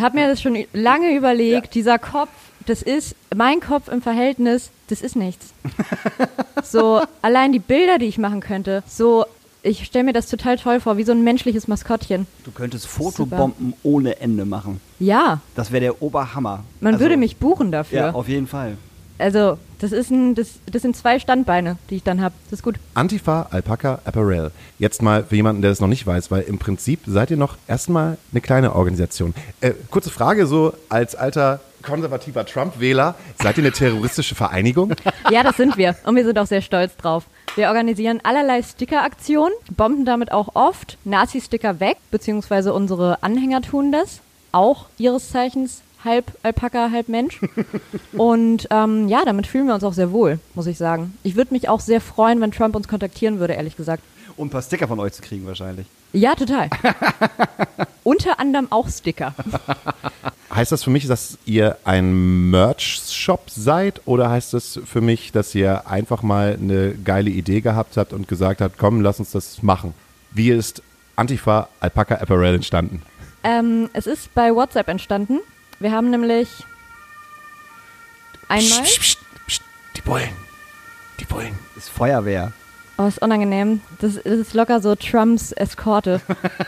Hab 0.00 0.14
mir 0.14 0.28
das 0.28 0.40
schon 0.40 0.56
lange 0.72 1.16
überlegt. 1.16 1.74
Dieser 1.74 1.98
Kopf, 1.98 2.30
das 2.66 2.82
ist, 2.82 3.14
mein 3.34 3.60
Kopf 3.60 3.88
im 3.88 4.02
Verhältnis, 4.02 4.70
das 4.88 5.00
ist 5.02 5.16
nichts. 5.16 5.52
So, 6.64 7.02
allein 7.22 7.52
die 7.52 7.58
Bilder, 7.60 7.98
die 7.98 8.06
ich 8.06 8.18
machen 8.18 8.40
könnte, 8.40 8.82
so, 8.88 9.24
ich 9.62 9.84
stelle 9.84 10.04
mir 10.04 10.12
das 10.12 10.26
total 10.26 10.56
toll 10.56 10.80
vor, 10.80 10.96
wie 10.96 11.04
so 11.04 11.12
ein 11.12 11.22
menschliches 11.22 11.68
Maskottchen. 11.68 12.26
Du 12.44 12.50
könntest 12.50 12.86
Fotobomben 12.86 13.74
ohne 13.82 14.20
Ende 14.20 14.44
machen. 14.44 14.80
Ja, 14.98 15.40
Das 15.54 15.70
wäre 15.70 15.80
der 15.82 16.02
Oberhammer. 16.02 16.64
man 16.80 16.94
Also, 16.94 17.04
würde 17.04 17.16
mich 17.16 17.36
buchen 17.36 17.70
dafür. 17.70 17.98
Ja, 17.98 18.10
auf 18.14 18.28
jeden 18.28 18.46
Fall. 18.46 18.76
Also, 19.18 19.58
das 19.78 19.92
ist 19.92 20.10
ein, 20.10 20.34
das, 20.34 20.48
das 20.70 20.82
sind 20.82 20.96
zwei 20.96 21.18
Standbeine, 21.18 21.78
die 21.88 21.96
ich 21.96 22.02
dann 22.02 22.20
habe. 22.20 22.34
Das 22.50 22.58
ist 22.60 22.62
gut. 22.62 22.76
Antifa 22.94 23.46
Alpaka 23.50 24.00
Apparel. 24.04 24.50
Jetzt 24.78 25.02
mal 25.02 25.24
für 25.24 25.36
jemanden, 25.36 25.62
der 25.62 25.70
das 25.70 25.80
noch 25.80 25.88
nicht 25.88 26.06
weiß, 26.06 26.30
weil 26.30 26.42
im 26.42 26.58
Prinzip 26.58 27.00
seid 27.06 27.30
ihr 27.30 27.36
noch 27.36 27.56
erstmal 27.68 28.18
eine 28.32 28.40
kleine 28.40 28.74
Organisation. 28.74 29.34
Äh, 29.60 29.72
kurze 29.90 30.10
Frage 30.10 30.46
so 30.46 30.72
als 30.88 31.14
alter 31.14 31.60
konservativer 31.86 32.44
Trump-Wähler, 32.44 33.14
seid 33.40 33.56
ihr 33.56 33.64
eine 33.64 33.72
terroristische 33.72 34.34
Vereinigung? 34.34 34.92
Ja, 35.30 35.42
das 35.42 35.56
sind 35.56 35.76
wir. 35.76 35.96
Und 36.04 36.14
wir 36.14 36.24
sind 36.24 36.38
auch 36.38 36.46
sehr 36.46 36.62
stolz 36.62 36.96
drauf. 36.96 37.24
Wir 37.56 37.68
organisieren 37.68 38.20
allerlei 38.22 38.62
Sticker-Aktionen, 38.62 39.52
bomben 39.76 40.04
damit 40.04 40.30
auch 40.30 40.54
oft 40.54 40.98
Nazi-Sticker 41.04 41.80
weg, 41.80 41.96
beziehungsweise 42.10 42.72
unsere 42.72 43.22
Anhänger 43.22 43.62
tun 43.62 43.90
das. 43.90 44.20
Auch 44.52 44.86
ihres 44.98 45.30
Zeichens 45.30 45.82
halb 46.04 46.32
Alpaka, 46.42 46.90
halb 46.92 47.08
Mensch. 47.08 47.40
Und 48.16 48.68
ähm, 48.70 49.08
ja, 49.08 49.24
damit 49.24 49.46
fühlen 49.46 49.66
wir 49.66 49.74
uns 49.74 49.84
auch 49.84 49.92
sehr 49.92 50.12
wohl, 50.12 50.38
muss 50.54 50.66
ich 50.66 50.78
sagen. 50.78 51.14
Ich 51.22 51.34
würde 51.34 51.52
mich 51.52 51.68
auch 51.68 51.80
sehr 51.80 52.00
freuen, 52.00 52.40
wenn 52.40 52.52
Trump 52.52 52.76
uns 52.76 52.88
kontaktieren 52.88 53.40
würde, 53.40 53.54
ehrlich 53.54 53.76
gesagt. 53.76 54.02
Um 54.36 54.48
ein 54.48 54.50
paar 54.50 54.62
Sticker 54.62 54.86
von 54.86 55.00
euch 55.00 55.14
zu 55.14 55.22
kriegen 55.22 55.46
wahrscheinlich. 55.46 55.86
Ja, 56.12 56.34
total. 56.34 56.68
Unter 58.04 58.38
anderem 58.38 58.68
auch 58.70 58.88
Sticker. 58.88 59.34
Heißt 60.54 60.72
das 60.72 60.84
für 60.84 60.90
mich, 60.90 61.06
dass 61.06 61.38
ihr 61.44 61.76
ein 61.84 62.50
Merch-Shop 62.50 63.50
seid 63.50 64.00
oder 64.04 64.30
heißt 64.30 64.54
das 64.54 64.80
für 64.84 65.00
mich, 65.00 65.32
dass 65.32 65.54
ihr 65.54 65.86
einfach 65.88 66.22
mal 66.22 66.58
eine 66.60 66.94
geile 66.94 67.30
Idee 67.30 67.60
gehabt 67.60 67.96
habt 67.96 68.12
und 68.12 68.28
gesagt 68.28 68.60
habt, 68.60 68.78
komm, 68.78 69.00
lass 69.00 69.18
uns 69.18 69.32
das 69.32 69.62
machen? 69.62 69.94
Wie 70.30 70.50
ist 70.50 70.82
Antifa 71.16 71.68
Alpaka 71.80 72.16
Apparel 72.16 72.54
entstanden? 72.54 73.02
Ähm, 73.42 73.90
es 73.92 74.06
ist 74.06 74.34
bei 74.34 74.54
WhatsApp 74.54 74.88
entstanden. 74.88 75.40
Wir 75.78 75.92
haben 75.92 76.10
nämlich 76.10 76.48
einmal. 78.48 78.82
Psst, 78.82 79.00
psst, 79.00 79.18
psst, 79.46 79.62
die 79.96 80.00
Bullen. 80.02 80.30
Die 81.20 81.24
Bullen. 81.24 81.58
Ist 81.76 81.88
Feuerwehr. 81.90 82.52
Oh, 82.98 83.06
ist 83.06 83.20
unangenehm. 83.20 83.82
Das, 84.00 84.14
das 84.14 84.24
ist 84.24 84.54
locker 84.54 84.80
so 84.80 84.94
Trumps 84.94 85.52
Eskorte. 85.52 86.20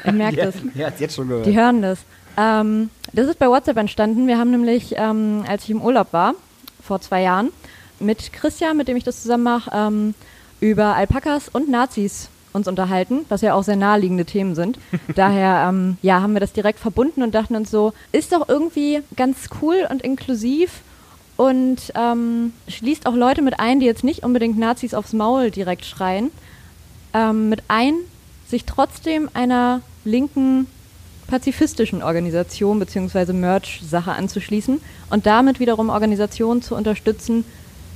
Ich 0.04 0.12
merke 0.12 0.36
das. 0.44 0.54
Er 0.76 0.88
hat 0.88 1.00
jetzt 1.00 1.14
schon 1.14 1.28
gehört. 1.28 1.46
Die 1.46 1.56
hören 1.56 1.80
das. 1.80 2.00
Ähm, 2.36 2.90
das 3.12 3.26
ist 3.26 3.38
bei 3.38 3.48
WhatsApp 3.48 3.78
entstanden. 3.78 4.26
Wir 4.26 4.38
haben 4.38 4.50
nämlich, 4.50 4.94
ähm, 4.96 5.44
als 5.48 5.64
ich 5.64 5.70
im 5.70 5.80
Urlaub 5.80 6.12
war, 6.12 6.34
vor 6.82 7.00
zwei 7.00 7.22
Jahren, 7.22 7.50
mit 7.98 8.32
Christian, 8.32 8.76
mit 8.76 8.88
dem 8.88 8.96
ich 8.96 9.04
das 9.04 9.22
zusammen 9.22 9.44
mache, 9.44 9.70
ähm, 9.74 10.14
über 10.60 10.94
Alpakas 10.94 11.48
und 11.48 11.70
Nazis 11.70 12.28
uns 12.52 12.68
unterhalten, 12.68 13.24
was 13.28 13.40
ja 13.40 13.54
auch 13.54 13.62
sehr 13.62 13.76
naheliegende 13.76 14.24
Themen 14.24 14.54
sind. 14.54 14.78
Daher 15.14 15.66
ähm, 15.68 15.96
ja, 16.02 16.20
haben 16.20 16.34
wir 16.34 16.40
das 16.40 16.52
direkt 16.52 16.78
verbunden 16.78 17.22
und 17.22 17.34
dachten 17.34 17.56
uns 17.56 17.70
so, 17.70 17.92
ist 18.12 18.32
doch 18.32 18.48
irgendwie 18.48 19.00
ganz 19.16 19.48
cool 19.62 19.86
und 19.88 20.02
inklusiv 20.02 20.82
und 21.38 21.92
ähm, 21.94 22.52
schließt 22.66 23.06
auch 23.06 23.14
Leute 23.14 23.42
mit 23.42 23.60
ein, 23.60 23.78
die 23.78 23.86
jetzt 23.86 24.02
nicht 24.02 24.24
unbedingt 24.24 24.58
Nazis 24.58 24.92
aufs 24.92 25.12
Maul 25.12 25.52
direkt 25.52 25.84
schreien, 25.84 26.32
ähm, 27.14 27.48
mit 27.48 27.62
ein, 27.68 27.94
sich 28.48 28.64
trotzdem 28.64 29.30
einer 29.34 29.80
linken 30.04 30.66
pazifistischen 31.28 32.02
Organisation 32.02 32.80
bzw. 32.80 33.32
Merch-Sache 33.32 34.10
anzuschließen 34.10 34.80
und 35.10 35.26
damit 35.26 35.60
wiederum 35.60 35.90
Organisationen 35.90 36.60
zu 36.60 36.74
unterstützen, 36.74 37.44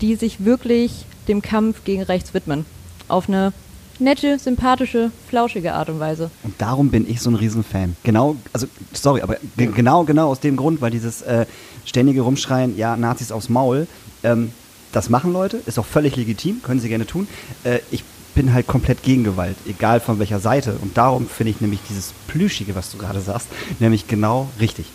die 0.00 0.14
sich 0.14 0.44
wirklich 0.44 1.04
dem 1.26 1.42
Kampf 1.42 1.82
gegen 1.82 2.02
rechts 2.02 2.34
widmen. 2.34 2.64
Auf 3.08 3.28
eine 3.28 3.52
nette, 3.98 4.38
sympathische, 4.38 5.10
flauschige 5.28 5.74
Art 5.74 5.88
und 5.88 6.00
Weise. 6.00 6.30
Und 6.42 6.54
darum 6.58 6.90
bin 6.90 7.08
ich 7.08 7.20
so 7.20 7.30
ein 7.30 7.34
Riesenfan. 7.34 7.96
Genau, 8.02 8.36
also, 8.52 8.66
sorry, 8.92 9.22
aber 9.22 9.36
ge 9.56 9.66
genau, 9.74 10.04
genau 10.04 10.28
aus 10.28 10.40
dem 10.40 10.56
Grund, 10.56 10.80
weil 10.80 10.90
dieses 10.90 11.22
äh, 11.22 11.46
ständige 11.84 12.22
Rumschreien, 12.22 12.76
ja, 12.76 12.96
Nazis 12.96 13.32
aufs 13.32 13.48
Maul, 13.48 13.86
ähm, 14.22 14.52
das 14.92 15.08
machen 15.08 15.32
Leute, 15.32 15.60
ist 15.66 15.78
auch 15.78 15.86
völlig 15.86 16.16
legitim, 16.16 16.62
können 16.62 16.80
sie 16.80 16.88
gerne 16.88 17.06
tun. 17.06 17.26
Äh, 17.64 17.80
ich 17.90 18.04
bin 18.34 18.52
halt 18.52 18.66
komplett 18.66 19.02
gegen 19.02 19.24
Gewalt, 19.24 19.56
egal 19.66 20.00
von 20.00 20.18
welcher 20.18 20.40
Seite. 20.40 20.76
Und 20.80 20.96
darum 20.96 21.26
finde 21.28 21.50
ich 21.50 21.60
nämlich 21.60 21.80
dieses 21.88 22.12
Plüschige, 22.28 22.74
was 22.74 22.90
du 22.90 22.98
gerade 22.98 23.20
sagst, 23.20 23.48
nämlich 23.78 24.06
genau 24.06 24.48
richtig. 24.60 24.86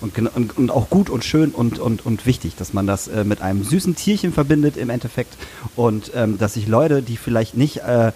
Und, 0.00 0.18
und, 0.56 0.70
auch 0.70 0.90
gut 0.90 1.08
und 1.10 1.24
schön 1.24 1.50
und, 1.50 1.78
und, 1.78 2.04
und 2.04 2.26
wichtig, 2.26 2.54
dass 2.56 2.74
man 2.74 2.86
das 2.86 3.08
äh, 3.08 3.24
mit 3.24 3.40
einem 3.40 3.64
süßen 3.64 3.96
Tierchen 3.96 4.32
verbindet 4.32 4.76
im 4.76 4.90
Endeffekt. 4.90 5.36
Und 5.74 6.12
ähm, 6.14 6.38
dass 6.38 6.54
sich 6.54 6.68
Leute, 6.68 7.02
die 7.02 7.16
vielleicht 7.16 7.56
nicht 7.56 7.78
äh, 7.78 8.12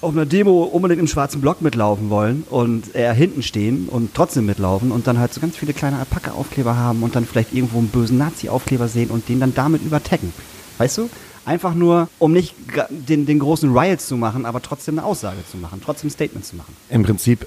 auf 0.00 0.12
einer 0.12 0.26
Demo 0.26 0.62
unbedingt 0.62 1.00
im 1.00 1.06
schwarzen 1.06 1.40
Block 1.40 1.60
mitlaufen 1.60 2.10
wollen 2.10 2.44
und 2.48 2.94
eher 2.94 3.12
hinten 3.12 3.42
stehen 3.42 3.88
und 3.88 4.14
trotzdem 4.14 4.46
mitlaufen 4.46 4.90
und 4.90 5.06
dann 5.06 5.18
halt 5.18 5.34
so 5.34 5.40
ganz 5.40 5.56
viele 5.56 5.74
kleine 5.74 5.98
Alpaka-Aufkleber 5.98 6.76
haben 6.76 7.02
und 7.02 7.14
dann 7.14 7.26
vielleicht 7.26 7.52
irgendwo 7.52 7.78
einen 7.78 7.88
bösen 7.88 8.18
Nazi-Aufkleber 8.18 8.88
sehen 8.88 9.10
und 9.10 9.28
den 9.28 9.40
dann 9.40 9.54
damit 9.54 9.82
übertaggen. 9.82 10.32
Weißt 10.78 10.98
du? 10.98 11.10
Einfach 11.44 11.74
nur, 11.74 12.08
um 12.18 12.32
nicht 12.32 12.54
den, 12.88 13.26
den 13.26 13.38
großen 13.40 13.76
Riot 13.76 14.00
zu 14.00 14.16
machen, 14.16 14.46
aber 14.46 14.62
trotzdem 14.62 14.98
eine 14.98 15.06
Aussage 15.06 15.38
zu 15.50 15.56
machen, 15.56 15.80
trotzdem 15.84 16.08
ein 16.08 16.12
Statement 16.12 16.46
zu 16.46 16.56
machen. 16.56 16.74
Im 16.88 17.02
Prinzip 17.02 17.46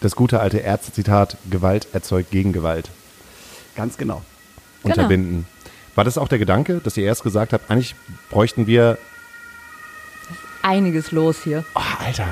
das 0.00 0.16
gute 0.16 0.40
alte 0.40 0.58
Ärzte-Zitat, 0.58 1.36
Gewalt 1.48 1.88
erzeugt 1.92 2.30
Gegengewalt. 2.30 2.90
Ganz 3.78 3.96
genau. 3.96 4.22
Genau. 4.82 4.94
Unterbinden. 4.96 5.46
War 5.94 6.02
das 6.02 6.18
auch 6.18 6.26
der 6.26 6.40
Gedanke, 6.40 6.80
dass 6.82 6.96
ihr 6.96 7.04
erst 7.04 7.22
gesagt 7.22 7.52
habt, 7.52 7.70
eigentlich 7.70 7.94
bräuchten 8.28 8.66
wir. 8.66 8.98
Einiges 10.62 11.12
los 11.12 11.44
hier. 11.44 11.64
Oh, 11.76 12.04
Alter. 12.04 12.26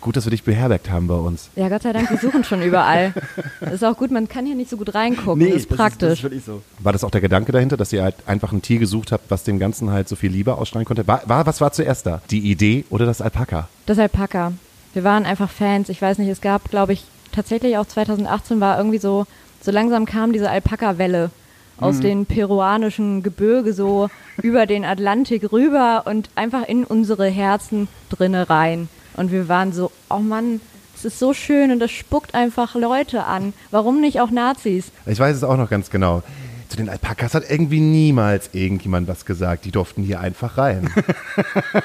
Gut, 0.00 0.16
dass 0.16 0.24
wir 0.24 0.30
dich 0.30 0.42
beherbergt 0.42 0.88
haben 0.88 1.06
bei 1.06 1.16
uns. 1.16 1.50
Ja, 1.54 1.68
Gott 1.68 1.82
sei 1.82 1.92
Dank, 1.92 2.08
wir 2.10 2.16
suchen 2.16 2.44
schon 2.44 2.62
überall. 2.62 3.12
Das 3.60 3.72
ist 3.74 3.84
auch 3.84 3.98
gut, 3.98 4.10
man 4.10 4.26
kann 4.26 4.46
hier 4.46 4.54
nicht 4.54 4.70
so 4.70 4.78
gut 4.78 4.94
reingucken. 4.94 5.46
das 5.46 5.56
ist 5.56 5.68
praktisch. 5.68 6.08
das 6.08 6.18
ist 6.18 6.22
wirklich 6.22 6.44
so. 6.44 6.62
War 6.78 6.94
das 6.94 7.04
auch 7.04 7.10
der 7.10 7.20
Gedanke 7.20 7.52
dahinter, 7.52 7.76
dass 7.76 7.92
ihr 7.92 8.02
halt 8.02 8.14
einfach 8.24 8.52
ein 8.52 8.62
Tier 8.62 8.78
gesucht 8.78 9.12
habt, 9.12 9.30
was 9.30 9.44
dem 9.44 9.58
Ganzen 9.58 9.90
halt 9.90 10.08
so 10.08 10.16
viel 10.16 10.30
Liebe 10.30 10.54
ausstrahlen 10.54 10.86
konnte? 10.86 11.06
War, 11.06 11.22
war, 11.26 11.44
was 11.44 11.60
war 11.60 11.72
zuerst 11.72 12.06
da? 12.06 12.22
Die 12.30 12.50
Idee 12.50 12.86
oder 12.88 13.04
das 13.04 13.20
Alpaka? 13.20 13.68
Das 13.84 13.98
Alpaka. 13.98 14.52
Wir 14.94 15.04
waren 15.04 15.26
einfach 15.26 15.50
Fans. 15.50 15.90
Ich 15.90 16.00
weiß 16.00 16.16
nicht, 16.18 16.30
es 16.30 16.40
gab, 16.40 16.70
glaube 16.70 16.94
ich, 16.94 17.04
tatsächlich 17.36 17.78
auch 17.78 17.86
2018 17.86 18.60
war 18.60 18.78
irgendwie 18.78 18.98
so, 18.98 19.26
so 19.60 19.70
langsam 19.70 20.06
kam 20.06 20.32
diese 20.32 20.50
Alpaka-Welle. 20.50 21.30
aus 21.78 22.00
den 22.00 22.24
peruanischen 22.24 23.22
Gebirge 23.22 23.74
so 23.74 24.08
über 24.42 24.64
den 24.64 24.82
Atlantik 24.86 25.52
rüber 25.52 26.04
und 26.06 26.30
einfach 26.34 26.66
in 26.66 26.84
unsere 26.84 27.28
Herzen 27.28 27.86
drinne 28.08 28.48
rein. 28.48 28.88
Und 29.14 29.30
wir 29.30 29.48
waren 29.48 29.72
so, 29.74 29.90
oh 30.08 30.20
Mann, 30.20 30.62
es 30.94 31.04
ist 31.04 31.18
so 31.18 31.34
schön 31.34 31.70
und 31.72 31.78
das 31.80 31.90
spuckt 31.90 32.34
einfach 32.34 32.74
Leute 32.76 33.24
an. 33.24 33.52
Warum 33.70 34.00
nicht 34.00 34.22
auch 34.22 34.30
Nazis? 34.30 34.90
Ich 35.04 35.18
weiß 35.18 35.36
es 35.36 35.44
auch 35.44 35.58
noch 35.58 35.68
ganz 35.68 35.90
genau. 35.90 36.22
Zu 36.70 36.78
den 36.78 36.88
Alpakas 36.88 37.34
hat 37.34 37.44
irgendwie 37.50 37.80
niemals 37.80 38.48
irgendjemand 38.54 39.06
was 39.06 39.26
gesagt. 39.26 39.66
Die 39.66 39.70
durften 39.70 40.02
hier 40.02 40.20
einfach 40.20 40.56
rein. 40.56 40.90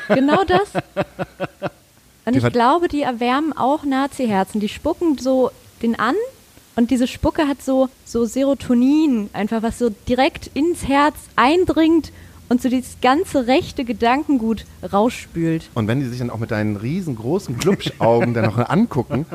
Genau 0.08 0.44
das. 0.46 0.72
Und 2.32 2.46
ich 2.46 2.54
glaube, 2.54 2.88
die 2.88 3.02
erwärmen 3.02 3.54
auch 3.54 3.84
Nazi-Herzen. 3.84 4.62
Die 4.62 4.70
spucken 4.70 5.18
so 5.18 5.52
den 5.82 6.00
an 6.00 6.16
und 6.76 6.92
diese 6.92 7.08
Spucke 7.08 7.48
hat 7.48 7.62
so, 7.62 7.90
so 8.06 8.26
Serotonin, 8.26 9.30
einfach 9.34 9.62
was 9.62 9.80
so 9.80 9.90
direkt 10.08 10.50
ins 10.54 10.88
Herz 10.88 11.16
eindringt 11.36 12.12
und 12.48 12.62
so 12.62 12.70
dieses 12.70 12.96
ganze 13.02 13.48
rechte 13.48 13.84
Gedankengut 13.84 14.66
rausspült. 14.92 15.70
Und 15.74 15.88
wenn 15.88 16.00
die 16.00 16.08
sich 16.08 16.20
dann 16.20 16.30
auch 16.30 16.40
mit 16.40 16.52
deinen 16.52 16.78
riesengroßen 16.78 17.58
Glubschaugen 17.58 18.34
dann 18.34 18.46
noch 18.46 18.70
angucken, 18.70 19.26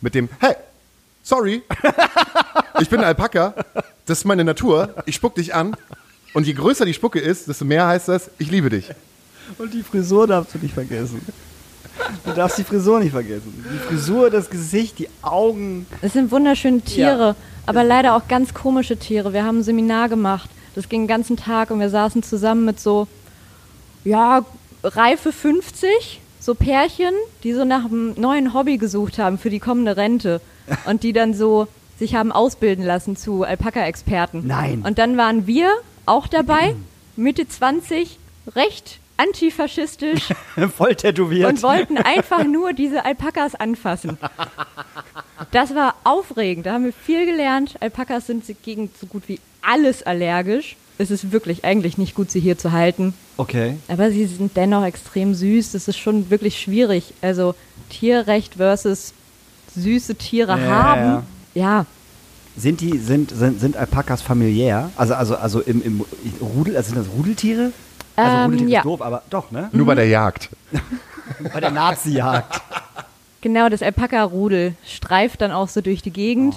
mit 0.00 0.14
dem, 0.14 0.28
hey, 0.38 0.54
sorry, 1.22 1.62
ich 2.80 2.88
bin 2.88 3.00
ein 3.00 3.06
Alpaka, 3.06 3.54
das 4.06 4.18
ist 4.18 4.24
meine 4.24 4.44
Natur, 4.44 4.94
ich 5.06 5.16
spuck 5.16 5.34
dich 5.34 5.54
an. 5.54 5.76
Und 6.34 6.46
je 6.46 6.52
größer 6.52 6.84
die 6.84 6.94
Spucke 6.94 7.18
ist, 7.18 7.48
desto 7.48 7.64
mehr 7.64 7.86
heißt 7.86 8.08
das, 8.08 8.30
ich 8.38 8.50
liebe 8.50 8.70
dich. 8.70 8.90
Und 9.56 9.72
die 9.72 9.82
Frisur 9.82 10.26
darfst 10.26 10.54
du 10.54 10.58
nicht 10.58 10.74
vergessen. 10.74 11.20
Du 12.24 12.32
darfst 12.32 12.58
die 12.58 12.64
Frisur 12.64 13.00
nicht 13.00 13.12
vergessen. 13.12 13.64
Die 13.72 13.78
Frisur, 13.78 14.30
das 14.30 14.50
Gesicht, 14.50 14.98
die 14.98 15.08
Augen. 15.22 15.86
Es 16.02 16.12
sind 16.12 16.30
wunderschöne 16.30 16.80
Tiere, 16.80 17.36
aber 17.66 17.84
leider 17.84 18.16
auch 18.16 18.28
ganz 18.28 18.54
komische 18.54 18.96
Tiere. 18.96 19.32
Wir 19.32 19.44
haben 19.44 19.58
ein 19.58 19.62
Seminar 19.62 20.08
gemacht. 20.08 20.50
Das 20.74 20.88
ging 20.88 21.02
den 21.02 21.08
ganzen 21.08 21.36
Tag 21.36 21.70
und 21.70 21.80
wir 21.80 21.90
saßen 21.90 22.22
zusammen 22.22 22.64
mit 22.64 22.78
so, 22.78 23.08
ja, 24.04 24.44
reife 24.84 25.32
50, 25.32 26.20
so 26.40 26.54
Pärchen, 26.54 27.14
die 27.42 27.52
so 27.52 27.64
nach 27.64 27.86
einem 27.86 28.14
neuen 28.16 28.54
Hobby 28.54 28.78
gesucht 28.78 29.18
haben 29.18 29.38
für 29.38 29.50
die 29.50 29.58
kommende 29.58 29.96
Rente 29.96 30.40
und 30.86 31.02
die 31.02 31.12
dann 31.12 31.34
so 31.34 31.66
sich 31.98 32.14
haben 32.14 32.30
ausbilden 32.30 32.84
lassen 32.84 33.16
zu 33.16 33.42
Alpaka-Experten. 33.42 34.46
Nein. 34.46 34.82
Und 34.86 34.98
dann 34.98 35.16
waren 35.16 35.46
wir 35.46 35.70
auch 36.06 36.28
dabei, 36.28 36.76
Mitte 37.16 37.48
20, 37.48 38.18
recht 38.54 39.00
antifaschistisch 39.18 40.28
Voll 40.76 40.94
tätowiert. 40.94 41.48
und 41.50 41.62
wollten 41.62 41.98
einfach 41.98 42.44
nur 42.44 42.72
diese 42.72 43.04
Alpakas 43.04 43.54
anfassen. 43.54 44.16
Das 45.50 45.74
war 45.74 45.94
aufregend. 46.04 46.66
Da 46.66 46.72
haben 46.72 46.84
wir 46.84 46.92
viel 46.92 47.26
gelernt. 47.26 47.76
Alpakas 47.80 48.26
sind 48.26 48.44
gegen 48.62 48.90
so 49.00 49.06
gut 49.06 49.24
wie 49.26 49.38
alles 49.62 50.02
allergisch. 50.02 50.76
Es 51.00 51.10
ist 51.12 51.30
wirklich 51.30 51.64
eigentlich 51.64 51.96
nicht 51.98 52.14
gut, 52.14 52.30
sie 52.30 52.40
hier 52.40 52.58
zu 52.58 52.72
halten. 52.72 53.14
okay. 53.36 53.76
Aber 53.88 54.10
sie 54.10 54.26
sind 54.26 54.56
dennoch 54.56 54.84
extrem 54.84 55.34
süß. 55.34 55.72
Das 55.72 55.86
ist 55.86 55.98
schon 55.98 56.30
wirklich 56.30 56.58
schwierig. 56.60 57.14
Also 57.22 57.54
Tierrecht 57.88 58.54
versus 58.54 59.12
süße 59.76 60.16
Tiere 60.16 60.58
Ja, 60.58 60.66
haben. 60.66 61.26
Ja, 61.54 61.86
Sind 62.56 62.80
die, 62.80 62.98
sind, 62.98 63.30
sind, 63.30 63.60
sind 63.60 63.76
Alpakas 63.76 64.22
familiär? 64.22 64.90
Also, 64.96 65.14
also, 65.14 65.36
also 65.36 65.60
im, 65.60 65.82
im 65.82 66.04
Rudel, 66.40 66.76
also 66.76 66.88
sind 66.92 66.98
das 66.98 67.12
Rudeltiere? 67.16 67.72
Also 68.18 68.36
Ähm, 68.36 68.44
Rudeltiere 68.44 68.70
ja. 68.70 68.78
ist 68.80 68.84
doof, 68.84 69.00
aber 69.02 69.22
doch, 69.30 69.50
ne? 69.50 69.68
Nur 69.72 69.86
bei 69.86 69.94
der 69.94 70.06
Jagd. 70.08 70.48
Bei 71.52 71.60
der 71.60 71.70
Nazi-Jagd. 71.70 72.60
genau, 73.42 73.68
das 73.68 73.82
Alpaka-Rudel 73.82 74.74
streift 74.84 75.42
dann 75.42 75.52
auch 75.52 75.68
so 75.68 75.80
durch 75.82 76.00
die 76.02 76.10
Gegend. 76.10 76.54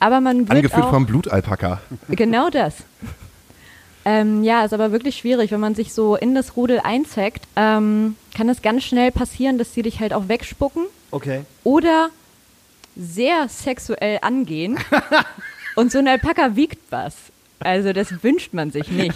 Aber 0.00 0.20
man 0.22 0.40
wird 0.40 0.50
Angeführt 0.50 0.84
auch 0.84 0.90
vom 0.90 1.04
Blutalpaka. 1.06 1.80
Genau 2.08 2.48
das. 2.48 2.74
Ähm, 4.06 4.42
ja, 4.42 4.64
ist 4.64 4.72
aber 4.72 4.90
wirklich 4.90 5.16
schwierig, 5.18 5.50
wenn 5.52 5.60
man 5.60 5.74
sich 5.74 5.92
so 5.92 6.16
in 6.16 6.34
das 6.34 6.56
Rudel 6.56 6.80
einzeckt, 6.82 7.46
ähm, 7.54 8.16
kann 8.34 8.48
es 8.48 8.62
ganz 8.62 8.82
schnell 8.84 9.12
passieren, 9.12 9.58
dass 9.58 9.74
sie 9.74 9.82
dich 9.82 10.00
halt 10.00 10.14
auch 10.14 10.28
wegspucken 10.28 10.86
Okay. 11.10 11.42
oder 11.62 12.08
sehr 12.96 13.48
sexuell 13.48 14.18
angehen. 14.22 14.78
Und 15.76 15.92
so 15.92 15.98
ein 15.98 16.08
Alpaka 16.08 16.56
wiegt 16.56 16.78
was. 16.90 17.14
Also 17.60 17.92
das 17.92 18.22
wünscht 18.22 18.54
man 18.54 18.70
sich 18.70 18.88
nicht. 18.90 19.14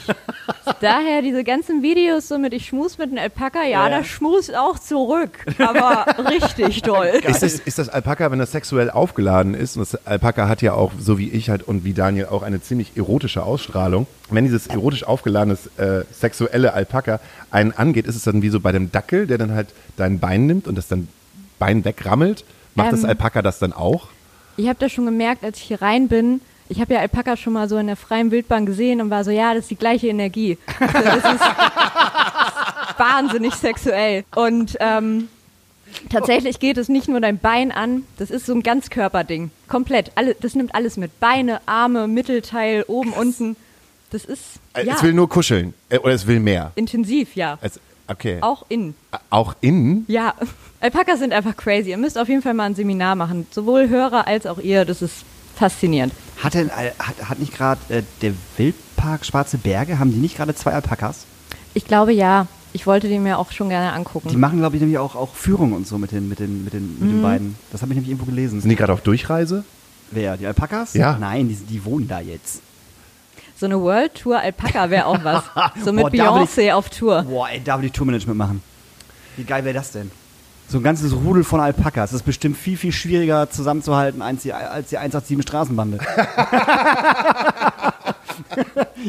Daher 0.80 1.22
diese 1.22 1.44
ganzen 1.44 1.82
Videos 1.82 2.28
so 2.28 2.38
mit 2.38 2.52
ich 2.52 2.66
schmus 2.66 2.98
mit 2.98 3.10
einem 3.10 3.18
Alpaka, 3.18 3.62
ja, 3.62 3.88
Ja, 3.88 3.98
das 3.98 4.06
schmust 4.06 4.54
auch 4.54 4.78
zurück. 4.78 5.30
Aber 5.58 6.06
richtig 6.30 6.82
toll. 6.82 7.06
Ist 7.24 7.42
das, 7.42 7.54
ist 7.54 7.78
das 7.78 7.88
Alpaka, 7.88 8.30
wenn 8.30 8.38
das 8.38 8.52
sexuell 8.52 8.90
aufgeladen 8.90 9.54
ist, 9.54 9.76
und 9.76 9.80
das 9.80 10.06
Alpaka 10.06 10.48
hat 10.48 10.62
ja 10.62 10.74
auch, 10.74 10.92
so 10.98 11.18
wie 11.18 11.30
ich 11.30 11.48
halt 11.50 11.62
und 11.62 11.84
wie 11.84 11.94
Daniel, 11.94 12.26
auch 12.26 12.42
eine 12.42 12.60
ziemlich 12.62 12.96
erotische 12.96 13.42
Ausstrahlung. 13.42 14.06
Wenn 14.30 14.44
dieses 14.44 14.66
erotisch 14.66 15.04
aufgeladene 15.04 15.56
äh, 15.76 16.02
sexuelle 16.12 16.74
Alpaka 16.74 17.20
einen 17.50 17.72
angeht, 17.72 18.06
ist 18.06 18.16
es 18.16 18.22
dann 18.24 18.42
wie 18.42 18.50
so 18.50 18.60
bei 18.60 18.72
dem 18.72 18.92
Dackel, 18.92 19.26
der 19.26 19.38
dann 19.38 19.52
halt 19.52 19.68
dein 19.96 20.18
Bein 20.18 20.46
nimmt 20.46 20.68
und 20.68 20.76
das 20.76 20.88
dann 20.88 21.08
Bein 21.58 21.84
wegrammelt. 21.84 22.44
Macht 22.74 22.92
das 22.92 23.04
Ähm. 23.04 23.10
Alpaka 23.10 23.42
das 23.42 23.58
dann 23.58 23.72
auch? 23.72 24.08
Ich 24.56 24.68
habe 24.68 24.78
das 24.78 24.92
schon 24.92 25.06
gemerkt, 25.06 25.44
als 25.44 25.58
ich 25.58 25.64
hier 25.64 25.82
rein 25.82 26.08
bin. 26.08 26.40
Ich 26.74 26.80
habe 26.80 26.94
ja 26.94 27.00
Alpaka 27.00 27.36
schon 27.36 27.52
mal 27.52 27.68
so 27.68 27.76
in 27.78 27.86
der 27.86 27.94
freien 27.94 28.32
Wildbahn 28.32 28.66
gesehen 28.66 29.00
und 29.00 29.08
war 29.08 29.22
so, 29.22 29.30
ja, 29.30 29.54
das 29.54 29.64
ist 29.64 29.70
die 29.70 29.76
gleiche 29.76 30.08
Energie. 30.08 30.58
Also 30.80 30.92
das 31.04 31.34
ist 31.34 31.40
wahnsinnig 32.98 33.54
sexuell. 33.54 34.24
Und 34.34 34.76
ähm, 34.80 35.28
tatsächlich 36.10 36.58
geht 36.58 36.76
es 36.76 36.88
nicht 36.88 37.06
nur 37.08 37.20
dein 37.20 37.38
Bein 37.38 37.70
an, 37.70 38.02
das 38.18 38.30
ist 38.32 38.46
so 38.46 38.54
ein 38.54 38.64
Ganzkörperding. 38.64 39.52
Komplett. 39.68 40.10
Alle, 40.16 40.34
das 40.40 40.56
nimmt 40.56 40.74
alles 40.74 40.96
mit. 40.96 41.20
Beine, 41.20 41.60
Arme, 41.66 42.08
Mittelteil, 42.08 42.82
oben, 42.88 43.12
unten. 43.12 43.54
Das 44.10 44.24
ist 44.24 44.40
Äh, 44.74 44.84
ja, 44.84 44.94
Es 44.94 45.02
will 45.04 45.12
nur 45.12 45.28
kuscheln. 45.28 45.74
Äh, 45.90 45.98
oder 45.98 46.12
es 46.14 46.26
will 46.26 46.40
mehr. 46.40 46.72
intensiv, 46.74 47.36
ja. 47.36 47.56
Es, 47.60 47.78
okay. 48.08 48.38
Auch 48.40 48.64
innen. 48.68 48.96
Auch 49.30 49.54
innen? 49.60 50.06
Ja, 50.08 50.34
Alpakas 50.80 51.20
sind 51.20 51.32
einfach 51.32 51.56
crazy. 51.56 51.90
Ihr 51.90 51.98
müsst 51.98 52.18
auf 52.18 52.28
jeden 52.28 52.42
Fall 52.42 52.54
mal 52.54 52.64
ein 52.64 52.74
Seminar 52.74 53.14
machen. 53.14 53.46
Sowohl 53.52 53.88
Hörer 53.88 54.26
als 54.26 54.46
auch 54.46 54.58
ihr. 54.58 54.84
Das 54.84 55.02
ist 55.02 55.24
faszinierend. 55.56 56.12
Hat, 56.42 56.54
denn, 56.54 56.70
Al- 56.70 56.92
hat, 56.98 57.28
hat 57.30 57.38
nicht 57.38 57.54
gerade 57.56 57.80
äh, 57.88 58.02
der 58.22 58.32
Wildpark 58.56 59.24
Schwarze 59.24 59.58
Berge, 59.58 59.98
haben 59.98 60.10
die 60.12 60.18
nicht 60.18 60.36
gerade 60.36 60.54
zwei 60.54 60.72
Alpakas? 60.72 61.24
Ich 61.74 61.84
glaube 61.86 62.12
ja. 62.12 62.46
Ich 62.76 62.88
wollte 62.88 63.08
die 63.08 63.20
mir 63.20 63.38
auch 63.38 63.52
schon 63.52 63.68
gerne 63.68 63.92
angucken. 63.92 64.28
Die 64.30 64.36
machen, 64.36 64.58
glaube 64.58 64.74
ich, 64.74 64.80
nämlich 64.80 64.98
auch, 64.98 65.14
auch 65.14 65.32
Führungen 65.36 65.74
und 65.74 65.86
so 65.86 65.96
mit 65.96 66.10
den, 66.10 66.28
mit 66.28 66.40
den, 66.40 66.64
mit 66.64 66.72
den, 66.72 66.98
mit 66.98 67.08
den 67.08 67.18
Mhm. 67.18 67.22
beiden. 67.22 67.56
Das 67.70 67.82
habe 67.82 67.92
ich 67.92 67.96
nämlich 67.96 68.10
irgendwo 68.10 68.26
gelesen. 68.28 68.60
Sind 68.60 68.68
die 68.68 68.74
gerade 68.74 68.92
auf 68.92 69.00
Durchreise? 69.02 69.62
Wer? 70.10 70.36
Die 70.36 70.44
Alpakas? 70.46 70.94
Ja. 70.94 71.16
Nein, 71.18 71.48
die, 71.48 71.54
die 71.54 71.84
wohnen 71.84 72.08
da 72.08 72.18
jetzt. 72.18 72.62
So 73.56 73.66
eine 73.66 73.80
World 73.80 74.16
Tour 74.16 74.40
Alpaka 74.40 74.90
wäre 74.90 75.06
auch 75.06 75.22
was. 75.22 75.44
So 75.84 75.92
mit 75.92 76.06
Beyoncé 76.06 76.72
auf 76.72 76.90
Tour. 76.90 77.22
Boah, 77.22 77.48
ey, 77.48 77.60
da 77.62 77.78
will 77.78 77.86
ich 77.86 77.92
Tourmanagement 77.92 78.36
machen. 78.36 78.60
Wie 79.36 79.44
geil 79.44 79.64
wäre 79.64 79.74
das 79.74 79.92
denn? 79.92 80.10
So 80.68 80.78
ein 80.78 80.82
ganzes 80.82 81.14
Rudel 81.14 81.44
von 81.44 81.60
Alpakas. 81.60 82.10
Das 82.10 82.20
ist 82.20 82.26
bestimmt 82.26 82.56
viel, 82.56 82.76
viel 82.76 82.92
schwieriger 82.92 83.50
zusammenzuhalten 83.50 84.22
als 84.22 84.42
die, 84.42 84.52
als 84.52 84.88
die 84.88 84.98
187 84.98 85.42
Straßenbande. 85.42 85.98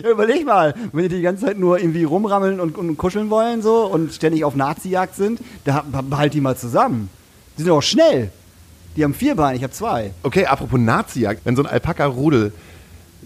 ja, 0.04 0.10
überleg 0.12 0.46
mal, 0.46 0.76
wenn 0.92 1.10
die 1.10 1.16
die 1.16 1.22
ganze 1.22 1.46
Zeit 1.46 1.58
nur 1.58 1.80
irgendwie 1.80 2.04
rumrammeln 2.04 2.60
und, 2.60 2.78
und 2.78 2.98
kuscheln 2.98 3.30
wollen 3.30 3.62
so 3.62 3.86
und 3.86 4.14
ständig 4.14 4.44
auf 4.44 4.56
Nazi-Jagd 4.56 5.16
sind, 5.16 5.40
da 5.64 5.84
behalt 6.02 6.34
die 6.34 6.42
mal 6.42 6.58
zusammen. 6.58 7.10
Die 7.58 7.64
sind 7.64 7.72
auch 7.72 7.82
schnell. 7.82 8.32
Die 8.96 9.04
haben 9.04 9.14
vier 9.14 9.36
Beine, 9.36 9.58
ich 9.58 9.64
habe 9.64 9.74
zwei. 9.74 10.12
Okay, 10.24 10.46
apropos 10.46 10.80
Nazi-Jagd. 10.80 11.42
Wenn 11.46 11.56
so 11.56 11.64
ein 11.64 11.68
Alpaka-Rudel 11.68 12.54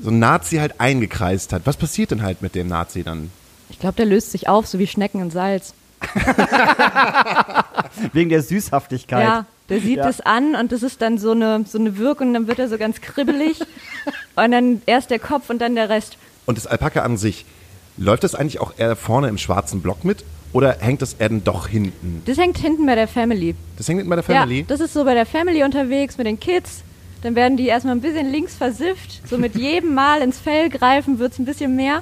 so 0.02 0.10
ein 0.10 0.20
Nazi 0.20 0.58
halt 0.58 0.80
eingekreist 0.80 1.54
hat, 1.54 1.64
was 1.66 1.78
passiert 1.78 2.12
denn 2.12 2.24
halt 2.24 2.42
mit 2.42 2.56
dem 2.56 2.68
Nazi 2.68 3.04
dann? 3.04 3.32
Ich 3.70 3.80
glaube, 3.80 3.96
der 3.96 4.06
löst 4.06 4.32
sich 4.32 4.48
auf, 4.48 4.66
so 4.66 4.80
wie 4.80 4.88
Schnecken 4.88 5.22
in 5.22 5.32
Salz. 5.32 5.74
Wegen 8.14 8.30
der 8.30 8.42
Süßhaftigkeit. 8.42 9.24
Ja, 9.24 9.46
der 9.70 9.82
sieht 9.82 9.98
Ja. 9.98 10.10
es 10.10 10.22
an 10.22 10.56
und 10.56 10.72
das 10.72 10.84
ist 10.84 11.02
dann 11.02 11.18
so 11.18 11.32
eine, 11.32 11.64
so 11.68 11.78
eine 11.78 11.98
Wirkung, 11.98 12.34
dann 12.34 12.48
wird 12.48 12.60
er 12.60 12.70
so 12.70 12.78
ganz 12.78 13.02
kribbelig. 13.02 13.60
und 14.36 14.52
dann 14.52 14.82
erst 14.86 15.12
der 15.12 15.20
Kopf 15.20 15.50
und 15.50 15.60
dann 15.60 15.76
der 15.76 15.90
Rest. 15.90 16.18
Und 16.46 16.58
das 16.58 16.68
Alpaka 16.68 17.02
an 17.02 17.18
sich, 17.18 17.46
läuft 17.98 18.24
das 18.24 18.36
eigentlich 18.36 18.60
auch 18.60 18.74
eher 18.78 18.96
vorne 18.96 19.28
im 19.28 19.38
schwarzen 19.38 19.82
Block 19.82 20.06
mit 20.06 20.24
oder 20.54 20.78
hängt 20.80 21.02
das 21.02 21.14
eher 21.14 21.30
dann 21.30 21.44
doch 21.44 21.68
hinten? 21.68 22.24
Das 22.26 22.38
hängt 22.38 22.58
hinten 22.58 22.86
bei 22.86 22.96
der 22.96 23.08
Family. 23.08 23.56
Das 23.78 23.88
hängt 23.88 24.00
hinten 24.00 24.10
bei 24.10 24.16
der 24.16 24.24
Family? 24.24 24.60
Ja, 24.60 24.66
das 24.68 24.80
ist 24.80 24.94
so 24.94 25.04
bei 25.04 25.14
der 25.14 25.26
Family 25.26 25.64
unterwegs 25.64 26.18
mit 26.18 26.26
den 26.26 26.40
Kids. 26.40 26.82
Dann 27.22 27.36
werden 27.36 27.58
die 27.58 27.68
erstmal 27.68 27.96
ein 27.96 28.02
bisschen 28.02 28.32
links 28.32 28.56
versifft. 28.56 29.28
So 29.28 29.38
mit 29.38 29.56
jedem 29.56 29.94
Mal 29.94 30.22
ins 30.22 30.40
Fell 30.40 30.70
greifen 30.70 31.20
wird 31.20 31.34
es 31.34 31.40
ein 31.40 31.46
bisschen 31.46 31.76
mehr. 31.76 32.02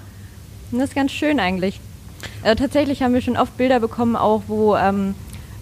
Und 0.71 0.79
das 0.79 0.89
ist 0.89 0.95
ganz 0.95 1.11
schön 1.11 1.39
eigentlich. 1.39 1.79
Äh, 2.43 2.55
tatsächlich 2.55 3.01
haben 3.01 3.13
wir 3.13 3.21
schon 3.21 3.37
oft 3.37 3.57
Bilder 3.57 3.79
bekommen, 3.79 4.15
auch 4.15 4.43
wo 4.47 4.75
ähm, 4.75 5.15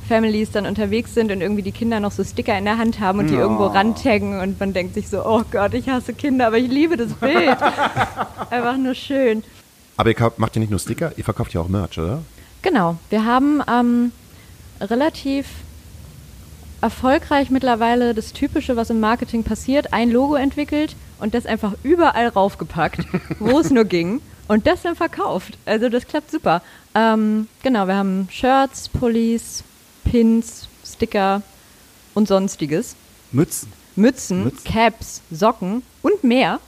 Families 0.08 0.52
dann 0.52 0.66
unterwegs 0.66 1.14
sind 1.14 1.32
und 1.32 1.42
irgendwie 1.42 1.62
die 1.62 1.72
Kinder 1.72 2.00
noch 2.00 2.12
so 2.12 2.24
Sticker 2.24 2.58
in 2.58 2.66
der 2.66 2.78
Hand 2.78 3.00
haben 3.00 3.20
und 3.20 3.30
die 3.30 3.36
irgendwo 3.36 3.66
rantaggen 3.66 4.40
und 4.40 4.60
man 4.60 4.74
denkt 4.74 4.94
sich 4.94 5.10
so, 5.10 5.26
oh 5.26 5.42
Gott, 5.52 5.74
ich 5.74 5.90
hasse 5.90 6.14
Kinder, 6.14 6.48
aber 6.48 6.58
ich 6.58 6.70
liebe 6.70 6.96
das 6.96 7.14
Bild. 7.14 7.58
Einfach 8.50 8.78
nur 8.78 8.94
schön. 8.94 9.44
Aber 9.98 10.10
ihr 10.10 10.32
macht 10.38 10.56
ja 10.56 10.60
nicht 10.60 10.70
nur 10.70 10.80
Sticker, 10.80 11.12
ihr 11.18 11.24
verkauft 11.24 11.54
ja 11.54 11.62
auch 11.62 11.68
Merch, 11.68 11.98
oder? 11.98 12.22
Genau, 12.62 12.98
wir 13.10 13.26
haben 13.26 13.62
ähm, 13.72 14.12
relativ 14.82 15.48
erfolgreich 16.82 17.50
mittlerweile 17.50 18.14
das 18.14 18.34
Typische, 18.34 18.76
was 18.76 18.90
im 18.90 19.00
Marketing 19.00 19.44
passiert, 19.44 19.94
ein 19.94 20.12
Logo 20.12 20.36
entwickelt 20.36 20.96
und 21.20 21.34
das 21.34 21.46
einfach 21.46 21.74
überall 21.84 22.28
raufgepackt, 22.28 23.08
wo 23.40 23.60
es 23.60 23.72
nur 23.72 23.86
ging 23.86 24.22
und 24.48 24.68
das 24.68 24.82
dann 24.82 24.96
verkauft. 24.96 25.58
Also 25.66 25.90
das 25.90 26.08
klappt 26.08 26.32
super. 26.32 26.62
Ähm, 26.94 27.48
genau, 27.64 27.88
wir 27.88 27.96
haben 27.96 28.28
Shirts, 28.32 28.90
Pullis, 28.90 29.64
Pins, 30.04 30.68
Sticker 30.86 31.42
und 32.14 32.28
sonstiges. 32.28 32.96
Mützen. 33.32 33.72
Mützen, 33.96 34.44
Mützen. 34.44 34.64
Caps, 34.64 35.22
Socken 35.32 35.84
und 36.02 36.24
mehr. 36.24 36.60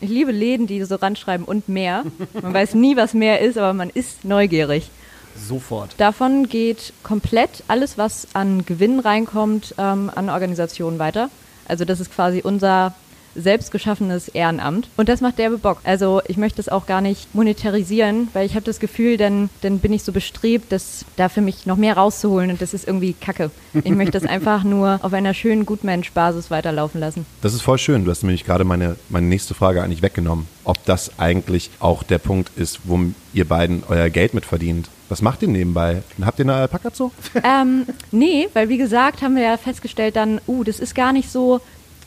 Ich 0.00 0.10
liebe 0.10 0.32
Läden, 0.32 0.66
die 0.66 0.82
so 0.84 0.96
ranschreiben 0.96 1.46
und 1.46 1.68
mehr. 1.68 2.04
Man 2.42 2.52
weiß 2.52 2.74
nie, 2.74 2.96
was 2.96 3.14
mehr 3.14 3.40
ist, 3.40 3.56
aber 3.56 3.72
man 3.72 3.88
ist 3.90 4.24
neugierig. 4.24 4.90
Sofort. 5.36 5.94
Davon 5.98 6.48
geht 6.48 6.92
komplett 7.02 7.62
alles, 7.68 7.96
was 7.98 8.28
an 8.34 8.66
Gewinn 8.66 9.00
reinkommt, 9.00 9.74
ähm, 9.78 10.10
an 10.14 10.28
Organisationen 10.28 10.98
weiter. 10.98 11.30
Also 11.68 11.84
das 11.84 12.00
ist 12.00 12.12
quasi 12.12 12.40
unser 12.42 12.94
selbstgeschaffenes 13.34 14.28
Ehrenamt. 14.28 14.88
Und 14.96 15.08
das 15.08 15.20
macht 15.20 15.38
derbe 15.38 15.58
Bock. 15.58 15.78
Also 15.84 16.20
ich 16.28 16.36
möchte 16.36 16.60
es 16.60 16.68
auch 16.68 16.86
gar 16.86 17.00
nicht 17.00 17.34
monetarisieren, 17.34 18.28
weil 18.32 18.46
ich 18.46 18.54
habe 18.54 18.64
das 18.64 18.80
Gefühl, 18.80 19.16
dann, 19.16 19.50
dann 19.60 19.78
bin 19.78 19.92
ich 19.92 20.02
so 20.02 20.12
bestrebt, 20.12 20.72
das 20.72 21.04
da 21.16 21.28
für 21.28 21.40
mich 21.40 21.66
noch 21.66 21.76
mehr 21.76 21.96
rauszuholen 21.96 22.50
und 22.50 22.62
das 22.62 22.74
ist 22.74 22.86
irgendwie 22.86 23.14
kacke. 23.14 23.50
Ich 23.74 23.90
möchte 23.90 24.12
das 24.12 24.24
einfach 24.28 24.64
nur 24.64 25.00
auf 25.02 25.12
einer 25.12 25.34
schönen 25.34 25.66
Gutmensch-Basis 25.66 26.50
weiterlaufen 26.50 27.00
lassen. 27.00 27.26
Das 27.40 27.54
ist 27.54 27.62
voll 27.62 27.78
schön. 27.78 28.04
Du 28.04 28.10
hast 28.10 28.22
nämlich 28.22 28.44
gerade 28.44 28.64
meine, 28.64 28.96
meine 29.08 29.26
nächste 29.26 29.54
Frage 29.54 29.82
eigentlich 29.82 30.02
weggenommen. 30.02 30.46
Ob 30.64 30.84
das 30.84 31.18
eigentlich 31.18 31.70
auch 31.80 32.02
der 32.02 32.18
Punkt 32.18 32.50
ist, 32.56 32.80
wo 32.84 32.98
ihr 33.32 33.48
beiden 33.48 33.82
euer 33.88 34.10
Geld 34.10 34.34
mit 34.34 34.44
verdient. 34.44 34.88
Was 35.08 35.22
macht 35.22 35.42
ihr 35.42 35.48
nebenbei? 35.48 36.02
Habt 36.24 36.38
ihr 36.38 36.44
eine 36.44 36.54
Alpaka-Zoo? 36.54 37.10
ähm, 37.44 37.86
nee, 38.12 38.48
weil 38.54 38.68
wie 38.68 38.78
gesagt, 38.78 39.22
haben 39.22 39.36
wir 39.36 39.42
ja 39.42 39.56
festgestellt 39.56 40.16
dann, 40.16 40.40
uh, 40.46 40.64
das 40.64 40.80
ist 40.80 40.94
gar 40.94 41.12
nicht 41.12 41.30
so, 41.30 41.60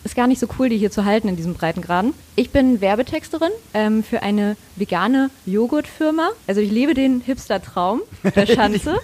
ist 0.05 0.15
gar 0.15 0.27
nicht 0.27 0.39
so 0.39 0.47
cool, 0.57 0.69
die 0.69 0.77
hier 0.77 0.91
zu 0.91 1.03
halten 1.03 1.27
in 1.27 1.35
diesem 1.35 1.55
Breitengraden. 1.55 2.13
Ich 2.35 2.51
bin 2.51 2.79
Werbetexterin 2.79 3.49
ähm, 3.73 4.03
für 4.03 4.21
eine 4.21 4.55
vegane 4.75 5.31
Joghurtfirma. 5.45 6.29
Also 6.47 6.61
ich 6.61 6.71
lebe 6.71 6.93
den 6.93 7.21
Hipster-Traum 7.21 8.01
der 8.35 8.45
Schanze. 8.45 8.99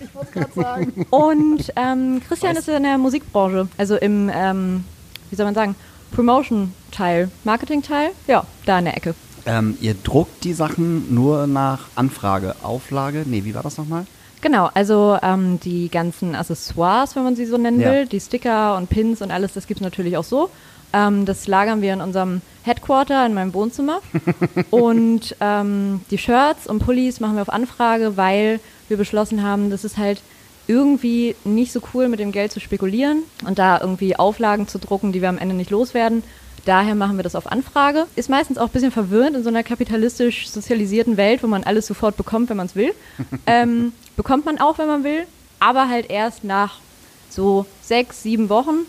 ich 0.00 0.14
wollte 0.14 0.32
gerade 0.32 0.52
sagen. 0.54 1.06
Und 1.10 1.72
ähm, 1.76 2.22
Christian 2.26 2.56
ist 2.56 2.66
in 2.68 2.82
der 2.82 2.96
Musikbranche, 2.96 3.68
also 3.76 3.96
im, 3.96 4.30
ähm, 4.34 4.84
wie 5.28 5.36
soll 5.36 5.44
man 5.44 5.54
sagen, 5.54 5.76
Promotion-Teil, 6.12 7.30
Marketing-Teil, 7.44 8.10
ja, 8.26 8.44
da 8.64 8.78
in 8.78 8.86
der 8.86 8.96
Ecke. 8.96 9.14
Ähm, 9.44 9.76
ihr 9.82 9.94
druckt 9.94 10.44
die 10.44 10.54
Sachen 10.54 11.14
nur 11.14 11.46
nach 11.46 11.88
Anfrage, 11.94 12.56
Auflage? 12.62 13.24
Nee, 13.26 13.44
wie 13.44 13.54
war 13.54 13.62
das 13.62 13.76
nochmal? 13.76 14.06
Genau, 14.40 14.70
also 14.74 15.18
ähm, 15.22 15.58
die 15.60 15.88
ganzen 15.88 16.34
Accessoires, 16.34 17.16
wenn 17.16 17.24
man 17.24 17.36
sie 17.36 17.46
so 17.46 17.58
nennen 17.58 17.80
Ja. 17.80 17.92
will, 17.92 18.06
die 18.06 18.20
Sticker 18.20 18.76
und 18.76 18.88
Pins 18.88 19.20
und 19.22 19.30
alles, 19.30 19.52
das 19.54 19.66
gibt 19.66 19.80
es 19.80 19.84
natürlich 19.84 20.16
auch 20.16 20.24
so. 20.24 20.50
Ähm, 20.92 21.26
das 21.26 21.46
lagern 21.46 21.82
wir 21.82 21.92
in 21.92 22.00
unserem 22.00 22.40
Headquarter 22.62 23.26
in 23.26 23.34
meinem 23.34 23.52
Wohnzimmer. 23.52 24.00
und 24.70 25.36
ähm, 25.40 26.00
die 26.10 26.18
Shirts 26.18 26.66
und 26.66 26.78
Pullis 26.78 27.20
machen 27.20 27.34
wir 27.36 27.42
auf 27.42 27.50
Anfrage, 27.52 28.16
weil 28.16 28.60
wir 28.88 28.96
beschlossen 28.96 29.42
haben, 29.42 29.70
das 29.70 29.84
ist 29.84 29.98
halt 29.98 30.20
irgendwie 30.66 31.34
nicht 31.44 31.72
so 31.72 31.80
cool, 31.94 32.08
mit 32.08 32.20
dem 32.20 32.30
Geld 32.32 32.52
zu 32.52 32.60
spekulieren 32.60 33.22
und 33.46 33.58
da 33.58 33.80
irgendwie 33.80 34.16
Auflagen 34.16 34.68
zu 34.68 34.78
drucken, 34.78 35.12
die 35.12 35.22
wir 35.22 35.28
am 35.30 35.38
Ende 35.38 35.54
nicht 35.54 35.70
loswerden. 35.70 36.22
Daher 36.64 36.94
machen 36.94 37.16
wir 37.16 37.22
das 37.22 37.34
auf 37.34 37.50
Anfrage. 37.50 38.06
Ist 38.16 38.28
meistens 38.28 38.58
auch 38.58 38.66
ein 38.66 38.72
bisschen 38.72 38.90
verwirrend 38.90 39.36
in 39.36 39.42
so 39.42 39.48
einer 39.48 39.62
kapitalistisch 39.62 40.50
sozialisierten 40.50 41.16
Welt, 41.16 41.42
wo 41.42 41.46
man 41.46 41.64
alles 41.64 41.86
sofort 41.86 42.16
bekommt, 42.16 42.50
wenn 42.50 42.56
man 42.56 42.66
es 42.66 42.76
will. 42.76 42.92
ähm, 43.46 43.92
bekommt 44.16 44.44
man 44.44 44.58
auch, 44.60 44.78
wenn 44.78 44.86
man 44.88 45.04
will, 45.04 45.24
aber 45.60 45.88
halt 45.88 46.10
erst 46.10 46.44
nach 46.44 46.80
so 47.30 47.66
sechs, 47.82 48.22
sieben 48.22 48.48
Wochen, 48.48 48.86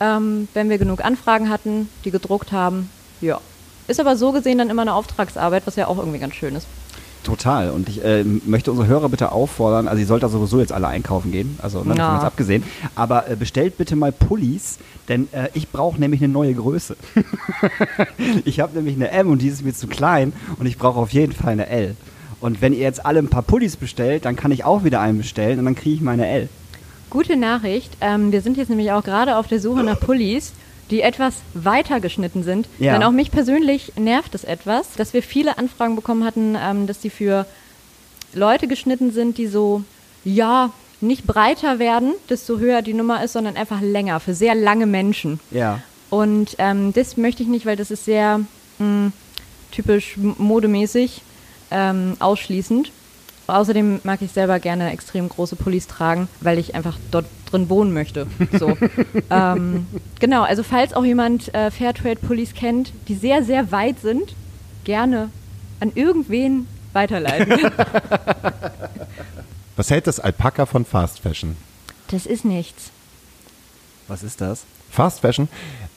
ähm, 0.00 0.48
wenn 0.54 0.70
wir 0.70 0.78
genug 0.78 1.04
Anfragen 1.04 1.48
hatten, 1.50 1.88
die 2.04 2.10
gedruckt 2.10 2.52
haben. 2.52 2.90
Ja. 3.20 3.40
Ist 3.88 4.00
aber 4.00 4.16
so 4.16 4.32
gesehen 4.32 4.58
dann 4.58 4.70
immer 4.70 4.82
eine 4.82 4.94
Auftragsarbeit, 4.94 5.66
was 5.66 5.76
ja 5.76 5.86
auch 5.86 5.98
irgendwie 5.98 6.18
ganz 6.18 6.34
schön 6.34 6.54
ist. 6.54 6.66
Total. 7.24 7.70
Und 7.70 7.88
ich 7.88 8.04
äh, 8.04 8.22
möchte 8.22 8.70
unsere 8.70 8.86
Hörer 8.88 9.08
bitte 9.08 9.32
auffordern, 9.32 9.88
also 9.88 10.00
ihr 10.00 10.06
sollt 10.06 10.22
da 10.22 10.28
sowieso 10.28 10.60
jetzt 10.60 10.72
alle 10.72 10.86
einkaufen 10.86 11.32
gehen, 11.32 11.58
also 11.60 11.82
ne, 11.82 11.90
Ja. 11.90 11.94
davon 11.96 12.14
jetzt 12.16 12.24
abgesehen, 12.24 12.62
aber 12.94 13.28
äh, 13.28 13.36
bestellt 13.36 13.76
bitte 13.76 13.96
mal 13.96 14.12
Pullis, 14.12 14.78
denn 15.08 15.28
äh, 15.32 15.48
ich 15.54 15.68
brauche 15.68 15.98
nämlich 15.98 16.22
eine 16.22 16.32
neue 16.32 16.54
Größe. 16.54 16.96
ich 18.44 18.60
habe 18.60 18.76
nämlich 18.76 18.96
eine 18.96 19.10
M 19.10 19.30
und 19.30 19.42
die 19.42 19.48
ist 19.48 19.64
mir 19.64 19.74
zu 19.74 19.86
klein 19.86 20.32
und 20.58 20.66
ich 20.66 20.78
brauche 20.78 20.98
auf 20.98 21.12
jeden 21.12 21.32
Fall 21.32 21.52
eine 21.52 21.68
L. 21.68 21.96
Und 22.40 22.62
wenn 22.62 22.72
ihr 22.72 22.80
jetzt 22.80 23.04
alle 23.04 23.18
ein 23.18 23.28
paar 23.28 23.42
Pullis 23.42 23.76
bestellt, 23.76 24.24
dann 24.24 24.36
kann 24.36 24.52
ich 24.52 24.64
auch 24.64 24.84
wieder 24.84 25.00
einen 25.00 25.18
bestellen 25.18 25.58
und 25.58 25.64
dann 25.64 25.74
kriege 25.74 25.96
ich 25.96 26.00
meine 26.00 26.28
L. 26.28 26.48
Gute 27.10 27.36
Nachricht. 27.36 27.96
Ähm, 28.00 28.32
wir 28.32 28.42
sind 28.42 28.56
jetzt 28.56 28.68
nämlich 28.68 28.92
auch 28.92 29.02
gerade 29.02 29.36
auf 29.36 29.48
der 29.48 29.60
Suche 29.60 29.82
nach 29.82 29.98
Pullis, 29.98 30.52
die 30.90 31.00
etwas 31.00 31.36
weiter 31.54 32.00
geschnitten 32.00 32.42
sind. 32.42 32.68
Ja. 32.78 32.92
Denn 32.92 33.02
auch 33.02 33.10
mich 33.10 33.30
persönlich 33.30 33.92
nervt 33.96 34.34
es 34.34 34.44
etwas, 34.44 34.92
dass 34.96 35.14
wir 35.14 35.22
viele 35.22 35.58
Anfragen 35.58 35.96
bekommen 35.96 36.24
hatten, 36.24 36.56
ähm, 36.60 36.86
dass 36.86 37.00
die 37.00 37.10
für 37.10 37.46
Leute 38.34 38.68
geschnitten 38.68 39.10
sind, 39.10 39.38
die 39.38 39.46
so, 39.46 39.82
ja, 40.24 40.70
nicht 41.00 41.26
breiter 41.26 41.78
werden, 41.78 42.14
desto 42.28 42.58
höher 42.58 42.82
die 42.82 42.94
Nummer 42.94 43.22
ist, 43.22 43.32
sondern 43.32 43.56
einfach 43.56 43.80
länger, 43.80 44.20
für 44.20 44.34
sehr 44.34 44.54
lange 44.54 44.86
Menschen. 44.86 45.40
Ja. 45.50 45.80
Und 46.10 46.56
ähm, 46.58 46.92
das 46.92 47.16
möchte 47.16 47.42
ich 47.42 47.48
nicht, 47.48 47.66
weil 47.66 47.76
das 47.76 47.90
ist 47.90 48.04
sehr 48.04 48.40
mh, 48.78 49.12
typisch 49.70 50.16
m- 50.16 50.34
modemäßig 50.38 51.22
ähm, 51.70 52.16
ausschließend. 52.18 52.90
Außerdem 53.46 54.00
mag 54.04 54.20
ich 54.20 54.32
selber 54.32 54.58
gerne 54.58 54.90
extrem 54.92 55.28
große 55.28 55.56
Pullis 55.56 55.86
tragen, 55.86 56.28
weil 56.40 56.58
ich 56.58 56.74
einfach 56.74 56.98
dort 57.10 57.26
drin 57.50 57.70
wohnen 57.70 57.92
möchte. 57.94 58.26
So. 58.58 58.76
ähm, 59.30 59.86
genau, 60.20 60.42
also 60.42 60.62
falls 60.62 60.92
auch 60.92 61.04
jemand 61.04 61.54
äh, 61.54 61.70
Fairtrade-Pullis 61.70 62.54
kennt, 62.54 62.92
die 63.08 63.14
sehr, 63.14 63.42
sehr 63.42 63.70
weit 63.72 64.00
sind, 64.00 64.34
gerne 64.84 65.30
an 65.80 65.92
irgendwen 65.94 66.66
weiterleiten. 66.92 67.58
Was 69.78 69.92
hält 69.92 70.08
das 70.08 70.18
Alpaka 70.18 70.66
von 70.66 70.84
Fast 70.84 71.20
Fashion? 71.20 71.56
das 72.08 72.26
ist 72.26 72.44
nichts. 72.44 72.90
Was 74.08 74.24
ist 74.24 74.40
das? 74.40 74.64
Fast 74.90 75.20
Fashion? 75.20 75.48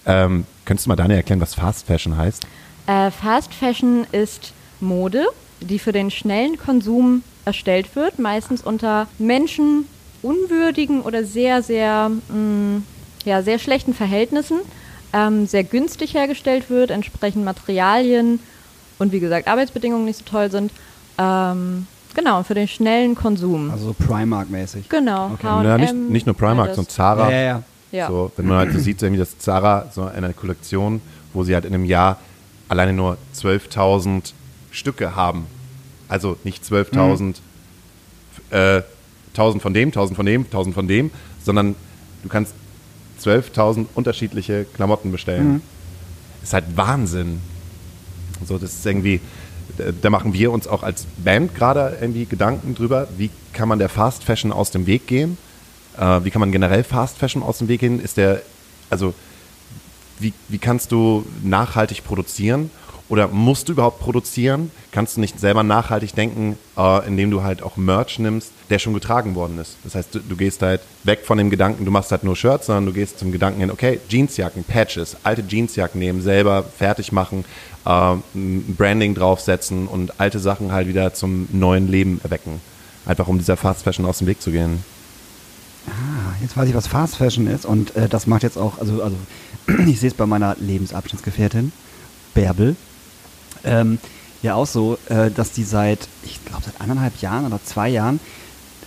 Ähm, 0.05 0.45
könntest 0.65 0.85
du 0.85 0.89
mal 0.89 0.95
Daniel 0.95 1.17
erklären, 1.17 1.41
was 1.41 1.55
Fast 1.55 1.87
Fashion 1.87 2.15
heißt? 2.15 2.45
Äh, 2.85 3.09
Fast 3.09 3.51
Fashion 3.55 4.05
ist 4.11 4.53
Mode, 4.81 5.25
die 5.61 5.79
für 5.79 5.93
den 5.93 6.11
schnellen 6.11 6.59
Konsum 6.59 7.23
erstellt 7.43 7.95
wird, 7.95 8.19
meistens 8.19 8.61
unter 8.61 9.07
menschenunwürdigen 9.17 11.01
oder 11.01 11.23
sehr, 11.23 11.63
sehr, 11.63 12.09
mh, 12.09 12.83
ja, 13.25 13.41
sehr 13.41 13.57
schlechten 13.57 13.95
Verhältnissen, 13.95 14.59
ähm, 15.11 15.47
sehr 15.47 15.63
günstig 15.63 16.13
hergestellt 16.13 16.69
wird, 16.69 16.91
entsprechend 16.91 17.45
Materialien 17.45 18.41
und 18.99 19.11
wie 19.11 19.19
gesagt 19.19 19.47
Arbeitsbedingungen 19.47 20.05
nicht 20.05 20.19
so 20.19 20.25
toll 20.25 20.51
sind. 20.51 20.71
Ähm, 21.17 21.87
genau, 22.13 22.43
für 22.43 22.53
den 22.53 22.67
schnellen 22.67 23.15
Konsum. 23.15 23.71
Also 23.71 23.87
so 23.87 23.93
Primark-mäßig. 24.05 24.89
genau. 24.89 25.31
Okay. 25.33 25.47
H&M, 25.47 25.65
Ja, 25.65 25.77
nicht, 25.77 25.93
nicht 25.93 26.25
nur 26.25 26.35
Primark, 26.35 26.75
sondern 26.75 26.89
Zara. 26.89 27.29
Ja, 27.31 27.37
ja, 27.37 27.43
ja. 27.43 27.63
Ja. 27.91 28.07
So, 28.07 28.31
wenn 28.37 28.47
man 28.47 28.57
halt 28.59 28.71
so 28.71 28.79
sieht, 28.79 29.01
irgendwie 29.01 29.19
das 29.19 29.37
Zara, 29.37 29.89
so 29.93 30.03
eine 30.05 30.33
Kollektion, 30.33 31.01
wo 31.33 31.43
sie 31.43 31.53
halt 31.53 31.65
in 31.65 31.73
einem 31.73 31.83
Jahr 31.83 32.17
alleine 32.69 32.93
nur 32.93 33.17
12.000 33.35 34.31
Stücke 34.71 35.13
haben. 35.15 35.45
Also 36.07 36.37
nicht 36.45 36.63
12.000, 36.63 37.35
äh, 38.51 38.81
1000 39.33 39.61
von 39.61 39.73
dem, 39.73 39.89
1000 39.89 40.15
von 40.15 40.25
dem, 40.25 40.45
1000 40.45 40.73
von 40.73 40.87
dem, 40.87 41.11
sondern 41.43 41.75
du 42.23 42.29
kannst 42.29 42.53
12.000 43.21 43.87
unterschiedliche 43.93 44.65
Klamotten 44.73 45.11
bestellen. 45.11 45.61
Ist 46.41 46.53
halt 46.53 46.65
Wahnsinn. 46.75 47.41
So, 48.45 48.57
das 48.57 48.73
ist 48.73 48.85
irgendwie, 48.85 49.19
da- 49.77 50.09
machen 50.09 50.33
wir 50.33 50.51
uns 50.51 50.67
auch 50.67 50.83
als 50.83 51.05
Band 51.23 51.55
gerade 51.55 51.97
irgendwie 52.01 52.25
Gedanken 52.25 52.75
drüber, 52.75 53.07
wie 53.17 53.29
kann 53.53 53.67
man 53.69 53.79
der 53.79 53.89
Fast 53.89 54.23
Fashion 54.23 54.51
aus 54.51 54.71
dem 54.71 54.85
Weg 54.87 55.07
gehen? 55.07 55.37
Äh, 55.97 56.23
wie 56.23 56.31
kann 56.31 56.39
man 56.39 56.51
generell 56.51 56.83
Fast 56.83 57.17
Fashion 57.17 57.43
aus 57.43 57.57
dem 57.59 57.67
Weg 57.67 57.79
gehen? 57.81 57.99
Ist 58.01 58.17
der, 58.17 58.41
also 58.89 59.13
wie, 60.19 60.33
wie 60.49 60.57
kannst 60.57 60.91
du 60.91 61.25
nachhaltig 61.43 62.03
produzieren? 62.03 62.69
Oder 63.09 63.27
musst 63.27 63.67
du 63.67 63.73
überhaupt 63.73 63.99
produzieren? 63.99 64.71
Kannst 64.91 65.17
du 65.17 65.21
nicht 65.21 65.39
selber 65.39 65.63
nachhaltig 65.63 66.15
denken, 66.15 66.57
äh, 66.77 67.07
indem 67.07 67.29
du 67.31 67.43
halt 67.43 67.61
auch 67.61 67.75
Merch 67.75 68.19
nimmst, 68.19 68.51
der 68.71 68.79
schon 68.79 68.93
getragen 68.93 69.35
worden 69.35 69.59
ist? 69.59 69.77
Das 69.83 69.95
heißt, 69.95 70.15
du, 70.15 70.19
du 70.19 70.35
gehst 70.35 70.61
halt 70.61 70.81
weg 71.03 71.21
von 71.25 71.37
dem 71.37 71.49
Gedanken, 71.49 71.85
du 71.85 71.91
machst 71.91 72.11
halt 72.11 72.23
nur 72.23 72.35
Shirts, 72.35 72.65
sondern 72.67 72.87
du 72.87 72.93
gehst 72.93 73.19
zum 73.19 73.31
Gedanken 73.31 73.59
hin, 73.59 73.71
okay, 73.71 73.99
Jeansjacken, 74.09 74.63
Patches, 74.63 75.17
alte 75.23 75.43
Jeansjacken 75.47 75.99
nehmen, 75.99 76.21
selber 76.21 76.63
fertig 76.63 77.11
machen, 77.11 77.45
äh, 77.85 78.15
Branding 78.33 79.13
draufsetzen 79.13 79.87
und 79.87 80.19
alte 80.19 80.39
Sachen 80.39 80.71
halt 80.71 80.87
wieder 80.87 81.13
zum 81.13 81.47
neuen 81.51 81.89
Leben 81.89 82.19
erwecken. 82.23 82.61
Einfach 83.05 83.27
um 83.27 83.37
dieser 83.37 83.57
Fast 83.57 83.83
Fashion 83.83 84.05
aus 84.05 84.19
dem 84.19 84.27
Weg 84.27 84.41
zu 84.41 84.51
gehen. 84.51 84.83
Ah, 85.87 86.35
jetzt 86.41 86.55
weiß 86.55 86.69
ich, 86.69 86.75
was 86.75 86.87
Fast 86.87 87.15
Fashion 87.15 87.47
ist 87.47 87.65
und 87.65 87.95
äh, 87.95 88.07
das 88.07 88.27
macht 88.27 88.43
jetzt 88.43 88.57
auch, 88.57 88.79
also, 88.79 89.01
also 89.01 89.15
ich 89.87 89.99
sehe 89.99 90.09
es 90.09 90.15
bei 90.15 90.25
meiner 90.25 90.55
Lebensabschnittsgefährtin, 90.59 91.71
Bärbel, 92.33 92.75
ähm, 93.63 93.97
ja 94.41 94.55
auch 94.55 94.67
so, 94.67 94.97
äh, 95.09 95.31
dass 95.31 95.51
die 95.51 95.63
seit, 95.63 96.07
ich 96.23 96.43
glaube 96.45 96.63
seit 96.65 96.79
anderthalb 96.81 97.19
Jahren 97.21 97.45
oder 97.45 97.59
zwei 97.63 97.89
Jahren, 97.89 98.19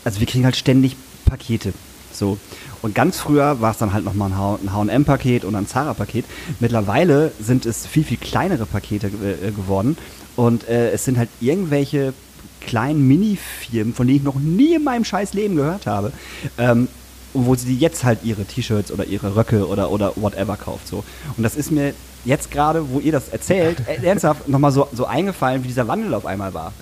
also 0.04 0.20
wir 0.20 0.26
kriegen 0.26 0.44
halt 0.44 0.56
ständig 0.56 0.96
Pakete. 1.24 1.72
So. 2.12 2.38
Und 2.82 2.94
ganz 2.94 3.18
früher 3.18 3.60
war 3.60 3.72
es 3.72 3.78
dann 3.78 3.92
halt 3.92 4.04
nochmal 4.04 4.30
ein 4.30 4.72
H&M-Paket 4.72 5.44
und 5.44 5.54
ein 5.54 5.66
Zara-Paket. 5.66 6.24
Mittlerweile 6.60 7.32
sind 7.40 7.66
es 7.66 7.86
viel, 7.86 8.04
viel 8.04 8.18
kleinere 8.18 8.66
Pakete 8.66 9.08
äh, 9.08 9.50
geworden. 9.50 9.96
Und 10.36 10.68
äh, 10.68 10.90
es 10.90 11.04
sind 11.04 11.18
halt 11.18 11.28
irgendwelche 11.40 12.12
kleinen 12.60 13.06
Mini-Firmen, 13.06 13.94
von 13.94 14.06
denen 14.06 14.18
ich 14.18 14.24
noch 14.24 14.38
nie 14.38 14.74
in 14.74 14.84
meinem 14.84 15.04
scheiß 15.04 15.34
Leben 15.34 15.56
gehört 15.56 15.86
habe. 15.86 16.12
Ähm, 16.58 16.88
wo 17.34 17.56
sie 17.56 17.76
jetzt 17.76 18.04
halt 18.04 18.20
ihre 18.22 18.44
T-Shirts 18.44 18.92
oder 18.92 19.04
ihre 19.06 19.34
Röcke 19.34 19.66
oder, 19.66 19.90
oder 19.90 20.12
whatever 20.14 20.56
kauft. 20.56 20.86
So. 20.86 21.02
Und 21.36 21.42
das 21.42 21.56
ist 21.56 21.72
mir 21.72 21.92
jetzt 22.24 22.50
gerade, 22.50 22.90
wo 22.90 23.00
ihr 23.00 23.12
das 23.12 23.28
erzählt, 23.28 23.82
äh, 23.88 24.06
ernsthaft 24.06 24.48
nochmal 24.48 24.70
so, 24.70 24.88
so 24.92 25.06
eingefallen, 25.06 25.64
wie 25.64 25.68
dieser 25.68 25.88
Wandel 25.88 26.14
auf 26.14 26.26
einmal 26.26 26.54
war. 26.54 26.72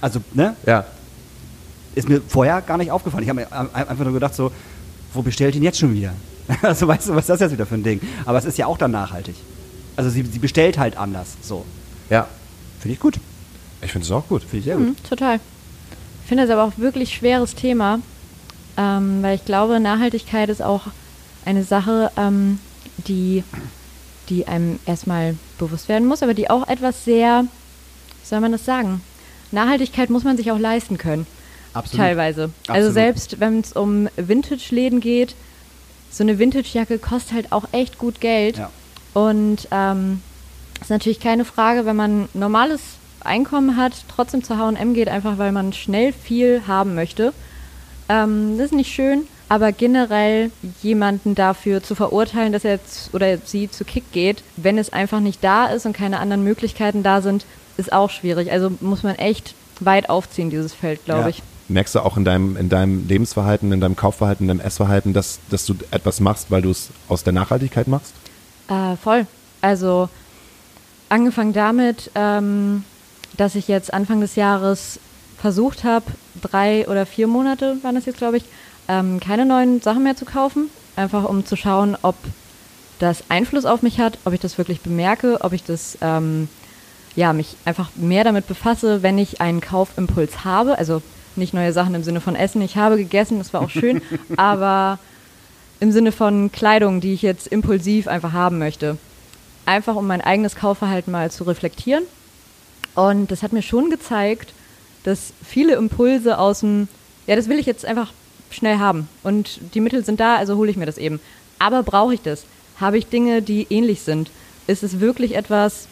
Also, 0.00 0.20
ne? 0.32 0.56
Ja. 0.66 0.86
Ist 1.94 2.08
mir 2.08 2.20
vorher 2.26 2.62
gar 2.62 2.78
nicht 2.78 2.90
aufgefallen. 2.90 3.22
Ich 3.22 3.28
habe 3.28 3.40
mir 3.40 3.52
einfach 3.74 4.04
nur 4.04 4.14
gedacht, 4.14 4.34
so, 4.34 4.50
wo 5.12 5.22
bestellt 5.22 5.54
ihn 5.54 5.62
jetzt 5.62 5.78
schon 5.78 5.94
wieder? 5.94 6.12
Also, 6.62 6.88
weißt 6.88 7.08
du, 7.08 7.14
was 7.14 7.20
ist 7.20 7.30
das 7.30 7.40
jetzt 7.40 7.52
wieder 7.52 7.66
für 7.66 7.76
ein 7.76 7.84
Ding? 7.84 8.00
Aber 8.24 8.36
es 8.36 8.44
ist 8.44 8.58
ja 8.58 8.66
auch 8.66 8.76
dann 8.76 8.90
nachhaltig. 8.90 9.36
Also, 9.96 10.10
sie, 10.10 10.22
sie 10.24 10.40
bestellt 10.40 10.76
halt 10.76 10.96
anders. 10.96 11.36
So. 11.40 11.64
Ja. 12.10 12.26
Finde 12.80 12.94
ich 12.94 13.00
gut. 13.00 13.20
Ich 13.80 13.92
finde 13.92 14.04
es 14.04 14.10
auch 14.10 14.26
gut. 14.26 14.42
Finde 14.42 14.58
ich 14.58 14.64
sehr 14.64 14.76
gut. 14.76 14.86
Mhm, 14.88 14.96
total. 15.08 15.36
Ich 16.22 16.28
finde 16.28 16.44
das 16.46 16.52
aber 16.52 16.64
auch 16.64 16.78
wirklich 16.78 17.14
schweres 17.14 17.54
Thema, 17.54 18.00
ähm, 18.76 19.22
weil 19.22 19.36
ich 19.36 19.44
glaube, 19.44 19.80
Nachhaltigkeit 19.80 20.48
ist 20.48 20.62
auch 20.62 20.86
eine 21.44 21.64
Sache, 21.64 22.10
ähm, 22.16 22.58
die, 23.06 23.44
die 24.28 24.46
einem 24.46 24.78
erstmal 24.86 25.36
bewusst 25.58 25.88
werden 25.88 26.08
muss, 26.08 26.22
aber 26.22 26.34
die 26.34 26.50
auch 26.50 26.68
etwas 26.68 27.04
sehr, 27.04 27.44
wie 27.44 28.26
soll 28.26 28.40
man 28.40 28.52
das 28.52 28.64
sagen? 28.64 29.00
Nachhaltigkeit 29.50 30.10
muss 30.10 30.24
man 30.24 30.36
sich 30.36 30.50
auch 30.50 30.58
leisten 30.58 30.98
können. 30.98 31.26
Absolut. 31.74 32.04
Teilweise. 32.06 32.42
Also 32.68 32.88
Absolut. 32.88 32.92
selbst 32.94 33.40
wenn 33.40 33.60
es 33.60 33.72
um 33.72 34.08
Vintage-Läden 34.16 35.00
geht, 35.00 35.34
so 36.10 36.22
eine 36.24 36.38
Vintage-Jacke 36.38 36.98
kostet 36.98 37.32
halt 37.34 37.52
auch 37.52 37.64
echt 37.72 37.98
gut 37.98 38.20
Geld. 38.20 38.58
Ja. 38.58 38.70
Und 39.14 39.68
ähm, 39.70 40.20
ist 40.80 40.90
natürlich 40.90 41.20
keine 41.20 41.44
Frage, 41.44 41.86
wenn 41.86 41.96
man 41.96 42.28
normales 42.34 42.80
Einkommen 43.20 43.76
hat, 43.76 43.92
trotzdem 44.14 44.42
zu 44.42 44.58
H&M 44.58 44.94
geht, 44.94 45.08
einfach 45.08 45.38
weil 45.38 45.52
man 45.52 45.72
schnell 45.72 46.12
viel 46.12 46.62
haben 46.66 46.94
möchte. 46.94 47.32
Ähm, 48.08 48.58
das 48.58 48.66
ist 48.66 48.72
nicht 48.74 48.92
schön, 48.92 49.22
aber 49.48 49.70
generell 49.72 50.50
jemanden 50.82 51.34
dafür 51.34 51.82
zu 51.82 51.94
verurteilen, 51.94 52.52
dass 52.52 52.64
er 52.64 52.72
jetzt 52.72 53.14
oder 53.14 53.38
sie 53.38 53.70
zu 53.70 53.84
Kick 53.84 54.10
geht, 54.12 54.42
wenn 54.56 54.76
es 54.76 54.92
einfach 54.92 55.20
nicht 55.20 55.42
da 55.44 55.66
ist 55.66 55.86
und 55.86 55.92
keine 55.94 56.18
anderen 56.18 56.42
Möglichkeiten 56.42 57.02
da 57.02 57.20
sind, 57.22 57.44
ist 57.76 57.92
auch 57.92 58.10
schwierig. 58.10 58.50
Also 58.50 58.72
muss 58.80 59.02
man 59.02 59.14
echt 59.16 59.54
weit 59.80 60.10
aufziehen, 60.10 60.50
dieses 60.50 60.74
Feld, 60.74 61.04
glaube 61.04 61.22
Ja. 61.22 61.28
ich. 61.28 61.42
Merkst 61.68 61.94
du 61.94 62.00
auch 62.00 62.16
in 62.16 62.24
deinem, 62.24 62.56
in 62.56 62.68
deinem 62.68 63.06
Lebensverhalten, 63.06 63.72
in 63.72 63.80
deinem 63.80 63.96
Kaufverhalten, 63.96 64.44
in 64.44 64.48
deinem 64.58 64.66
Essverhalten, 64.66 65.12
dass, 65.12 65.38
dass 65.50 65.64
du 65.64 65.74
etwas 65.90 66.20
machst, 66.20 66.50
weil 66.50 66.62
du 66.62 66.70
es 66.70 66.90
aus 67.08 67.24
der 67.24 67.32
Nachhaltigkeit 67.32 67.88
machst? 67.88 68.12
Äh, 68.68 68.96
voll. 68.96 69.26
Also 69.60 70.08
angefangen 71.08 71.52
damit, 71.52 72.10
ähm, 72.14 72.84
dass 73.36 73.54
ich 73.54 73.68
jetzt 73.68 73.92
Anfang 73.92 74.20
des 74.20 74.36
Jahres 74.36 74.98
versucht 75.38 75.84
habe, 75.84 76.06
drei 76.40 76.88
oder 76.88 77.06
vier 77.06 77.26
Monate 77.26 77.76
waren 77.82 77.94
das 77.94 78.06
jetzt, 78.06 78.18
glaube 78.18 78.38
ich, 78.38 78.44
ähm, 78.88 79.20
keine 79.20 79.46
neuen 79.46 79.80
Sachen 79.80 80.02
mehr 80.02 80.16
zu 80.16 80.24
kaufen. 80.24 80.68
Einfach 80.96 81.24
um 81.24 81.46
zu 81.46 81.56
schauen, 81.56 81.96
ob 82.02 82.16
das 82.98 83.24
Einfluss 83.28 83.64
auf 83.64 83.82
mich 83.82 83.98
hat, 83.98 84.18
ob 84.24 84.32
ich 84.32 84.40
das 84.40 84.58
wirklich 84.58 84.80
bemerke, 84.80 85.38
ob 85.40 85.52
ich 85.52 85.64
das, 85.64 85.98
ähm, 86.00 86.48
ja, 87.16 87.32
mich 87.32 87.56
einfach 87.64 87.90
mehr 87.96 88.24
damit 88.24 88.46
befasse, 88.46 89.02
wenn 89.02 89.18
ich 89.18 89.40
einen 89.40 89.60
Kaufimpuls 89.60 90.44
habe. 90.44 90.78
Also 90.78 91.02
nicht 91.36 91.54
neue 91.54 91.72
Sachen 91.72 91.94
im 91.94 92.04
Sinne 92.04 92.20
von 92.20 92.36
Essen. 92.36 92.62
Ich 92.62 92.76
habe 92.76 92.96
gegessen, 92.96 93.38
das 93.38 93.52
war 93.52 93.62
auch 93.62 93.70
schön, 93.70 94.02
aber 94.36 94.98
im 95.80 95.92
Sinne 95.92 96.12
von 96.12 96.52
Kleidung, 96.52 97.00
die 97.00 97.12
ich 97.12 97.22
jetzt 97.22 97.46
impulsiv 97.48 98.06
einfach 98.08 98.32
haben 98.32 98.58
möchte. 98.58 98.98
Einfach 99.66 99.96
um 99.96 100.06
mein 100.06 100.20
eigenes 100.20 100.56
Kaufverhalten 100.56 101.12
mal 101.12 101.30
zu 101.30 101.44
reflektieren. 101.44 102.04
Und 102.94 103.30
das 103.30 103.42
hat 103.42 103.52
mir 103.52 103.62
schon 103.62 103.90
gezeigt, 103.90 104.52
dass 105.04 105.32
viele 105.44 105.74
Impulse 105.74 106.38
aus 106.38 106.60
dem, 106.60 106.88
ja, 107.26 107.36
das 107.36 107.48
will 107.48 107.58
ich 107.58 107.66
jetzt 107.66 107.84
einfach 107.84 108.12
schnell 108.50 108.78
haben. 108.78 109.08
Und 109.22 109.60
die 109.74 109.80
Mittel 109.80 110.04
sind 110.04 110.20
da, 110.20 110.36
also 110.36 110.56
hole 110.56 110.70
ich 110.70 110.76
mir 110.76 110.86
das 110.86 110.98
eben. 110.98 111.20
Aber 111.58 111.82
brauche 111.82 112.14
ich 112.14 112.20
das? 112.22 112.44
Habe 112.80 112.98
ich 112.98 113.06
Dinge, 113.06 113.42
die 113.42 113.66
ähnlich 113.70 114.02
sind? 114.02 114.30
Ist 114.66 114.82
es 114.82 115.00
wirklich 115.00 115.34
etwas, 115.34 115.86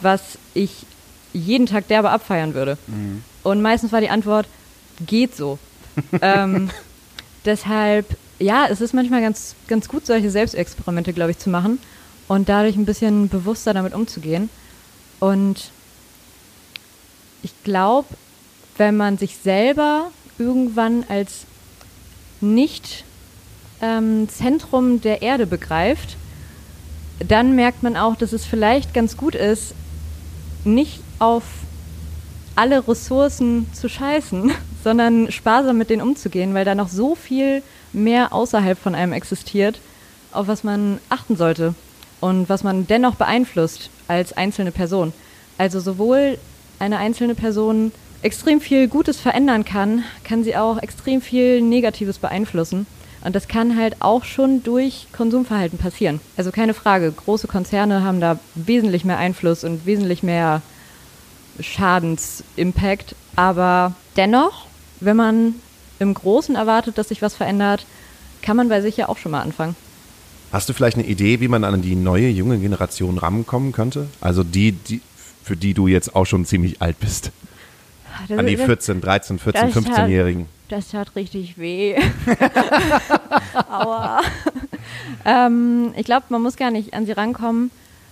was 0.00 0.38
ich 0.54 0.86
jeden 1.32 1.66
Tag 1.66 1.88
derbe 1.88 2.10
abfeiern 2.10 2.54
würde? 2.54 2.78
Und 3.46 3.62
meistens 3.62 3.92
war 3.92 4.00
die 4.00 4.10
Antwort, 4.10 4.48
geht 5.06 5.36
so. 5.36 5.60
ähm, 6.20 6.68
deshalb, 7.44 8.16
ja, 8.40 8.66
es 8.68 8.80
ist 8.80 8.92
manchmal 8.92 9.20
ganz, 9.20 9.54
ganz 9.68 9.88
gut, 9.88 10.04
solche 10.04 10.32
Selbstexperimente, 10.32 11.12
glaube 11.12 11.30
ich, 11.30 11.38
zu 11.38 11.48
machen 11.48 11.78
und 12.26 12.48
dadurch 12.48 12.74
ein 12.74 12.86
bisschen 12.86 13.28
bewusster 13.28 13.72
damit 13.72 13.94
umzugehen. 13.94 14.50
Und 15.20 15.70
ich 17.44 17.52
glaube, 17.62 18.08
wenn 18.78 18.96
man 18.96 19.16
sich 19.16 19.36
selber 19.36 20.10
irgendwann 20.38 21.04
als 21.08 21.44
nicht 22.40 23.04
ähm, 23.80 24.28
Zentrum 24.28 25.00
der 25.00 25.22
Erde 25.22 25.46
begreift, 25.46 26.16
dann 27.20 27.54
merkt 27.54 27.84
man 27.84 27.96
auch, 27.96 28.16
dass 28.16 28.32
es 28.32 28.44
vielleicht 28.44 28.92
ganz 28.92 29.16
gut 29.16 29.36
ist, 29.36 29.72
nicht 30.64 31.00
auf 31.20 31.44
alle 32.56 32.86
Ressourcen 32.88 33.72
zu 33.72 33.88
scheißen, 33.88 34.50
sondern 34.84 35.30
sparsam 35.30 35.78
mit 35.78 35.90
denen 35.90 36.02
umzugehen, 36.02 36.54
weil 36.54 36.64
da 36.64 36.74
noch 36.74 36.88
so 36.88 37.14
viel 37.14 37.62
mehr 37.92 38.32
außerhalb 38.32 38.78
von 38.78 38.94
einem 38.94 39.12
existiert, 39.12 39.78
auf 40.32 40.48
was 40.48 40.64
man 40.64 40.98
achten 41.08 41.36
sollte 41.36 41.74
und 42.20 42.48
was 42.48 42.64
man 42.64 42.86
dennoch 42.86 43.14
beeinflusst 43.14 43.90
als 44.08 44.32
einzelne 44.32 44.72
Person. 44.72 45.12
Also 45.58 45.80
sowohl 45.80 46.38
eine 46.78 46.98
einzelne 46.98 47.34
Person 47.34 47.92
extrem 48.22 48.60
viel 48.60 48.88
Gutes 48.88 49.18
verändern 49.18 49.64
kann, 49.64 50.04
kann 50.24 50.44
sie 50.44 50.56
auch 50.56 50.78
extrem 50.78 51.20
viel 51.20 51.60
Negatives 51.62 52.18
beeinflussen. 52.18 52.86
Und 53.24 53.34
das 53.34 53.48
kann 53.48 53.76
halt 53.76 53.96
auch 54.00 54.24
schon 54.24 54.62
durch 54.62 55.08
Konsumverhalten 55.12 55.78
passieren. 55.78 56.20
Also 56.36 56.52
keine 56.52 56.74
Frage, 56.74 57.10
große 57.10 57.48
Konzerne 57.48 58.04
haben 58.04 58.20
da 58.20 58.38
wesentlich 58.54 59.04
mehr 59.04 59.18
Einfluss 59.18 59.64
und 59.64 59.86
wesentlich 59.86 60.22
mehr 60.22 60.62
Schadensimpact. 61.60 63.14
Aber 63.36 63.94
dennoch, 64.16 64.66
wenn 65.00 65.16
man 65.16 65.54
im 65.98 66.14
Großen 66.14 66.54
erwartet, 66.56 66.98
dass 66.98 67.08
sich 67.08 67.22
was 67.22 67.34
verändert, 67.34 67.86
kann 68.42 68.56
man 68.56 68.68
bei 68.68 68.80
sich 68.80 68.96
ja 68.96 69.08
auch 69.08 69.16
schon 69.18 69.32
mal 69.32 69.42
anfangen. 69.42 69.76
Hast 70.52 70.68
du 70.68 70.72
vielleicht 70.72 70.96
eine 70.96 71.06
Idee, 71.06 71.40
wie 71.40 71.48
man 71.48 71.64
an 71.64 71.82
die 71.82 71.96
neue, 71.96 72.28
junge 72.28 72.58
Generation 72.58 73.18
rankommen 73.18 73.72
könnte? 73.72 74.06
Also 74.20 74.42
die, 74.44 74.72
die 74.72 75.00
für 75.42 75.56
die 75.56 75.74
du 75.74 75.86
jetzt 75.86 76.14
auch 76.16 76.24
schon 76.24 76.44
ziemlich 76.44 76.80
alt 76.82 76.98
bist. 77.00 77.30
Das- 78.28 78.38
An 78.38 78.46
die 78.46 78.56
das- 78.56 78.64
14, 78.66 79.00
13, 79.00 79.38
14, 79.38 79.66
Das 79.72 79.74
hat- 79.76 79.84
15-Jährigen. 79.84 80.46
Das 80.68 80.88
tat 80.88 81.14
richtig 81.14 81.58
weh. 81.58 81.94
Aua. 83.70 84.20
ähm, 85.24 85.92
ich 85.96 86.04
glaube, 86.04 86.26
man 86.30 86.42
muss 86.42 86.56
gar 86.56 86.70
nicht 86.70 86.94
an 86.94 87.06
sie 87.06 87.12
rankommen, 87.12 87.70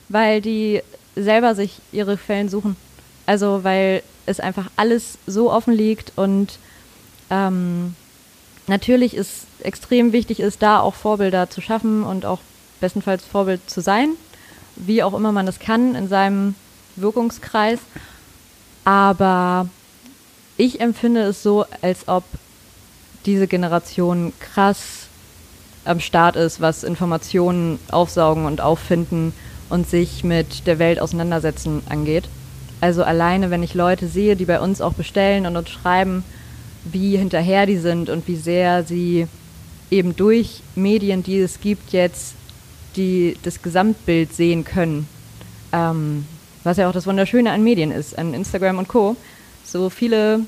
weil 0.09 0.40
die 0.40 0.80
selber 1.16 1.54
sich 1.54 1.80
ihre 1.92 2.16
Quellen 2.16 2.48
suchen. 2.48 2.76
Also 3.26 3.64
weil 3.64 4.02
es 4.26 4.40
einfach 4.40 4.70
alles 4.76 5.18
so 5.26 5.50
offen 5.52 5.74
liegt 5.74 6.12
und 6.16 6.58
ähm, 7.30 7.94
natürlich 8.66 9.14
ist 9.14 9.46
extrem 9.60 10.12
wichtig 10.12 10.40
ist, 10.40 10.62
da 10.62 10.80
auch 10.80 10.94
Vorbilder 10.94 11.50
zu 11.50 11.60
schaffen 11.60 12.04
und 12.04 12.26
auch 12.26 12.40
bestenfalls 12.80 13.24
Vorbild 13.24 13.68
zu 13.68 13.80
sein, 13.80 14.10
wie 14.76 15.02
auch 15.02 15.14
immer 15.14 15.32
man 15.32 15.46
das 15.46 15.58
kann 15.58 15.94
in 15.94 16.08
seinem 16.08 16.54
Wirkungskreis. 16.96 17.78
Aber 18.84 19.68
ich 20.56 20.80
empfinde 20.80 21.22
es 21.22 21.42
so, 21.42 21.64
als 21.80 22.08
ob 22.08 22.24
diese 23.24 23.46
Generation 23.46 24.32
krass 24.38 25.06
am 25.84 26.00
Start 26.00 26.37
ist, 26.37 26.60
was 26.60 26.84
Informationen 26.84 27.78
aufsaugen 27.90 28.46
und 28.46 28.60
auffinden 28.60 29.32
und 29.70 29.88
sich 29.88 30.24
mit 30.24 30.66
der 30.66 30.78
Welt 30.78 31.00
auseinandersetzen 31.00 31.82
angeht. 31.88 32.24
Also 32.80 33.02
alleine, 33.02 33.50
wenn 33.50 33.62
ich 33.62 33.74
Leute 33.74 34.08
sehe, 34.08 34.37
die 34.37 34.44
bei 34.44 34.60
uns 34.60 34.80
auch 34.80 34.94
bestellen 34.94 35.46
und 35.46 35.56
uns 35.56 35.70
schreiben, 35.70 36.24
wie 36.84 37.16
hinterher 37.16 37.66
die 37.66 37.78
sind 37.78 38.10
und 38.10 38.28
wie 38.28 38.37
sehr 38.37 38.84
sie 38.84 39.26
eben 39.90 40.16
durch 40.16 40.62
Medien, 40.74 41.22
die 41.22 41.38
es 41.38 41.60
gibt, 41.60 41.92
jetzt 41.92 42.34
die, 42.96 43.37
das 43.42 43.62
Gesamtbild 43.62 44.32
sehen 44.32 44.64
können. 44.64 45.09
Ähm, 45.72 46.26
was 46.62 46.76
ja 46.76 46.88
auch 46.88 46.92
das 46.92 47.07
Wunderschöne 47.07 47.51
an 47.51 47.62
Medien 47.62 47.90
ist, 47.90 48.18
an 48.18 48.34
Instagram 48.34 48.78
und 48.78 48.88
Co. 48.88 49.16
So 49.64 49.90
viele 49.90 50.40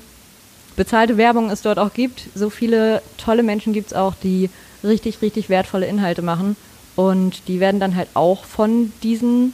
bezahlte 0.75 1.17
Werbung 1.17 1.49
es 1.49 1.61
dort 1.61 1.79
auch 1.79 1.93
gibt, 1.93 2.29
so 2.35 2.49
viele 2.49 3.01
tolle 3.17 3.43
Menschen 3.43 3.73
gibt 3.73 3.87
es 3.87 3.93
auch, 3.93 4.15
die 4.15 4.49
richtig, 4.83 5.21
richtig 5.21 5.49
wertvolle 5.49 5.87
Inhalte 5.87 6.21
machen. 6.21 6.55
Und 6.95 7.47
die 7.47 7.59
werden 7.59 7.79
dann 7.79 7.95
halt 7.95 8.09
auch 8.15 8.45
von 8.45 8.91
diesen 9.03 9.53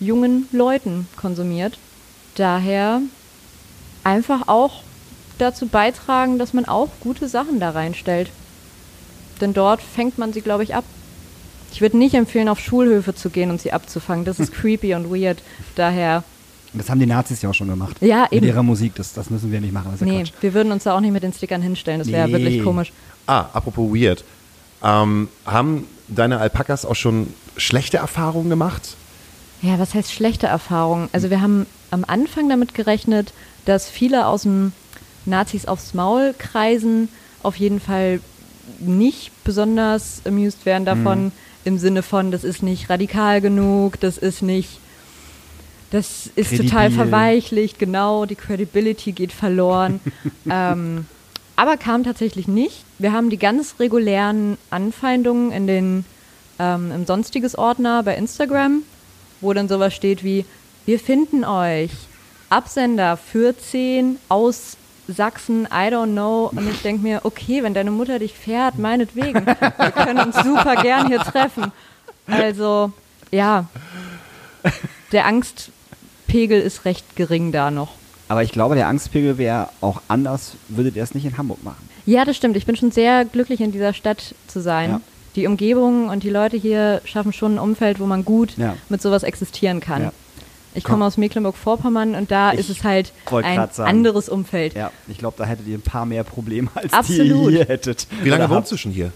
jungen 0.00 0.48
Leuten 0.52 1.06
konsumiert. 1.16 1.78
Daher 2.36 3.00
einfach 4.04 4.48
auch 4.48 4.82
dazu 5.38 5.66
beitragen, 5.66 6.38
dass 6.38 6.52
man 6.52 6.64
auch 6.66 6.88
gute 7.00 7.28
Sachen 7.28 7.60
da 7.60 7.70
reinstellt. 7.70 8.30
denn 9.40 9.54
dort 9.54 9.80
fängt 9.82 10.18
man 10.18 10.32
sie, 10.32 10.40
glaube 10.40 10.62
ich, 10.62 10.74
ab. 10.74 10.84
Ich 11.72 11.80
würde 11.80 11.96
nicht 11.96 12.14
empfehlen, 12.14 12.48
auf 12.48 12.60
Schulhöfe 12.60 13.14
zu 13.14 13.28
gehen 13.30 13.50
und 13.50 13.60
sie 13.60 13.72
abzufangen. 13.72 14.24
Das 14.24 14.38
ist 14.38 14.52
creepy 14.60 14.94
und 14.94 15.10
weird. 15.10 15.42
Daher, 15.74 16.22
Das 16.74 16.88
haben 16.90 17.00
die 17.00 17.06
Nazis 17.06 17.42
ja 17.42 17.50
auch 17.50 17.54
schon 17.54 17.66
gemacht. 17.68 17.96
Ja, 18.00 18.22
Mit 18.24 18.32
eben. 18.34 18.46
ihrer 18.46 18.62
Musik, 18.62 18.94
das, 18.94 19.12
das 19.14 19.30
müssen 19.30 19.50
wir 19.50 19.60
nicht 19.60 19.72
machen. 19.72 19.86
Das 19.90 20.00
ist 20.00 20.06
ja 20.06 20.12
nee, 20.12 20.22
Quatsch. 20.22 20.32
wir 20.42 20.54
würden 20.54 20.70
uns 20.72 20.84
da 20.84 20.94
auch 20.94 21.00
nicht 21.00 21.12
mit 21.12 21.22
den 21.24 21.32
Stickern 21.32 21.60
hinstellen. 21.62 21.98
Das 21.98 22.08
wäre 22.08 22.26
Nee. 22.28 22.32
wirklich 22.34 22.62
komisch. 22.62 22.92
Ah, 23.26 23.46
apropos 23.52 23.90
weird. 23.92 24.22
Ähm, 24.84 25.28
haben 25.46 25.86
deine 26.08 26.38
Alpakas 26.38 26.84
auch 26.84 26.94
schon 26.96 27.32
schlechte 27.56 27.96
Erfahrungen 27.96 28.50
gemacht? 28.50 28.96
Ja, 29.62 29.78
was 29.78 29.94
heißt 29.94 30.12
schlechte 30.12 30.48
Erfahrungen? 30.48 31.08
Also 31.12 31.30
wir 31.30 31.40
haben 31.40 31.66
am 31.90 32.04
Anfang 32.06 32.48
damit 32.48 32.74
gerechnet, 32.74 33.32
dass 33.64 33.88
viele 33.88 34.26
aus 34.26 34.42
dem 34.42 34.72
Nazis 35.24 35.66
aufs 35.66 35.94
Maul 35.94 36.34
kreisen 36.36 37.08
auf 37.42 37.56
jeden 37.56 37.80
Fall 37.80 38.20
nicht 38.80 39.30
besonders 39.44 40.22
amused 40.26 40.66
werden 40.66 40.84
davon, 40.84 41.32
im 41.64 41.78
Sinne 41.78 42.02
von, 42.02 42.30
das 42.30 42.44
ist 42.44 42.62
nicht 42.62 42.90
radikal 42.90 43.40
genug, 43.40 44.00
das 44.00 44.18
ist 44.18 44.42
nicht, 44.42 44.80
das 45.90 46.28
ist 46.34 46.50
total 46.50 46.88
Kredibil. 46.88 46.96
verweichlicht, 46.96 47.78
genau, 47.78 48.24
die 48.24 48.34
Credibility 48.34 49.12
geht 49.12 49.32
verloren. 49.32 50.00
ähm, 50.50 51.06
aber 51.54 51.76
kam 51.76 52.02
tatsächlich 52.02 52.48
nicht. 52.48 52.84
Wir 52.98 53.12
haben 53.12 53.30
die 53.30 53.38
ganz 53.38 53.76
regulären 53.78 54.56
Anfeindungen 54.70 55.52
in 55.52 55.66
den 55.66 56.04
ähm, 56.58 56.90
im 56.92 57.06
sonstiges 57.06 57.56
Ordner 57.56 58.02
bei 58.02 58.16
Instagram, 58.16 58.82
wo 59.42 59.52
dann 59.52 59.68
sowas 59.68 59.92
steht 59.92 60.24
wie 60.24 60.46
wir 60.86 60.98
finden 60.98 61.44
euch 61.44 61.90
Absender 62.48 63.16
für 63.16 63.56
10 63.56 64.18
aus 64.28 64.76
Sachsen, 65.08 65.64
I 65.66 65.88
don't 65.90 66.12
know. 66.12 66.50
Und 66.54 66.68
ich 66.70 66.82
denke 66.82 67.02
mir, 67.02 67.20
okay, 67.24 67.62
wenn 67.62 67.74
deine 67.74 67.90
Mutter 67.90 68.18
dich 68.18 68.34
fährt, 68.34 68.78
meinetwegen. 68.78 69.46
Wir 69.46 69.90
können 69.90 70.20
uns 70.20 70.36
super 70.36 70.76
gern 70.76 71.08
hier 71.08 71.18
treffen. 71.18 71.72
Also, 72.26 72.92
ja, 73.30 73.66
der 75.12 75.26
Angstpegel 75.26 76.60
ist 76.60 76.84
recht 76.84 77.16
gering 77.16 77.52
da 77.52 77.70
noch. 77.70 77.92
Aber 78.28 78.42
ich 78.42 78.52
glaube, 78.52 78.74
der 78.74 78.88
Angstpegel 78.88 79.38
wäre 79.38 79.68
auch 79.80 80.00
anders, 80.08 80.52
würdet 80.68 80.96
ihr 80.96 81.02
es 81.02 81.14
nicht 81.14 81.24
in 81.24 81.36
Hamburg 81.36 81.62
machen. 81.64 81.88
Ja, 82.06 82.24
das 82.24 82.36
stimmt. 82.36 82.56
Ich 82.56 82.66
bin 82.66 82.76
schon 82.76 82.90
sehr 82.90 83.24
glücklich, 83.24 83.60
in 83.60 83.72
dieser 83.72 83.92
Stadt 83.92 84.34
zu 84.46 84.60
sein. 84.60 84.90
Ja. 84.90 85.00
Die 85.34 85.46
Umgebung 85.46 86.08
und 86.08 86.22
die 86.22 86.30
Leute 86.30 86.56
hier 86.56 87.00
schaffen 87.04 87.32
schon 87.32 87.54
ein 87.54 87.58
Umfeld, 87.58 88.00
wo 88.00 88.06
man 88.06 88.24
gut 88.24 88.56
Ja. 88.58 88.76
mit 88.88 89.00
sowas 89.00 89.22
existieren 89.22 89.80
kann. 89.80 90.02
Ja. 90.02 90.12
Ich 90.74 90.84
komme 90.84 91.04
aus 91.04 91.16
Mecklenburg-Vorpommern 91.18 92.14
und 92.14 92.30
da 92.30 92.52
Ich 92.54 92.60
ist 92.60 92.70
es 92.70 92.82
halt 92.84 93.12
ein 93.30 93.58
anderes 93.78 94.28
Umfeld. 94.30 94.74
Ja, 94.74 94.90
ich 95.06 95.18
glaube, 95.18 95.36
da 95.38 95.44
hättet 95.44 95.66
ihr 95.66 95.76
ein 95.76 95.82
paar 95.82 96.06
mehr 96.06 96.24
Probleme, 96.24 96.68
als 96.74 96.92
Absolut. 96.94 97.26
die 97.50 97.54
ihr 97.56 97.58
hier 97.58 97.64
hättet. 97.66 98.06
Wie 98.22 98.28
lange 98.30 98.48
wohnst 98.48 98.72
du 98.72 98.76
schon 98.78 98.90
hier? 98.92 99.12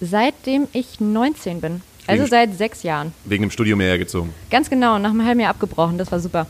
Seitdem 0.00 0.66
ich 0.72 0.98
19 1.00 1.60
bin. 1.60 1.82
Also 2.06 2.22
Wegen- 2.22 2.30
seit 2.30 2.56
sechs 2.56 2.82
Jahren. 2.84 3.12
Wegen 3.26 3.42
dem 3.42 3.50
Studium 3.50 3.80
hierher 3.80 3.98
gezogen. 3.98 4.32
Ganz 4.50 4.70
genau, 4.70 4.98
nach 4.98 5.10
einem 5.10 5.24
halben 5.24 5.40
Jahr 5.40 5.50
abgebrochen. 5.50 5.98
Das 5.98 6.10
war 6.10 6.20
super. 6.20 6.46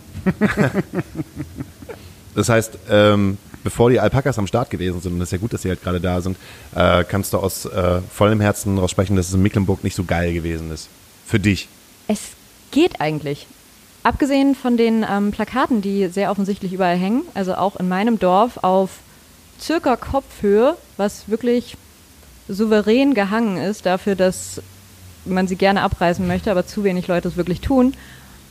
Das 2.34 2.48
heißt, 2.48 2.78
ähm, 2.90 3.38
bevor 3.64 3.90
die 3.90 4.00
Alpakas 4.00 4.38
am 4.38 4.46
Start 4.46 4.70
gewesen 4.70 5.00
sind, 5.00 5.14
und 5.14 5.18
das 5.20 5.28
ist 5.28 5.32
ja 5.32 5.38
gut, 5.38 5.52
dass 5.52 5.62
sie 5.62 5.68
halt 5.68 5.82
gerade 5.82 6.00
da 6.00 6.20
sind, 6.20 6.36
äh, 6.74 7.04
kannst 7.04 7.32
du 7.32 7.38
aus 7.38 7.64
äh, 7.64 8.00
vollem 8.12 8.40
Herzen 8.40 8.76
daraus 8.76 8.90
sprechen, 8.90 9.16
dass 9.16 9.28
es 9.28 9.34
in 9.34 9.42
Mecklenburg 9.42 9.84
nicht 9.84 9.96
so 9.96 10.04
geil 10.04 10.32
gewesen 10.32 10.70
ist. 10.70 10.88
Für 11.26 11.38
dich. 11.38 11.68
Es 12.06 12.20
geht 12.70 13.00
eigentlich. 13.00 13.46
Abgesehen 14.02 14.54
von 14.54 14.76
den 14.76 15.04
ähm, 15.08 15.32
Plakaten, 15.32 15.82
die 15.82 16.08
sehr 16.08 16.30
offensichtlich 16.30 16.72
überall 16.72 16.96
hängen, 16.96 17.22
also 17.34 17.54
auch 17.54 17.76
in 17.76 17.88
meinem 17.88 18.18
Dorf 18.18 18.58
auf 18.62 18.90
circa 19.60 19.96
Kopfhöhe, 19.96 20.76
was 20.96 21.28
wirklich 21.28 21.76
souverän 22.48 23.14
gehangen 23.14 23.58
ist, 23.58 23.84
dafür, 23.84 24.14
dass 24.14 24.62
man 25.24 25.48
sie 25.48 25.56
gerne 25.56 25.82
abreißen 25.82 26.26
möchte, 26.26 26.50
aber 26.50 26.66
zu 26.66 26.84
wenig 26.84 27.08
Leute 27.08 27.28
es 27.28 27.36
wirklich 27.36 27.60
tun, 27.60 27.94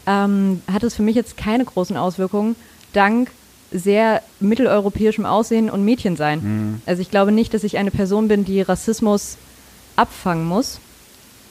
ähm, 0.06 0.62
hat 0.72 0.84
es 0.84 0.96
für 0.96 1.02
mich 1.02 1.16
jetzt 1.16 1.38
keine 1.38 1.66
großen 1.66 1.98
Auswirkungen, 1.98 2.56
dank 2.94 3.32
sehr 3.72 4.22
mitteleuropäischem 4.40 5.26
Aussehen 5.26 5.70
und 5.70 5.84
Mädchensein. 5.84 6.82
Also 6.86 7.02
ich 7.02 7.12
glaube 7.12 7.32
nicht, 7.32 7.54
dass 7.54 7.64
ich 7.64 7.78
eine 7.78 7.92
Person 7.92 8.28
bin, 8.28 8.46
die 8.46 8.62
Rassismus 8.62 9.38
abfangen 9.96 10.46
muss, 10.46 10.80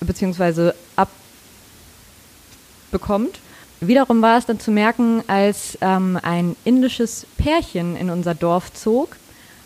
beziehungsweise 0.01 0.75
abbekommt. 2.91 3.41
Wiederum 3.81 4.23
war 4.23 4.39
es 4.39 4.47
dann 4.47 4.59
zu 4.59 4.71
merken, 4.71 5.23
als 5.27 5.77
ähm, 5.83 6.19
ein 6.23 6.57
indisches 6.64 7.27
Pärchen 7.37 7.97
in 7.97 8.09
unser 8.09 8.35
Dorf 8.35 8.73
zog 8.73 9.17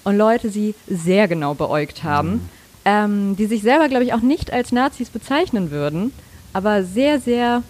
und 0.03 0.16
Leute 0.16 0.51
sie 0.51 0.74
sehr 0.88 1.28
genau 1.28 1.55
beäugt 1.55 2.03
haben, 2.03 2.48
ähm, 2.84 3.36
die 3.36 3.46
sich 3.46 3.62
selber, 3.62 3.88
glaube 3.88 4.05
ich, 4.05 4.12
auch 4.12 4.20
nicht 4.20 4.53
als 4.53 4.72
Nazis 4.72 5.11
bezeichnen 5.11 5.70
würden, 5.70 6.12
aber 6.53 6.82
sehr, 6.82 7.20
sehr 7.20 7.62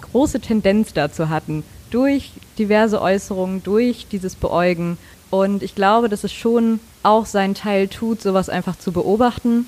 große 0.00 0.40
Tendenz 0.40 0.92
dazu 0.92 1.28
hatten, 1.28 1.62
durch 1.90 2.32
diverse 2.58 3.00
Äußerungen, 3.00 3.62
durch 3.62 4.06
dieses 4.10 4.34
Beäugen. 4.34 4.98
Und 5.30 5.62
ich 5.62 5.74
glaube, 5.74 6.08
dass 6.08 6.24
es 6.24 6.32
schon 6.32 6.80
auch 7.02 7.26
seinen 7.26 7.54
Teil 7.54 7.88
tut, 7.88 8.20
sowas 8.20 8.48
einfach 8.48 8.78
zu 8.78 8.92
beobachten. 8.92 9.66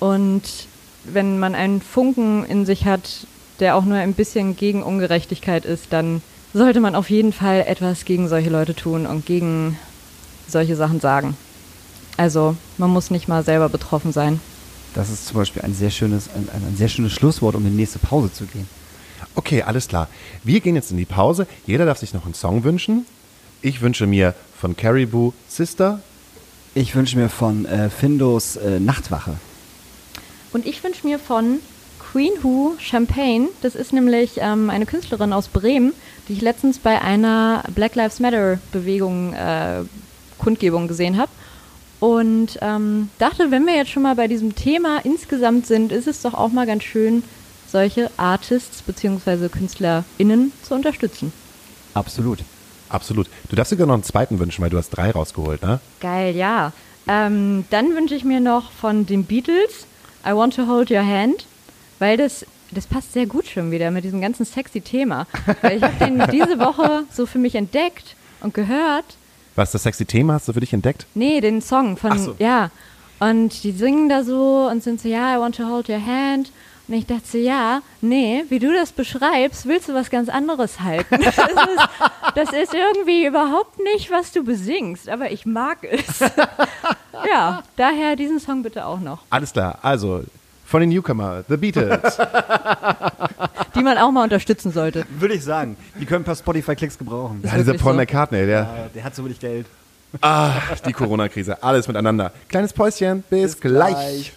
Und 0.00 0.42
wenn 1.04 1.38
man 1.38 1.54
einen 1.54 1.80
Funken 1.80 2.44
in 2.44 2.66
sich 2.66 2.84
hat, 2.84 3.26
der 3.60 3.76
auch 3.76 3.84
nur 3.84 3.96
ein 3.96 4.14
bisschen 4.14 4.56
gegen 4.56 4.82
Ungerechtigkeit 4.82 5.64
ist, 5.64 5.92
dann 5.92 6.22
sollte 6.54 6.80
man 6.80 6.94
auf 6.94 7.10
jeden 7.10 7.32
Fall 7.32 7.64
etwas 7.66 8.04
gegen 8.04 8.28
solche 8.28 8.50
Leute 8.50 8.74
tun 8.74 9.06
und 9.06 9.26
gegen 9.26 9.78
solche 10.48 10.76
Sachen 10.76 11.00
sagen. 11.00 11.36
Also 12.16 12.56
man 12.78 12.90
muss 12.90 13.10
nicht 13.10 13.28
mal 13.28 13.44
selber 13.44 13.68
betroffen 13.68 14.12
sein. 14.12 14.40
Das 14.94 15.08
ist 15.08 15.26
zum 15.26 15.38
Beispiel 15.38 15.62
ein 15.62 15.74
sehr 15.74 15.90
schönes, 15.90 16.28
ein, 16.28 16.48
ein, 16.52 16.76
sehr 16.76 16.88
schönes 16.88 17.12
Schlusswort, 17.12 17.54
um 17.54 17.64
in 17.64 17.72
die 17.72 17.78
nächste 17.78 17.98
Pause 17.98 18.32
zu 18.32 18.44
gehen. 18.44 18.68
Okay, 19.34 19.62
alles 19.62 19.88
klar. 19.88 20.08
Wir 20.44 20.60
gehen 20.60 20.74
jetzt 20.74 20.90
in 20.90 20.96
die 20.96 21.04
Pause. 21.04 21.46
Jeder 21.66 21.86
darf 21.86 21.98
sich 21.98 22.12
noch 22.12 22.24
einen 22.24 22.34
Song 22.34 22.64
wünschen. 22.64 23.06
Ich 23.62 23.80
wünsche 23.80 24.06
mir 24.06 24.34
von 24.58 24.76
Caribou 24.76 25.32
Sister. 25.48 26.00
Ich 26.74 26.94
wünsche 26.94 27.16
mir 27.16 27.28
von 27.28 27.64
äh, 27.64 27.90
Findos 27.90 28.56
äh, 28.56 28.80
Nachtwache. 28.80 29.36
Und 30.52 30.66
ich 30.66 30.82
wünsche 30.84 31.06
mir 31.06 31.18
von 31.18 31.60
Queen 32.12 32.32
Who 32.42 32.74
Champagne, 32.78 33.48
das 33.62 33.74
ist 33.74 33.94
nämlich 33.94 34.32
ähm, 34.36 34.68
eine 34.68 34.84
Künstlerin 34.84 35.32
aus 35.32 35.48
Bremen, 35.48 35.94
die 36.28 36.34
ich 36.34 36.42
letztens 36.42 36.78
bei 36.78 37.00
einer 37.00 37.64
Black 37.74 37.94
Lives 37.94 38.20
Matter 38.20 38.58
Bewegung, 38.70 39.32
äh, 39.32 39.82
Kundgebung 40.38 40.88
gesehen 40.88 41.16
habe. 41.16 41.30
Und 42.00 42.58
ähm, 42.60 43.08
dachte, 43.18 43.50
wenn 43.50 43.64
wir 43.64 43.76
jetzt 43.76 43.90
schon 43.90 44.02
mal 44.02 44.14
bei 44.14 44.28
diesem 44.28 44.54
Thema 44.54 44.98
insgesamt 45.04 45.66
sind, 45.66 45.90
ist 45.90 46.06
es 46.06 46.20
doch 46.20 46.34
auch 46.34 46.50
mal 46.50 46.66
ganz 46.66 46.82
schön, 46.82 47.22
solche 47.72 48.10
Artists 48.16 48.82
bzw. 48.82 49.48
KünstlerInnen 49.48 50.52
zu 50.62 50.74
unterstützen. 50.74 51.32
Absolut. 51.94 52.40
Absolut. 52.88 53.28
Du 53.48 53.56
darfst 53.56 53.72
dir 53.72 53.76
sogar 53.76 53.86
noch 53.86 53.94
einen 53.94 54.02
zweiten 54.02 54.38
wünschen, 54.38 54.62
weil 54.62 54.70
du 54.70 54.76
hast 54.76 54.90
drei 54.90 55.10
rausgeholt, 55.10 55.62
ne? 55.62 55.80
Geil, 56.00 56.36
ja. 56.36 56.72
Ähm, 57.08 57.64
dann 57.70 57.96
wünsche 57.96 58.14
ich 58.14 58.24
mir 58.24 58.40
noch 58.40 58.70
von 58.70 59.06
den 59.06 59.24
Beatles 59.24 59.86
I 60.26 60.34
Want 60.34 60.54
to 60.54 60.66
Hold 60.68 60.90
Your 60.90 61.04
Hand, 61.04 61.46
weil 61.98 62.16
das, 62.16 62.46
das 62.70 62.86
passt 62.86 63.12
sehr 63.14 63.26
gut 63.26 63.46
schon 63.46 63.70
wieder 63.70 63.90
mit 63.90 64.04
diesem 64.04 64.20
ganzen 64.20 64.44
sexy 64.44 64.80
Thema. 64.80 65.26
Weil 65.62 65.78
ich 65.78 65.82
habe 65.82 66.04
den 66.04 66.22
diese 66.30 66.58
Woche 66.60 67.04
so 67.10 67.26
für 67.26 67.38
mich 67.38 67.54
entdeckt 67.54 68.14
und 68.40 68.54
gehört. 68.54 69.04
Was 69.56 69.72
das 69.72 69.82
sexy 69.82 70.04
Thema 70.04 70.34
hast 70.34 70.48
du 70.48 70.52
für 70.52 70.60
dich 70.60 70.72
entdeckt? 70.72 71.06
Nee, 71.14 71.40
den 71.40 71.60
Song 71.60 71.96
von, 71.96 72.18
so. 72.18 72.34
ja. 72.38 72.70
Und 73.18 73.64
die 73.64 73.72
singen 73.72 74.08
da 74.08 74.22
so 74.22 74.68
und 74.70 74.82
sind 74.82 75.00
so, 75.00 75.08
ja, 75.08 75.36
I 75.36 75.40
want 75.40 75.56
to 75.56 75.64
hold 75.64 75.88
your 75.88 76.04
hand. 76.04 76.50
Und 76.88 76.94
ich 76.94 77.06
dachte 77.06 77.22
so, 77.24 77.38
ja, 77.38 77.80
nee, 78.00 78.44
wie 78.48 78.58
du 78.58 78.72
das 78.72 78.92
beschreibst, 78.92 79.66
willst 79.66 79.88
du 79.88 79.94
was 79.94 80.10
ganz 80.10 80.28
anderes 80.28 80.80
halten. 80.80 81.18
Das 81.22 81.38
ist, 81.38 81.88
das 82.34 82.52
ist 82.52 82.74
irgendwie 82.74 83.24
überhaupt 83.26 83.78
nicht, 83.78 84.10
was 84.10 84.32
du 84.32 84.42
besingst, 84.42 85.08
aber 85.08 85.30
ich 85.30 85.46
mag 85.46 85.78
es. 85.84 86.20
Ja, 87.28 87.62
daher 87.76 88.16
diesen 88.16 88.40
Song 88.40 88.62
bitte 88.64 88.84
auch 88.84 88.98
noch. 88.98 89.20
Alles 89.30 89.52
klar. 89.52 89.78
Also, 89.82 90.24
von 90.66 90.80
den 90.80 90.88
Newcomer, 90.90 91.44
The 91.48 91.56
Beatles. 91.56 92.16
Die 93.76 93.82
man 93.82 93.96
auch 93.98 94.10
mal 94.10 94.24
unterstützen 94.24 94.72
sollte. 94.72 95.04
Würde 95.18 95.34
ich 95.34 95.44
sagen. 95.44 95.76
Die 96.00 96.04
können 96.04 96.22
ein 96.22 96.24
paar 96.24 96.34
Spotify-Klicks 96.34 96.98
gebrauchen. 96.98 97.40
ja, 97.44 97.56
dieser 97.56 97.74
Paul 97.74 97.92
so. 97.92 97.98
McCartney, 97.98 98.44
der, 98.46 98.58
Ja, 98.60 98.88
der 98.94 99.04
hat 99.04 99.14
so 99.14 99.24
wenig 99.24 99.38
Geld. 99.38 99.66
ah, 100.20 100.52
die 100.84 100.92
Corona-Krise, 100.92 101.62
alles 101.62 101.86
miteinander. 101.86 102.32
Kleines 102.48 102.72
Päuschen, 102.72 103.22
bis, 103.30 103.60
gleich. 103.60 104.32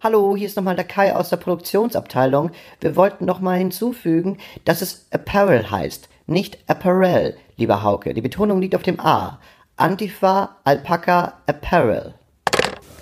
Hallo, 0.00 0.36
hier 0.36 0.46
ist 0.46 0.54
nochmal 0.56 0.76
der 0.76 0.84
Kai 0.84 1.16
aus 1.16 1.28
der 1.28 1.38
Produktionsabteilung. 1.38 2.52
Wir 2.80 2.94
wollten 2.94 3.24
nochmal 3.24 3.58
hinzufügen, 3.58 4.38
dass 4.64 4.80
es 4.80 5.06
Apparel 5.10 5.72
heißt, 5.72 6.08
nicht 6.28 6.56
Apparel, 6.68 7.36
lieber 7.56 7.82
Hauke. 7.82 8.14
Die 8.14 8.20
Betonung 8.20 8.60
liegt 8.60 8.76
auf 8.76 8.84
dem 8.84 9.00
A. 9.00 9.40
Antifa, 9.76 10.50
Alpaka, 10.62 11.32
Apparel. 11.48 12.14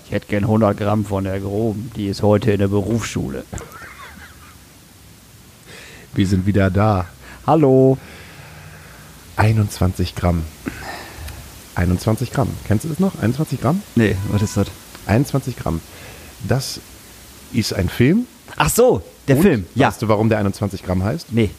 Ich 0.05 0.11
hätte 0.11 0.25
gern 0.25 0.45
100 0.45 0.75
Gramm 0.75 1.05
von 1.05 1.25
der 1.25 1.39
Groben. 1.39 1.91
Die 1.95 2.07
ist 2.07 2.23
heute 2.23 2.53
in 2.53 2.57
der 2.57 2.67
Berufsschule. 2.67 3.43
Wir 6.15 6.25
sind 6.25 6.47
wieder 6.47 6.71
da. 6.71 7.05
Hallo. 7.45 7.99
21 9.35 10.15
Gramm. 10.15 10.45
21 11.75 12.31
Gramm. 12.31 12.49
Kennst 12.65 12.85
du 12.85 12.89
das 12.89 12.99
noch? 12.99 13.21
21 13.21 13.61
Gramm? 13.61 13.83
Nee, 13.93 14.15
was 14.29 14.41
ist 14.41 14.57
das? 14.57 14.71
21 15.05 15.57
Gramm. 15.57 15.79
Das 16.47 16.79
ist 17.53 17.73
ein 17.73 17.89
Film. 17.89 18.25
Ach 18.55 18.69
so, 18.69 19.01
der 19.27 19.37
Und 19.37 19.41
Film. 19.43 19.65
Ja. 19.75 19.87
Weißt 19.87 20.01
du, 20.01 20.07
warum 20.07 20.29
der 20.29 20.39
21 20.39 20.83
Gramm 20.83 21.03
heißt? 21.03 21.27
Nee. 21.31 21.49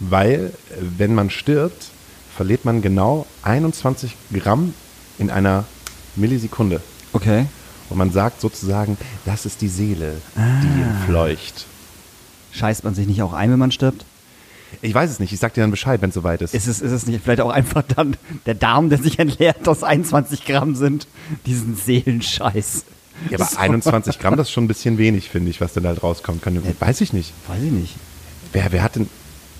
Weil, 0.00 0.52
äh, 0.70 0.76
wenn 0.98 1.14
man 1.14 1.30
stirbt, 1.30 1.86
verliert 2.36 2.64
man 2.64 2.82
genau 2.82 3.26
21 3.42 4.16
Gramm 4.32 4.74
in 5.18 5.30
einer 5.30 5.64
Millisekunde. 6.16 6.80
Okay. 7.12 7.46
Und 7.90 7.98
man 7.98 8.10
sagt 8.12 8.40
sozusagen, 8.40 8.96
das 9.24 9.46
ist 9.46 9.60
die 9.60 9.68
Seele, 9.68 10.16
Ah. 10.36 10.60
die 10.62 10.82
entfleucht. 10.82 11.66
Scheißt 12.52 12.84
man 12.84 12.94
sich 12.94 13.06
nicht 13.06 13.22
auch 13.22 13.32
ein, 13.32 13.50
wenn 13.50 13.58
man 13.58 13.72
stirbt? 13.72 14.04
Ich 14.82 14.92
weiß 14.94 15.10
es 15.10 15.20
nicht, 15.20 15.32
ich 15.32 15.38
sag 15.38 15.54
dir 15.54 15.60
dann 15.60 15.70
Bescheid, 15.70 16.02
wenn 16.02 16.08
es 16.08 16.14
soweit 16.14 16.42
ist. 16.42 16.54
Ist 16.54 16.66
es, 16.66 16.80
ist 16.80 16.90
es 16.90 17.06
nicht 17.06 17.22
vielleicht 17.22 17.40
auch 17.40 17.50
einfach 17.50 17.82
dann 17.96 18.16
der 18.46 18.54
Darm, 18.54 18.88
der 18.88 18.98
sich 18.98 19.18
entleert, 19.20 19.68
aus 19.68 19.84
21 19.84 20.44
Gramm 20.44 20.74
sind? 20.74 21.06
Diesen 21.46 21.76
Seelenscheiß. 21.76 22.84
Ja, 23.30 23.38
aber 23.40 23.58
21 23.58 24.18
Gramm, 24.18 24.36
das 24.36 24.48
ist 24.48 24.52
schon 24.52 24.64
ein 24.64 24.68
bisschen 24.68 24.98
wenig, 24.98 25.28
finde 25.30 25.50
ich, 25.50 25.60
was 25.60 25.72
dann 25.72 25.86
halt 25.86 26.02
rauskommen 26.02 26.40
kann. 26.40 26.60
Weiß 26.80 27.00
ich 27.00 27.12
nicht. 27.12 27.32
Weiß 27.48 27.62
ich 27.62 27.70
nicht. 27.72 27.94
Wer, 28.52 28.72
wer 28.72 28.82
hat 28.82 28.96
denn. 28.96 29.08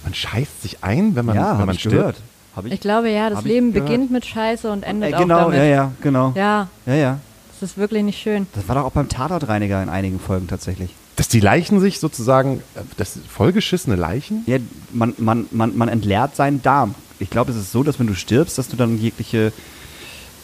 Man 0.05 0.13
scheißt 0.15 0.63
sich 0.63 0.85
ein, 0.85 1.17
wenn 1.17 1.25
man, 1.25 1.35
ja, 1.37 1.59
wenn 1.59 1.67
man 1.67 1.75
ich 1.75 1.81
stirbt? 1.81 1.97
gehört. 1.97 2.17
Hab 2.55 2.67
Ich 2.67 2.81
glaube 2.81 3.11
ja, 3.11 3.31
das 3.31 3.41
ich 3.41 3.47
Leben 3.47 3.73
beginnt 3.73 4.11
mit 4.11 4.25
Scheiße 4.27 4.71
und 4.71 4.83
endet 4.83 5.13
Äh, 5.13 5.15
auch 5.15 5.21
genau, 5.21 5.39
damit. 5.45 5.59
ja, 5.59 5.65
ja, 5.65 5.93
genau. 6.03 6.33
Ja, 6.37 6.69
Ja, 6.87 6.95
ja. 6.95 7.21
das 7.53 7.71
ist 7.71 7.79
wirklich 7.79 8.03
nicht 8.05 8.21
schön. 8.21 8.47
Das 8.55 8.69
war 8.69 8.75
doch 8.77 8.85
auch 8.85 8.93
beim 8.93 9.09
Tatortreiniger 9.09 9.83
in 9.83 9.89
einigen 9.89 10.21
Folgen 10.21 10.47
tatsächlich. 10.47 10.91
Dass 11.17 11.29
die 11.29 11.41
Leichen 11.41 11.81
sich 11.81 12.01
sozusagen, 12.01 12.59
äh, 12.77 12.81
das 12.99 13.19
vollgeschissene 13.29 13.97
Leichen? 13.97 14.43
Ja, 14.47 14.59
man, 14.93 15.15
man, 15.17 15.47
man, 15.53 15.77
man 15.77 15.89
entleert 15.89 16.37
seinen 16.37 16.63
Darm. 16.63 16.95
Ich 17.19 17.31
glaube, 17.31 17.51
es 17.51 17.57
ist 17.57 17.73
so, 17.73 17.83
dass 17.83 17.99
wenn 17.99 18.07
du 18.09 18.15
stirbst, 18.15 18.59
dass 18.59 18.69
du 18.69 18.77
dann 18.77 18.99
jegliche, 18.99 19.53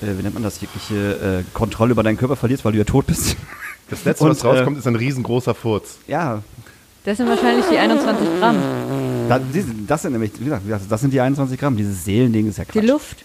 äh, 0.03 0.19
wie 0.19 0.23
nennt 0.23 0.35
man 0.35 0.43
das, 0.43 0.61
jegliche 0.61 1.41
äh, 1.41 1.45
Kontrolle 1.55 1.93
über 1.93 2.03
deinen 2.03 2.17
Körper 2.19 2.37
verlierst, 2.37 2.65
weil 2.65 2.73
du 2.73 2.79
ja 2.79 2.85
tot 2.85 3.07
bist. 3.07 3.37
Das 3.91 4.05
letzte, 4.05 4.23
Und, 4.23 4.31
was 4.31 4.45
rauskommt, 4.45 4.79
ist 4.79 4.87
ein 4.87 4.95
riesengroßer 4.95 5.53
Furz. 5.53 5.99
ja, 6.07 6.43
Das 7.05 7.17
sind 7.17 7.29
wahrscheinlich 7.29 7.65
die 7.73 7.77
21 7.77 8.25
Gramm. 8.39 8.57
da, 9.29 9.41
das 9.89 10.03
sind 10.03 10.13
nämlich, 10.13 10.31
wie 10.39 10.45
gesagt, 10.45 10.63
das 10.89 11.01
sind 11.01 11.13
die 11.13 11.21
21 11.21 11.59
Gramm. 11.59 11.77
Dieses 11.77 12.05
Seelending 12.05 12.49
ist 12.49 12.59
ja 12.59 12.65
Die 12.67 12.71
Quatsch. 12.71 12.85
Luft. 12.89 13.25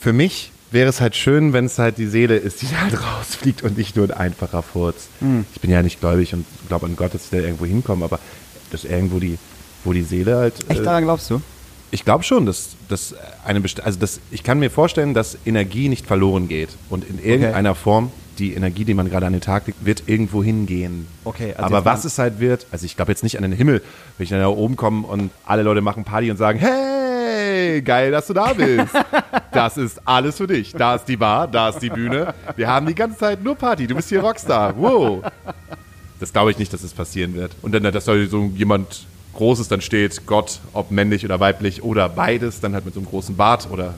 Für 0.00 0.12
mich 0.12 0.52
wäre 0.70 0.88
es 0.90 1.00
halt 1.00 1.16
schön, 1.16 1.52
wenn 1.52 1.64
es 1.64 1.80
halt 1.80 1.98
die 1.98 2.06
Seele 2.06 2.36
ist, 2.36 2.62
die 2.62 2.66
halt 2.80 2.94
rausfliegt 3.02 3.64
und 3.64 3.76
nicht 3.76 3.96
nur 3.96 4.04
ein 4.06 4.12
einfacher 4.12 4.62
Furz. 4.62 5.08
Ich 5.56 5.60
bin 5.60 5.72
ja 5.72 5.82
nicht 5.82 5.98
gläubig 5.98 6.32
und 6.34 6.46
glaube 6.68 6.86
an 6.86 6.94
Gott, 6.94 7.12
dass 7.12 7.24
ich 7.24 7.30
da 7.30 7.38
irgendwo 7.38 7.64
hinkomme, 7.66 8.04
aber 8.04 8.20
dass 8.70 8.84
irgendwo 8.84 9.18
die, 9.18 9.38
wo 9.82 9.92
die 9.92 10.02
Seele 10.02 10.36
halt. 10.36 10.54
Echt 10.68 10.82
äh, 10.82 10.84
daran 10.84 11.02
glaubst 11.02 11.28
du? 11.30 11.42
Ich 11.90 12.04
glaube 12.04 12.24
schon, 12.24 12.46
dass, 12.46 12.70
dass 12.88 13.14
eine 13.44 13.60
best 13.60 13.80
also 13.82 13.98
dass 13.98 14.20
ich 14.30 14.42
kann 14.42 14.58
mir 14.58 14.70
vorstellen, 14.70 15.14
dass 15.14 15.38
Energie 15.46 15.88
nicht 15.88 16.06
verloren 16.06 16.48
geht 16.48 16.70
und 16.90 17.08
in 17.08 17.22
irgendeiner 17.22 17.74
Form 17.74 18.10
die 18.38 18.54
Energie, 18.54 18.84
die 18.84 18.94
man 18.94 19.08
gerade 19.08 19.26
an 19.26 19.32
den 19.32 19.40
Tag 19.40 19.66
legt, 19.66 19.84
wird 19.84 20.02
irgendwo 20.06 20.42
hingehen. 20.42 21.06
Okay, 21.24 21.54
also 21.56 21.74
aber 21.74 21.84
was 21.84 22.04
es 22.04 22.18
halt 22.18 22.38
wird, 22.38 22.66
also 22.70 22.84
ich 22.84 22.96
glaube 22.96 23.12
jetzt 23.12 23.22
nicht 23.22 23.36
an 23.36 23.42
den 23.42 23.52
Himmel, 23.52 23.82
wenn 24.18 24.24
ich 24.24 24.30
dann 24.30 24.40
da 24.40 24.48
oben 24.48 24.76
komme 24.76 25.06
und 25.06 25.30
alle 25.44 25.62
Leute 25.62 25.80
machen 25.80 26.04
Party 26.04 26.30
und 26.30 26.36
sagen, 26.36 26.58
hey, 26.58 27.82
geil, 27.82 28.10
dass 28.10 28.26
du 28.26 28.34
da 28.34 28.52
bist. 28.52 28.94
Das 29.52 29.78
ist 29.78 30.02
alles 30.04 30.36
für 30.36 30.46
dich. 30.46 30.72
Da 30.72 30.96
ist 30.96 31.06
die 31.06 31.16
Bar, 31.16 31.48
da 31.48 31.70
ist 31.70 31.78
die 31.78 31.88
Bühne. 31.88 32.34
Wir 32.56 32.68
haben 32.68 32.86
die 32.86 32.94
ganze 32.94 33.16
Zeit 33.16 33.42
nur 33.42 33.54
Party. 33.54 33.86
Du 33.86 33.94
bist 33.94 34.10
hier 34.10 34.20
Rockstar. 34.20 34.74
Wow. 34.76 35.22
Das 36.20 36.30
glaube 36.30 36.50
ich 36.50 36.58
nicht, 36.58 36.70
dass 36.74 36.82
es 36.82 36.92
passieren 36.92 37.32
wird. 37.32 37.52
Und 37.62 37.74
dann, 37.74 37.82
dass 37.84 38.04
da 38.04 38.26
so 38.26 38.52
jemand 38.54 39.06
Großes 39.36 39.68
dann 39.68 39.80
steht, 39.80 40.26
Gott, 40.26 40.60
ob 40.72 40.90
männlich 40.90 41.24
oder 41.24 41.38
weiblich 41.38 41.82
oder 41.82 42.08
beides, 42.08 42.60
dann 42.60 42.74
halt 42.74 42.84
mit 42.84 42.94
so 42.94 43.00
einem 43.00 43.08
großen 43.08 43.36
Bart 43.36 43.68
oder 43.70 43.94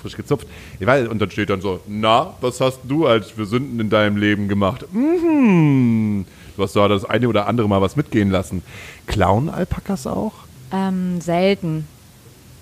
frisch 0.00 0.16
gezupft. 0.16 0.46
Ich 0.78 0.86
weiß, 0.86 1.08
und 1.08 1.18
dann 1.20 1.30
steht 1.30 1.50
dann 1.50 1.60
so, 1.60 1.80
na, 1.86 2.34
was 2.40 2.60
hast 2.60 2.80
du 2.84 3.06
als 3.06 3.30
für 3.30 3.46
Sünden 3.46 3.80
in 3.80 3.90
deinem 3.90 4.16
Leben 4.16 4.48
gemacht? 4.48 4.86
Mhm. 4.92 6.24
Du 6.56 6.62
hast 6.62 6.76
da 6.76 6.88
das 6.88 7.04
eine 7.04 7.28
oder 7.28 7.46
andere 7.46 7.68
Mal 7.68 7.80
was 7.80 7.96
mitgehen 7.96 8.30
lassen. 8.30 8.62
Klauen 9.06 9.48
Alpakas 9.48 10.06
auch? 10.06 10.32
Ähm, 10.72 11.20
selten. 11.20 11.86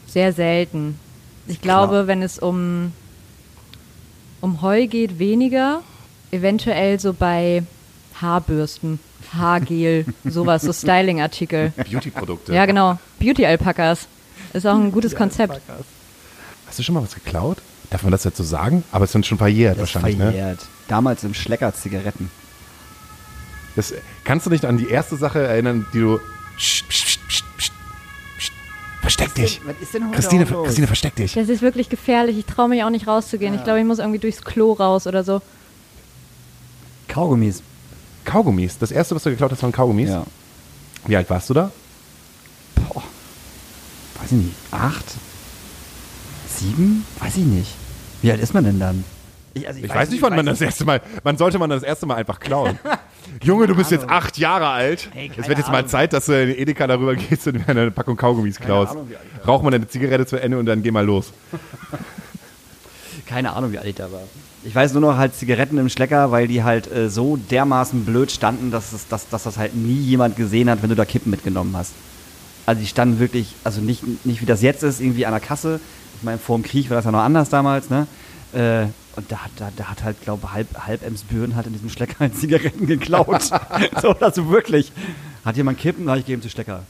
Sehr 0.07 0.33
selten. 0.33 0.99
Ich 1.47 1.61
glaube, 1.61 2.07
wenn 2.07 2.23
es 2.23 2.39
um, 2.39 2.93
um 4.41 4.63
Heu 4.63 4.87
geht, 4.87 5.19
weniger. 5.19 5.83
Eventuell 6.31 7.01
so 7.01 7.13
bei 7.13 7.63
Haarbürsten, 8.21 9.01
Haargel, 9.35 10.07
sowas, 10.25 10.63
so 10.63 10.73
Styling-Artikel. 10.73 11.73
Beauty-Produkte. 11.77 12.55
Ja, 12.55 12.67
genau. 12.67 12.99
Beauty-Alpakas. 13.19 14.07
Ist 14.53 14.67
auch 14.67 14.75
ein 14.77 14.93
gutes 14.93 15.15
Konzept. 15.15 15.61
Hast 16.67 16.79
du 16.79 16.83
schon 16.83 16.95
mal 16.95 17.03
was 17.03 17.15
geklaut? 17.15 17.59
Darf 17.91 18.03
man 18.03 18.13
das 18.13 18.25
jetzt 18.25 18.37
so 18.37 18.45
sagen? 18.45 18.85
Aber 18.93 19.05
es 19.05 19.13
sind 19.13 19.27
schon 19.27 19.39
verjährt 19.39 19.79
Das 19.79 19.89
ist 19.89 19.95
wahrscheinlich, 19.95 20.19
ne? 20.19 20.31
verjährt. 20.33 20.67
Damals 20.89 21.25
im 21.25 21.35
Schlecker 21.35 21.75
Zigaretten. 21.75 22.31
Das, 23.77 23.95
kannst 24.25 24.47
du 24.47 24.51
dich 24.51 24.67
an 24.67 24.77
die 24.77 24.89
erste 24.89 25.17
Sache 25.17 25.41
erinnern, 25.41 25.87
die 25.95 26.01
du. 26.01 26.19
Psst, 26.57 26.89
psst, 26.89 27.21
psst. 27.29 27.39
Versteck 29.01 29.35
dich! 29.37 29.61
Was 29.65 29.77
ist 29.81 29.95
denn 29.95 30.05
heute 30.05 30.15
Christine, 30.17 30.45
auch 30.45 30.51
los? 30.51 30.67
Christine, 30.67 30.87
versteck 30.87 31.15
dich! 31.17 31.33
Das 31.35 31.49
ist 31.49 31.63
wirklich 31.63 31.89
gefährlich. 31.89 32.37
Ich 32.37 32.45
traue 32.45 32.69
mich 32.69 32.83
auch 32.85 32.91
nicht 32.91 33.07
rauszugehen. 33.07 33.55
Ich 33.55 33.65
glaube, 33.65 33.79
ich 33.81 33.87
muss 33.87 34.01
irgendwie 34.01 34.19
durchs 34.19 34.43
Klo 34.43 34.73
raus 34.73 35.07
oder 35.07 35.25
so. 35.25 35.41
Kaugummis. 37.09 37.63
Kaugummis. 38.29 38.79
Das 38.79 38.91
erste, 38.91 39.15
was 39.15 39.23
du 39.23 39.31
geklaut 39.31 39.51
hast, 39.51 39.63
waren 39.63 39.73
Kaugummis. 39.73 40.11
Ja. 40.11 40.25
Wie 41.07 41.17
alt 41.17 41.29
warst 41.31 41.51
du 41.51 41.55
da? 41.55 41.71
Boah. 42.75 43.03
Weiß 44.21 44.33
ich 44.33 44.39
nicht. 44.39 44.55
Acht? 44.71 45.05
Sieben? 46.49 47.05
Weiß 47.19 47.37
ich 47.37 47.45
nicht. 47.45 47.75
Wie 48.23 48.31
alt 48.31 48.41
ist 48.41 48.55
man 48.55 48.65
denn 48.65 48.79
dann? 48.81 49.05
also 49.67 49.81
Ich, 49.81 49.89
weiß 49.89 50.11
nicht, 50.11 50.23
wann 50.23 50.37
man 50.37 50.47
das 50.47 50.61
erste 50.61 50.85
Mal. 50.85 51.01
Wann 51.23 51.37
sollte 51.39 51.59
man 51.59 51.71
das 51.71 51.83
erste 51.83 52.07
Mal 52.07 52.17
einfach 52.17 52.41
klauen? 52.41 52.79
Junge, 53.43 53.67
du 53.67 53.75
bist 53.75 53.91
jetzt 53.91 54.09
acht 54.09 54.39
Jahre 54.39 54.69
alt. 54.69 55.09
Hey, 55.13 55.31
es 55.37 55.49
wird 55.49 55.59
jetzt 55.59 55.69
mal 55.69 55.79
Ahnung. 55.79 55.89
Zeit, 55.89 56.13
dass 56.13 56.27
du 56.27 56.43
in 56.43 56.51
Edeka 56.59 56.87
darüber 56.87 57.15
gehst 57.15 57.47
und 57.47 57.55
mir 57.59 57.69
eine 57.69 57.91
Packung 57.91 58.17
Kaugummis 58.17 58.59
klaust. 58.59 58.93
Ahnung, 58.93 59.11
ich 59.11 59.47
Rauch 59.47 59.63
mal 59.63 59.71
deine 59.71 59.89
Zigarette 59.89 60.27
zu 60.27 60.41
Ende 60.41 60.59
und 60.59 60.67
dann 60.67 60.83
geh 60.83 60.91
mal 60.91 61.05
los. 61.05 61.33
Keine 63.27 63.53
Ahnung, 63.53 63.73
wie 63.73 63.79
alt 63.79 63.87
ich 63.87 63.95
da 63.95 64.11
war. 64.11 64.23
Ich 64.69 64.75
weiß 64.75 64.93
nur 64.93 65.01
noch 65.01 65.17
halt 65.17 65.35
Zigaretten 65.35 65.79
im 65.79 65.89
Schlecker, 65.89 66.31
weil 66.31 66.47
die 66.47 66.63
halt 66.63 66.93
äh, 66.93 67.09
so 67.09 67.39
dermaßen 67.39 68.05
blöd 68.05 68.31
standen, 68.31 68.71
dass, 68.71 68.93
es, 68.93 69.09
dass, 69.09 69.27
dass 69.31 69.45
das 69.45 69.57
halt 69.57 69.75
nie 69.75 69.97
jemand 69.97 70.37
gesehen 70.37 70.69
hat, 70.69 70.83
wenn 70.83 70.91
du 70.91 70.95
da 70.95 71.07
Kippen 71.07 71.31
mitgenommen 71.31 71.75
hast. 71.75 71.95
Also 72.67 72.83
die 72.83 72.87
standen 72.87 73.19
wirklich, 73.19 73.55
also 73.65 73.81
nicht, 73.81 74.03
nicht 74.27 74.43
wie 74.43 74.45
das 74.45 74.61
jetzt 74.61 74.83
ist, 74.83 75.01
irgendwie 75.01 75.25
an 75.25 75.33
der 75.33 75.41
Kasse. 75.41 75.81
Ich 76.19 76.23
meine, 76.23 76.37
vor 76.37 76.59
dem 76.59 76.65
Krieg 76.65 76.91
war 76.91 76.97
das 76.97 77.07
ja 77.07 77.13
noch 77.13 77.23
anders 77.23 77.49
damals, 77.49 77.89
ne? 77.89 78.07
Äh, 78.53 78.89
und 79.17 79.33
da 79.33 79.39
hat, 79.39 79.53
da, 79.57 79.71
da 79.75 79.85
hat 79.85 80.05
halt, 80.05 80.21
glaube 80.21 80.43
ich, 80.45 80.53
halb, 80.53 80.87
halb 80.87 81.03
Emsbüren 81.03 81.57
halt 81.57 81.67
in 81.67 81.73
diesem 81.73 81.89
Schlecker 81.89 82.17
halt 82.21 82.37
Zigaretten 82.37 82.87
geklaut. 82.87 83.45
so, 84.03 84.11
also 84.21 84.51
wirklich. 84.51 84.93
Hat 85.47 85.57
jemand 85.57 85.79
Kippen? 85.79 86.05
Na, 86.05 86.17
ich 86.19 86.27
gebe 86.27 86.41
ihm 86.41 86.43
zu 86.43 86.51
Stecker. 86.51 86.83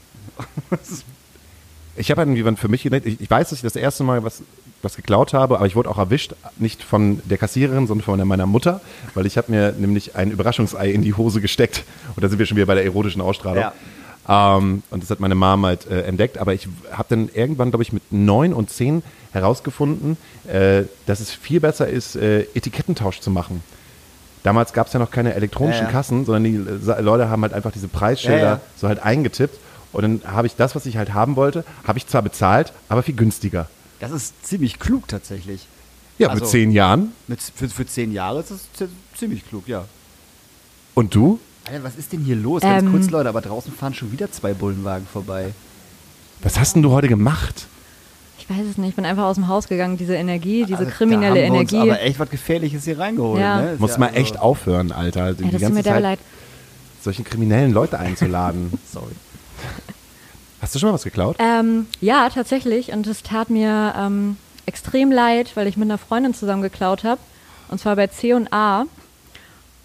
Ich 1.95 2.11
habe 2.11 2.19
halt 2.19 2.37
irgendwie 2.37 2.57
für 2.57 2.67
mich 2.67 2.83
gedacht, 2.83 3.03
ich, 3.05 3.21
ich 3.21 3.29
weiß, 3.29 3.51
dass 3.51 3.59
ich 3.59 3.63
das 3.63 3.77
erste 3.77 4.03
Mal 4.03 4.21
was, 4.21 4.41
was 4.81 4.95
geklaut 4.95 5.33
habe, 5.33 5.57
aber 5.57 5.65
ich 5.65 5.75
wurde 5.75 5.89
auch 5.89 5.97
erwischt, 5.97 6.33
nicht 6.57 6.83
von 6.83 7.21
der 7.25 7.37
Kassiererin, 7.37 7.87
sondern 7.87 8.05
von 8.05 8.27
meiner 8.27 8.45
Mutter, 8.45 8.81
weil 9.13 9.25
ich 9.25 9.37
habe 9.37 9.51
mir 9.51 9.73
nämlich 9.77 10.15
ein 10.15 10.31
Überraschungsei 10.31 10.89
in 10.91 11.01
die 11.01 11.13
Hose 11.13 11.41
gesteckt. 11.41 11.83
Und 12.15 12.23
da 12.23 12.29
sind 12.29 12.39
wir 12.39 12.45
schon 12.45 12.57
wieder 12.57 12.67
bei 12.67 12.75
der 12.75 12.85
erotischen 12.85 13.21
Ausstrahlung. 13.21 13.65
Ähm, 14.27 14.83
und 14.91 15.03
das 15.03 15.09
hat 15.09 15.19
meine 15.19 15.35
Mom 15.35 15.65
halt 15.65 15.89
äh, 15.89 16.03
entdeckt. 16.03 16.37
Aber 16.37 16.53
ich 16.53 16.67
habe 16.91 17.05
dann 17.09 17.29
irgendwann, 17.33 17.71
glaube 17.71 17.83
ich, 17.83 17.91
mit 17.91 18.11
neun 18.11 18.53
und 18.53 18.69
zehn 18.69 19.01
herausgefunden, 19.31 20.17
äh, 20.47 20.83
dass 21.07 21.19
es 21.19 21.31
viel 21.31 21.59
besser 21.59 21.87
ist, 21.87 22.15
äh, 22.15 22.41
Etikettentausch 22.53 23.19
zu 23.19 23.31
machen. 23.31 23.63
Damals 24.43 24.71
gab 24.71 24.87
es 24.87 24.93
ja 24.93 24.99
noch 24.99 25.11
keine 25.11 25.33
elektronischen 25.33 25.81
Ja, 25.81 25.87
ja. 25.87 25.91
Kassen, 25.91 26.25
sondern 26.25 26.43
die 26.45 26.57
Leute 27.01 27.29
haben 27.29 27.41
halt 27.41 27.53
einfach 27.53 27.71
diese 27.71 27.89
Preisschilder 27.89 28.37
Ja, 28.37 28.53
ja. 28.53 28.61
so 28.77 28.87
halt 28.87 29.03
eingetippt. 29.03 29.59
Und 29.91 30.03
dann 30.03 30.21
habe 30.25 30.47
ich 30.47 30.55
das, 30.55 30.75
was 30.75 30.85
ich 30.85 30.97
halt 30.97 31.13
haben 31.13 31.35
wollte, 31.35 31.65
habe 31.85 31.97
ich 31.97 32.07
zwar 32.07 32.21
bezahlt, 32.21 32.71
aber 32.87 33.03
viel 33.03 33.15
günstiger. 33.15 33.67
Das 33.99 34.11
ist 34.11 34.45
ziemlich 34.45 34.79
klug 34.79 35.07
tatsächlich. 35.07 35.67
Ja, 36.17 36.29
Also- 36.29 36.43
mit 36.43 36.51
zehn 36.51 36.71
Jahren. 36.71 37.11
Mit, 37.27 37.39
für, 37.41 37.69
für 37.69 37.85
zehn 37.85 38.11
Jahre 38.11 38.39
ist 38.41 38.51
das 38.51 38.59
zi- 38.73 38.87
ziemlich 39.17 39.47
klug, 39.47 39.67
ja. 39.67 39.85
Und 40.93 41.15
du? 41.15 41.39
Alter, 41.65 41.83
was 41.83 41.95
ist 41.95 42.11
denn 42.13 42.21
hier 42.23 42.35
los? 42.35 42.61
Ganz 42.61 42.83
Ähm. 42.83 42.91
kurz, 42.91 43.09
Leute, 43.09 43.29
aber 43.29 43.41
draußen 43.41 43.71
fahren 43.71 43.93
schon 43.93 44.11
wieder 44.11 44.31
zwei 44.31 44.53
Bullenwagen 44.53 45.05
vorbei. 45.07 45.53
Was 46.41 46.57
hast 46.59 46.73
denn 46.75 46.81
du 46.83 46.91
heute 46.91 47.07
gemacht? 47.07 47.67
Ich 48.39 48.49
weiß 48.49 48.65
es 48.65 48.77
nicht. 48.77 48.89
Ich 48.89 48.95
bin 48.95 49.05
einfach 49.05 49.23
aus 49.25 49.35
dem 49.35 49.47
Haus 49.47 49.67
gegangen. 49.67 49.97
Diese 49.97 50.15
Energie, 50.15 50.63
diese 50.65 50.79
Also, 50.79 50.91
kriminelle 50.91 51.41
da 51.41 51.45
haben 51.47 51.53
wir 51.53 51.59
uns 51.59 51.71
Energie. 51.73 51.89
aber 51.91 52.01
echt 52.01 52.19
was 52.19 52.29
Gefährliches 52.29 52.85
hier 52.85 52.97
reingeholt. 52.97 53.39
Ja. 53.41 53.61
Ne? 53.61 53.75
Muss 53.77 53.91
ja 53.91 53.97
mal 53.99 54.07
also- 54.07 54.19
echt 54.19 54.39
aufhören, 54.39 54.91
Alter. 54.91 55.27
Ey, 55.27 55.35
die 55.35 55.43
das 55.43 55.51
tut 55.51 55.61
ganze 55.61 55.83
Zeit 55.83 56.01
leid. 56.01 56.19
solchen 57.03 57.23
kriminellen 57.25 57.71
Leute 57.73 57.99
einzuladen. 57.99 58.71
Sorry. 58.91 59.11
Hast 60.61 60.75
du 60.75 60.79
schon 60.79 60.89
mal 60.89 60.93
was 60.93 61.03
geklaut? 61.03 61.37
Ähm, 61.39 61.87
ja, 62.01 62.29
tatsächlich. 62.29 62.91
Und 62.91 63.07
es 63.07 63.23
tat 63.23 63.49
mir 63.49 63.93
ähm, 63.97 64.37
extrem 64.65 65.11
leid, 65.11 65.51
weil 65.55 65.67
ich 65.67 65.77
mit 65.77 65.87
einer 65.87 65.97
Freundin 65.97 66.33
zusammen 66.33 66.61
geklaut 66.61 67.03
habe. 67.03 67.19
Und 67.69 67.79
zwar 67.79 67.95
bei 67.95 68.07
C 68.07 68.33
und 68.33 68.51
A. 68.51 68.85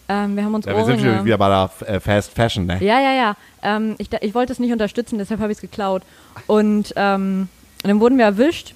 Ähm, 0.09 0.37
wir 0.37 0.45
haben 0.45 0.55
uns 0.55 0.67
Ja, 0.67 0.77
wir 0.77 0.85
sind 0.85 1.01
Ohrringe. 1.01 1.25
wieder, 1.25 1.39
bei 1.39 1.49
der 1.49 1.89
äh, 1.89 2.01
Fast 2.01 2.33
Fashion, 2.33 2.67
ne? 2.67 2.79
Ja, 2.83 3.01
ja, 3.01 3.13
ja. 3.15 3.37
Ähm, 3.63 3.95
ich, 3.99 4.09
ich 4.21 4.35
wollte 4.35 4.53
es 4.53 4.59
nicht 4.59 4.73
unterstützen, 4.73 5.19
deshalb 5.19 5.41
habe 5.41 5.53
ich 5.53 5.59
es 5.59 5.63
geklaut. 5.63 6.03
Und 6.47 6.93
ähm, 6.97 7.49
dann 7.83 8.01
wurden 8.01 8.19
wir 8.19 8.25
erwischt 8.27 8.75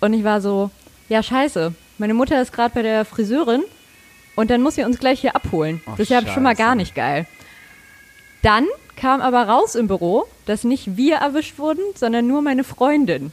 und 0.00 0.12
ich 0.14 0.24
war 0.24 0.40
so, 0.40 0.70
ja, 1.08 1.22
scheiße. 1.22 1.74
Meine 1.98 2.14
Mutter 2.14 2.40
ist 2.42 2.52
gerade 2.52 2.74
bei 2.74 2.82
der 2.82 3.04
Friseurin 3.04 3.62
Und 4.34 4.50
dann 4.50 4.62
muss 4.62 4.74
sie 4.74 4.82
uns 4.82 4.98
gleich 4.98 5.20
hier 5.20 5.36
abholen. 5.36 5.80
Ach, 5.86 5.92
das 5.92 6.00
ist 6.00 6.08
ja 6.10 6.26
schon 6.26 6.42
mal 6.42 6.56
gar 6.56 6.74
nicht 6.74 6.94
geil. 6.94 7.26
Dann 8.42 8.66
kam 8.96 9.20
aber 9.20 9.48
raus 9.48 9.74
im 9.74 9.88
Büro, 9.88 10.24
dass 10.46 10.64
nicht 10.64 10.96
wir 10.96 11.16
erwischt 11.16 11.58
wurden, 11.58 11.82
sondern 11.94 12.26
nur 12.26 12.42
meine 12.42 12.64
Freundin. 12.64 13.32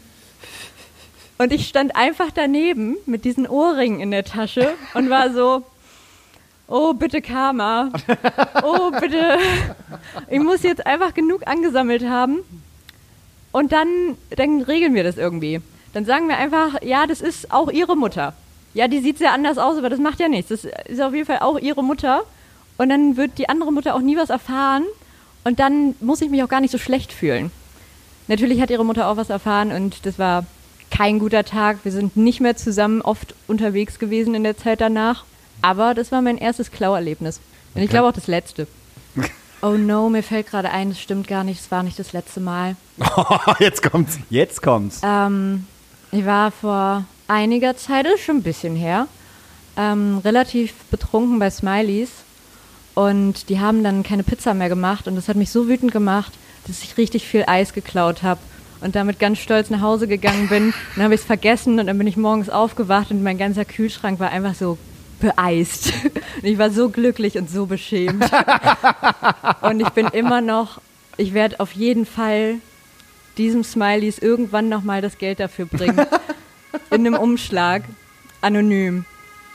Und 1.38 1.51
ich 1.51 1.68
stand 1.68 1.95
einfach 1.95 2.30
daneben 2.34 2.97
mit 3.05 3.26
diesen 3.26 3.47
Ohrringen 3.47 3.99
in 3.99 4.12
der 4.12 4.24
Tasche 4.24 4.74
und 4.93 5.09
war 5.09 5.32
so, 5.32 5.64
oh 6.68 6.93
bitte 6.93 7.22
Karma, 7.22 7.89
oh 8.64 8.91
bitte, 8.91 9.38
ich 10.30 10.39
muss 10.39 10.64
jetzt 10.64 10.86
einfach 10.86 11.14
genug 11.14 11.47
angesammelt 11.47 12.03
haben 12.05 12.39
und 13.51 13.72
dann, 13.72 14.18
dann 14.30 14.62
regeln 14.62 14.93
wir 14.93 15.03
das 15.03 15.18
irgendwie. 15.18 15.62
Dann 15.93 16.05
sagen 16.05 16.28
wir 16.28 16.38
einfach, 16.38 16.82
ja, 16.84 17.05
das 17.05 17.22
ist 17.22 17.51
auch 17.51 17.70
ihre 17.70 17.97
Mutter. 17.97 18.34
Ja, 18.74 18.88
die 18.88 18.99
sieht 18.99 19.18
sehr 19.18 19.34
anders 19.34 19.57
aus, 19.57 19.78
aber 19.78 19.89
das 19.89 19.99
macht 19.99 20.20
ja 20.20 20.30
nichts. 20.30 20.49
Das 20.49 20.64
ist 20.64 21.01
auf 21.01 21.14
jeden 21.14 21.26
Fall 21.26 21.39
auch 21.39 21.59
ihre 21.59 21.84
Mutter. 21.84 22.22
Und 22.78 22.89
dann 22.89 23.18
wird 23.18 23.38
die 23.38 23.49
andere 23.49 23.74
Mutter 23.74 23.93
auch 23.95 23.99
nie 23.99 24.16
was 24.16 24.30
erfahren. 24.30 24.86
Und 25.43 25.59
dann 25.59 25.95
muss 25.99 26.21
ich 26.21 26.29
mich 26.29 26.43
auch 26.43 26.49
gar 26.49 26.61
nicht 26.61 26.71
so 26.71 26.77
schlecht 26.77 27.11
fühlen. 27.13 27.51
Natürlich 28.27 28.61
hat 28.61 28.69
ihre 28.69 28.85
Mutter 28.85 29.07
auch 29.07 29.17
was 29.17 29.29
erfahren 29.29 29.71
und 29.71 30.05
das 30.05 30.19
war 30.19 30.45
kein 30.91 31.19
guter 31.19 31.43
Tag. 31.43 31.79
Wir 31.83 31.91
sind 31.91 32.15
nicht 32.15 32.41
mehr 32.41 32.55
zusammen 32.55 33.01
oft 33.01 33.33
unterwegs 33.47 33.97
gewesen 33.97 34.35
in 34.35 34.43
der 34.43 34.57
Zeit 34.57 34.81
danach. 34.81 35.23
Aber 35.61 35.93
das 35.93 36.11
war 36.11 36.21
mein 36.21 36.37
erstes 36.37 36.71
Klauerlebnis. 36.71 37.39
Und 37.73 37.81
ich 37.81 37.89
glaube 37.89 38.09
auch 38.09 38.13
das 38.13 38.27
letzte. 38.27 38.67
Oh 39.63 39.77
no, 39.77 40.09
mir 40.09 40.23
fällt 40.23 40.47
gerade 40.47 40.71
ein, 40.71 40.89
das 40.89 40.99
stimmt 40.99 41.27
gar 41.27 41.43
nicht, 41.43 41.59
es 41.59 41.69
war 41.69 41.83
nicht 41.83 41.99
das 41.99 42.13
letzte 42.13 42.39
Mal. 42.39 42.75
Jetzt 43.59 43.83
kommt's. 43.83 44.17
Jetzt 44.31 44.63
kommt's. 44.63 45.01
Ähm, 45.03 45.67
ich 46.11 46.25
war 46.25 46.49
vor 46.49 47.05
einiger 47.27 47.77
Zeit, 47.77 48.07
das 48.07 48.15
ist 48.15 48.21
schon 48.21 48.37
ein 48.37 48.43
bisschen 48.43 48.75
her, 48.75 49.07
ähm, 49.77 50.17
relativ 50.23 50.73
betrunken 50.85 51.37
bei 51.37 51.51
Smileys. 51.51 52.09
Und 52.93 53.49
die 53.49 53.59
haben 53.59 53.83
dann 53.83 54.03
keine 54.03 54.23
Pizza 54.23 54.53
mehr 54.53 54.69
gemacht. 54.69 55.07
Und 55.07 55.15
das 55.15 55.27
hat 55.27 55.37
mich 55.37 55.51
so 55.51 55.67
wütend 55.67 55.91
gemacht, 55.91 56.33
dass 56.67 56.83
ich 56.83 56.97
richtig 56.97 57.25
viel 57.25 57.43
Eis 57.47 57.73
geklaut 57.73 58.23
habe. 58.23 58.39
Und 58.81 58.95
damit 58.95 59.19
ganz 59.19 59.37
stolz 59.37 59.69
nach 59.69 59.81
Hause 59.81 60.07
gegangen 60.07 60.49
bin. 60.49 60.73
Dann 60.95 61.03
habe 61.03 61.13
ich 61.13 61.21
es 61.21 61.25
vergessen 61.25 61.79
und 61.79 61.87
dann 61.87 61.97
bin 61.97 62.07
ich 62.07 62.17
morgens 62.17 62.49
aufgewacht 62.49 63.11
und 63.11 63.21
mein 63.21 63.37
ganzer 63.37 63.63
Kühlschrank 63.63 64.19
war 64.19 64.31
einfach 64.31 64.55
so 64.55 64.77
beeist. 65.19 65.93
Und 66.03 66.43
ich 66.43 66.57
war 66.57 66.71
so 66.71 66.89
glücklich 66.89 67.37
und 67.37 67.49
so 67.49 67.67
beschämt. 67.67 68.25
Und 69.61 69.79
ich 69.79 69.89
bin 69.89 70.07
immer 70.07 70.41
noch, 70.41 70.81
ich 71.17 71.33
werde 71.33 71.59
auf 71.59 71.73
jeden 71.73 72.05
Fall 72.05 72.55
diesem 73.37 73.63
Smileys 73.63 74.17
irgendwann 74.17 74.69
nochmal 74.69 75.01
das 75.01 75.17
Geld 75.17 75.39
dafür 75.39 75.65
bringen. 75.65 76.05
In 76.89 77.05
einem 77.05 77.13
Umschlag. 77.13 77.83
Anonym. 78.41 79.05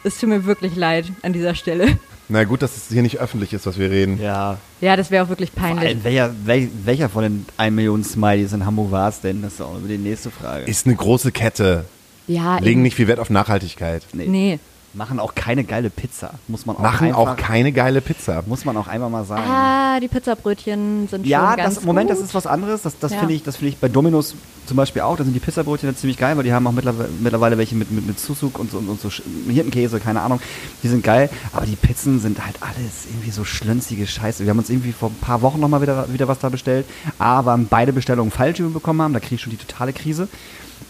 Es 0.04 0.20
tut 0.20 0.28
mir 0.28 0.44
wirklich 0.44 0.76
leid 0.76 1.06
an 1.22 1.32
dieser 1.32 1.56
Stelle. 1.56 1.98
Na 2.28 2.44
gut, 2.44 2.62
dass 2.62 2.76
es 2.76 2.88
hier 2.88 3.02
nicht 3.02 3.18
öffentlich 3.18 3.52
ist, 3.52 3.66
was 3.66 3.78
wir 3.78 3.90
reden. 3.90 4.20
Ja. 4.20 4.58
Ja, 4.80 4.96
das 4.96 5.10
wäre 5.10 5.24
auch 5.24 5.28
wirklich 5.28 5.54
peinlich. 5.54 5.88
allem, 5.88 6.04
welcher, 6.04 6.34
wel, 6.44 6.68
welcher 6.84 7.08
von 7.08 7.22
den 7.22 7.46
1 7.56 7.74
Million 7.74 8.02
Smileys 8.04 8.52
in 8.52 8.66
Hamburg 8.66 8.90
war 8.90 9.08
es 9.08 9.20
denn? 9.20 9.42
Das 9.42 9.54
ist 9.54 9.60
auch 9.60 9.76
die 9.88 9.96
nächste 9.96 10.30
Frage. 10.30 10.64
Ist 10.64 10.86
eine 10.86 10.96
große 10.96 11.30
Kette. 11.32 11.84
Ja, 12.26 12.58
Legen 12.58 12.70
eben. 12.70 12.82
nicht 12.82 12.96
viel 12.96 13.06
Wert 13.06 13.20
auf 13.20 13.30
Nachhaltigkeit. 13.30 14.02
Nee. 14.12 14.58
Machen 14.96 15.20
auch 15.20 15.34
keine 15.34 15.62
geile 15.64 15.90
Pizza. 15.90 16.30
Muss 16.48 16.64
man 16.64 16.74
auch 16.76 16.80
Machen 16.80 17.08
einfach, 17.08 17.18
auch 17.20 17.36
keine 17.36 17.70
geile 17.70 18.00
Pizza. 18.00 18.42
Muss 18.46 18.64
man 18.64 18.78
auch 18.78 18.88
einmal 18.88 19.10
mal 19.10 19.24
sagen. 19.26 19.42
Ah, 19.46 20.00
die 20.00 20.08
Pizzabrötchen 20.08 21.06
sind 21.08 21.26
Ja, 21.26 21.48
schon 21.48 21.56
ganz 21.58 21.74
das, 21.74 21.84
Moment, 21.84 22.08
gut. 22.08 22.16
das 22.16 22.24
ist 22.24 22.34
was 22.34 22.46
anderes. 22.46 22.80
Das, 22.80 22.98
das 22.98 23.12
Ja. 23.12 23.18
finde 23.18 23.34
ich, 23.34 23.42
das 23.42 23.56
finde 23.56 23.68
ich 23.74 23.76
bei 23.76 23.88
Dominos 23.88 24.34
zum 24.64 24.78
Beispiel 24.78 25.02
auch. 25.02 25.18
Da 25.18 25.24
sind 25.24 25.34
die 25.34 25.38
Pizzabrötchen 25.38 25.90
jetzt 25.90 26.00
ziemlich 26.00 26.16
geil, 26.16 26.34
weil 26.38 26.44
die 26.44 26.52
haben 26.54 26.66
auch 26.66 26.72
mittlerweile, 26.72 27.10
mittlerweile 27.20 27.58
welche 27.58 27.74
mit, 27.74 27.90
mit, 27.90 28.06
mit 28.06 28.18
Susuk 28.18 28.58
und 28.58 28.70
so, 28.70 28.78
und 28.78 28.98
so 28.98 29.10
Hirtenkäse, 29.50 30.00
keine 30.00 30.22
Ahnung. 30.22 30.40
Die 30.82 30.88
sind 30.88 31.04
geil. 31.04 31.28
Aber 31.52 31.66
die 31.66 31.76
Pizzen 31.76 32.18
sind 32.18 32.42
halt 32.42 32.56
alles 32.62 33.04
irgendwie 33.10 33.30
so 33.32 33.44
schlünzige 33.44 34.06
Scheiße. 34.06 34.44
Wir 34.44 34.50
haben 34.50 34.58
uns 34.58 34.70
irgendwie 34.70 34.92
vor 34.92 35.10
ein 35.10 35.18
paar 35.20 35.42
Wochen 35.42 35.60
nochmal 35.60 35.82
wieder, 35.82 36.10
wieder 36.10 36.26
was 36.26 36.38
da 36.38 36.48
bestellt. 36.48 36.86
Aber 37.18 37.58
beide 37.68 37.92
Bestellungen 37.92 38.30
falsch 38.30 38.62
bekommen 38.62 39.02
haben. 39.02 39.12
Da 39.12 39.20
kriege 39.20 39.34
ich 39.34 39.42
schon 39.42 39.50
die 39.50 39.58
totale 39.58 39.92
Krise. 39.92 40.26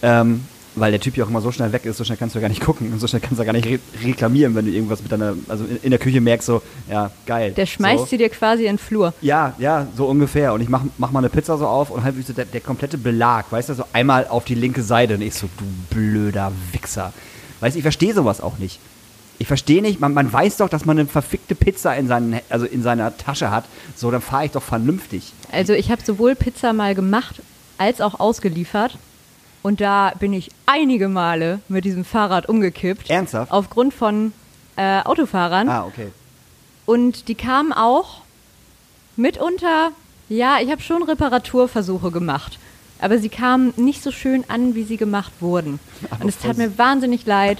Ähm, 0.01 0.45
weil 0.77 0.93
der 0.93 1.01
Typ 1.01 1.17
ja 1.17 1.25
auch 1.25 1.29
immer 1.29 1.41
so 1.41 1.51
schnell 1.51 1.73
weg 1.73 1.85
ist, 1.87 1.97
so 1.97 2.05
schnell 2.05 2.19
kannst 2.19 2.35
du 2.35 2.39
ja 2.39 2.43
gar 2.43 2.49
nicht 2.49 2.63
gucken 2.63 2.93
und 2.93 3.01
so 3.01 3.07
schnell 3.07 3.21
kannst 3.21 3.39
du 3.39 3.43
ja 3.43 3.45
gar 3.45 3.53
nicht 3.53 3.67
re 3.67 3.79
reklamieren, 4.05 4.55
wenn 4.55 4.67
du 4.67 4.71
irgendwas 4.71 5.03
mit 5.03 5.11
deiner, 5.11 5.35
also 5.49 5.65
in, 5.65 5.79
in 5.83 5.91
der 5.91 5.99
Küche 5.99 6.21
merkst, 6.21 6.47
so, 6.47 6.63
ja, 6.89 7.11
geil. 7.25 7.53
Der 7.53 7.67
schmeißt 7.67 8.05
so. 8.05 8.07
sie 8.07 8.19
dir 8.19 8.29
quasi 8.29 8.65
in 8.65 8.73
den 8.73 8.79
Flur. 8.79 9.15
Ja, 9.21 9.55
ja, 9.59 9.87
so 9.97 10.07
ungefähr. 10.07 10.53
Und 10.53 10.61
ich 10.61 10.69
mach, 10.69 10.83
mach 10.99 11.11
mal 11.11 11.21
eine 11.21 11.31
Pizza 11.31 11.59
so 11.59 11.67
auf 11.67 11.91
und 11.91 12.05
halt 12.05 12.15
der, 12.37 12.45
der 12.45 12.61
komplette 12.61 12.99
Belag, 12.99 13.51
weißt 13.51 13.71
du, 13.71 13.75
so 13.75 13.85
einmal 13.93 14.29
auf 14.29 14.45
die 14.45 14.55
linke 14.55 14.83
Seite. 14.83 15.15
Und 15.15 15.23
ich 15.23 15.35
so, 15.35 15.49
du 15.57 15.65
blöder 15.95 16.53
Wichser. 16.73 17.13
Weißt 17.61 17.75
du, 17.75 17.79
ich 17.79 17.85
verstehe 17.85 18.15
sowas 18.15 18.41
auch 18.41 18.59
nicht. 18.59 18.79
Ich 19.39 19.47
verstehe 19.47 19.83
nicht, 19.83 20.01
man, 20.01 20.15
man 20.15 20.33
weiß 20.33 20.59
doch, 20.59 20.69
dass 20.69 20.87
man 20.87 20.99
eine 20.99 21.09
verfickte 21.09 21.55
Pizza 21.55 21.95
in, 21.97 22.09
seinen, 22.09 22.41
also 22.49 22.65
in 22.65 22.83
seiner 22.83 23.17
Tasche 23.17 23.51
hat. 23.51 23.65
So, 23.95 24.11
dann 24.11 24.23
fahre 24.23 24.47
ich 24.47 24.53
doch 24.53 24.63
vernünftig. 24.63 25.33
Also 25.53 25.73
ich 25.75 25.91
habe 25.91 26.03
sowohl 26.03 26.35
Pizza 26.35 26.73
mal 26.73 26.95
gemacht 26.95 27.43
als 27.79 28.01
auch 28.01 28.19
ausgeliefert. 28.19 28.99
Und 29.63 29.81
da 29.81 30.13
bin 30.19 30.33
ich 30.33 30.51
einige 30.67 31.09
Male 31.09 31.61
mit 31.69 31.85
diesem 31.85 32.05
Fahrrad 32.05 32.49
umgekippt. 32.49 33.11
Ernsthaft? 33.11 33.51
Aufgrund 33.53 33.93
von 33.95 34.33
äh, 34.77 35.01
Autofahrern. 35.03 35.69
Ah, 35.69 35.85
okay. 35.87 36.09
Und 36.85 37.29
die 37.29 37.35
kamen 37.35 37.73
auch 37.73 38.21
mitunter, 39.17 39.91
ja, 40.29 40.59
ich 40.61 40.71
habe 40.71 40.83
schon 40.83 41.03
Reparaturversuche 41.03 42.11
gemacht. 42.11 42.59
Aber 43.01 43.19
sie 43.19 43.29
kamen 43.29 43.75
nicht 43.77 44.03
so 44.03 44.11
schön 44.11 44.45
an, 44.49 44.75
wie 44.75 44.85
sie 44.85 44.97
gemacht 44.97 45.33
wurden. 45.41 45.79
Und 46.21 46.29
es 46.29 46.39
tat 46.39 46.57
mir 46.57 46.79
wahnsinnig 46.79 47.27
leid. 47.27 47.59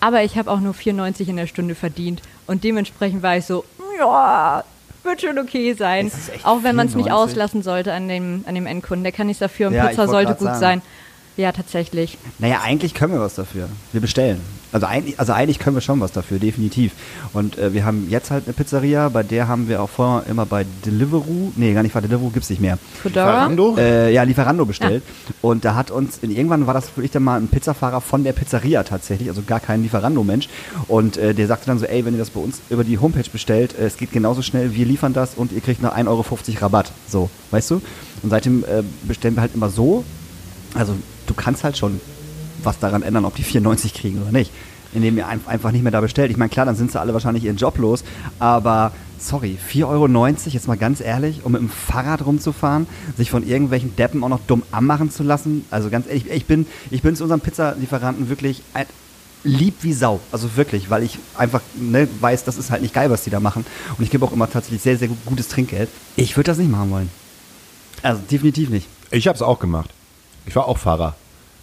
Aber 0.00 0.24
ich 0.24 0.36
habe 0.36 0.50
auch 0.50 0.58
nur 0.58 0.74
94 0.74 1.28
in 1.28 1.36
der 1.36 1.46
Stunde 1.46 1.74
verdient. 1.76 2.22
Und 2.48 2.64
dementsprechend 2.64 3.22
war 3.22 3.36
ich 3.36 3.44
so, 3.44 3.64
ja, 3.98 4.64
wird 5.04 5.20
schon 5.20 5.38
okay 5.38 5.74
sein. 5.74 6.10
Auch 6.42 6.64
wenn 6.64 6.74
man 6.74 6.88
es 6.88 6.96
nicht 6.96 7.06
94. 7.06 7.12
auslassen 7.12 7.62
sollte 7.62 7.92
an 7.92 8.08
dem, 8.08 8.44
an 8.48 8.56
dem 8.56 8.66
Endkunden. 8.66 9.04
Der 9.04 9.12
kann 9.12 9.28
nichts 9.28 9.38
dafür 9.38 9.68
und 9.68 9.74
Ja, 9.74 9.86
Pizza 9.86 10.08
sollte 10.08 10.32
gut 10.34 10.48
sagen. 10.48 10.58
sein. 10.60 10.82
Ja, 11.36 11.52
tatsächlich. 11.52 12.18
Naja, 12.38 12.60
eigentlich 12.62 12.94
können 12.94 13.14
wir 13.14 13.20
was 13.20 13.34
dafür. 13.34 13.68
Wir 13.92 14.00
bestellen. 14.00 14.40
Also 14.72 14.86
eigentlich, 14.86 15.20
also 15.20 15.32
eigentlich 15.32 15.58
können 15.58 15.76
wir 15.76 15.82
schon 15.82 16.00
was 16.00 16.12
dafür, 16.12 16.38
definitiv. 16.38 16.92
Und 17.34 17.58
äh, 17.58 17.74
wir 17.74 17.84
haben 17.84 18.08
jetzt 18.08 18.30
halt 18.30 18.44
eine 18.46 18.54
Pizzeria, 18.54 19.10
bei 19.10 19.22
der 19.22 19.46
haben 19.46 19.68
wir 19.68 19.82
auch 19.82 19.90
vorher 19.90 20.28
immer 20.30 20.46
bei 20.46 20.64
Deliveroo, 20.86 21.52
nee, 21.56 21.74
gar 21.74 21.82
nicht 21.82 21.92
bei 21.92 22.00
Deliveroo, 22.00 22.30
gibt's 22.30 22.48
nicht 22.48 22.60
mehr. 22.60 22.78
Fedora? 23.02 23.26
Lieferando? 23.26 23.76
Äh, 23.76 24.12
ja, 24.12 24.22
Lieferando 24.22 24.64
bestellt. 24.64 25.02
Und 25.42 25.66
da 25.66 25.74
hat 25.74 25.90
uns, 25.90 26.18
in, 26.22 26.30
irgendwann 26.30 26.66
war 26.66 26.72
das 26.72 26.96
wirklich 26.96 27.10
dann 27.10 27.22
mal 27.22 27.38
ein 27.38 27.48
Pizzafahrer 27.48 28.00
von 28.00 28.24
der 28.24 28.32
Pizzeria 28.32 28.82
tatsächlich, 28.82 29.28
also 29.28 29.42
gar 29.46 29.60
kein 29.60 29.82
Lieferando-Mensch. 29.82 30.48
Und 30.88 31.18
äh, 31.18 31.34
der 31.34 31.46
sagte 31.46 31.66
dann 31.66 31.78
so, 31.78 31.84
ey, 31.84 32.06
wenn 32.06 32.14
ihr 32.14 32.20
das 32.20 32.30
bei 32.30 32.40
uns 32.40 32.60
über 32.70 32.82
die 32.82 32.98
Homepage 32.98 33.28
bestellt, 33.30 33.78
äh, 33.78 33.84
es 33.84 33.98
geht 33.98 34.10
genauso 34.10 34.40
schnell, 34.40 34.74
wir 34.74 34.86
liefern 34.86 35.12
das 35.12 35.34
und 35.34 35.52
ihr 35.52 35.60
kriegt 35.60 35.82
noch 35.82 35.94
1,50 35.94 36.08
Euro 36.08 36.24
Rabatt. 36.60 36.92
So, 37.08 37.28
weißt 37.50 37.72
du? 37.72 37.82
Und 38.22 38.30
seitdem 38.30 38.64
äh, 38.64 38.82
bestellen 39.02 39.34
wir 39.34 39.42
halt 39.42 39.54
immer 39.54 39.68
so. 39.68 40.04
Also 40.74 40.94
du 41.32 41.42
kannst 41.42 41.64
halt 41.64 41.76
schon 41.78 42.00
was 42.62 42.78
daran 42.78 43.02
ändern, 43.02 43.24
ob 43.24 43.34
die 43.34 43.42
94 43.42 43.94
kriegen 43.94 44.20
oder 44.22 44.32
nicht. 44.32 44.50
Indem 44.94 45.16
ihr 45.16 45.26
ein, 45.26 45.40
einfach 45.46 45.72
nicht 45.72 45.82
mehr 45.82 45.90
da 45.92 46.00
bestellt. 46.02 46.30
Ich 46.30 46.36
meine, 46.36 46.50
klar, 46.50 46.66
dann 46.66 46.76
sind 46.76 46.92
sie 46.92 47.00
alle 47.00 47.14
wahrscheinlich 47.14 47.44
ihren 47.44 47.56
Job 47.56 47.78
los, 47.78 48.04
aber 48.38 48.92
sorry, 49.18 49.56
4,90 49.72 49.86
Euro, 49.88 50.06
jetzt 50.50 50.68
mal 50.68 50.76
ganz 50.76 51.00
ehrlich, 51.00 51.40
um 51.44 51.52
mit 51.52 51.62
dem 51.62 51.70
Fahrrad 51.70 52.26
rumzufahren, 52.26 52.86
sich 53.16 53.30
von 53.30 53.46
irgendwelchen 53.46 53.96
Deppen 53.96 54.22
auch 54.22 54.28
noch 54.28 54.40
dumm 54.46 54.62
anmachen 54.70 55.10
zu 55.10 55.22
lassen. 55.22 55.64
Also 55.70 55.88
ganz 55.88 56.06
ehrlich, 56.06 56.30
ich 56.30 56.44
bin, 56.44 56.66
ich 56.90 57.00
bin 57.00 57.16
zu 57.16 57.22
unserem 57.22 57.40
Pizzalieferanten 57.40 58.28
wirklich 58.28 58.62
lieb 59.44 59.76
wie 59.80 59.92
Sau. 59.94 60.20
Also 60.30 60.56
wirklich, 60.56 60.90
weil 60.90 61.02
ich 61.02 61.18
einfach 61.38 61.62
ne, 61.74 62.06
weiß, 62.20 62.44
das 62.44 62.58
ist 62.58 62.70
halt 62.70 62.82
nicht 62.82 62.92
geil, 62.94 63.10
was 63.10 63.24
die 63.24 63.30
da 63.30 63.40
machen. 63.40 63.64
Und 63.96 64.04
ich 64.04 64.10
gebe 64.10 64.24
auch 64.26 64.32
immer 64.32 64.48
tatsächlich 64.50 64.82
sehr, 64.82 64.98
sehr 64.98 65.08
gut- 65.08 65.24
gutes 65.24 65.48
Trinkgeld. 65.48 65.88
Ich 66.16 66.36
würde 66.36 66.50
das 66.50 66.58
nicht 66.58 66.70
machen 66.70 66.90
wollen. 66.90 67.08
Also 68.02 68.20
definitiv 68.30 68.68
nicht. 68.68 68.88
Ich 69.10 69.26
habe 69.26 69.36
es 69.36 69.42
auch 69.42 69.58
gemacht. 69.58 69.90
Ich 70.46 70.54
war 70.54 70.66
auch 70.68 70.78
Fahrer. 70.78 71.14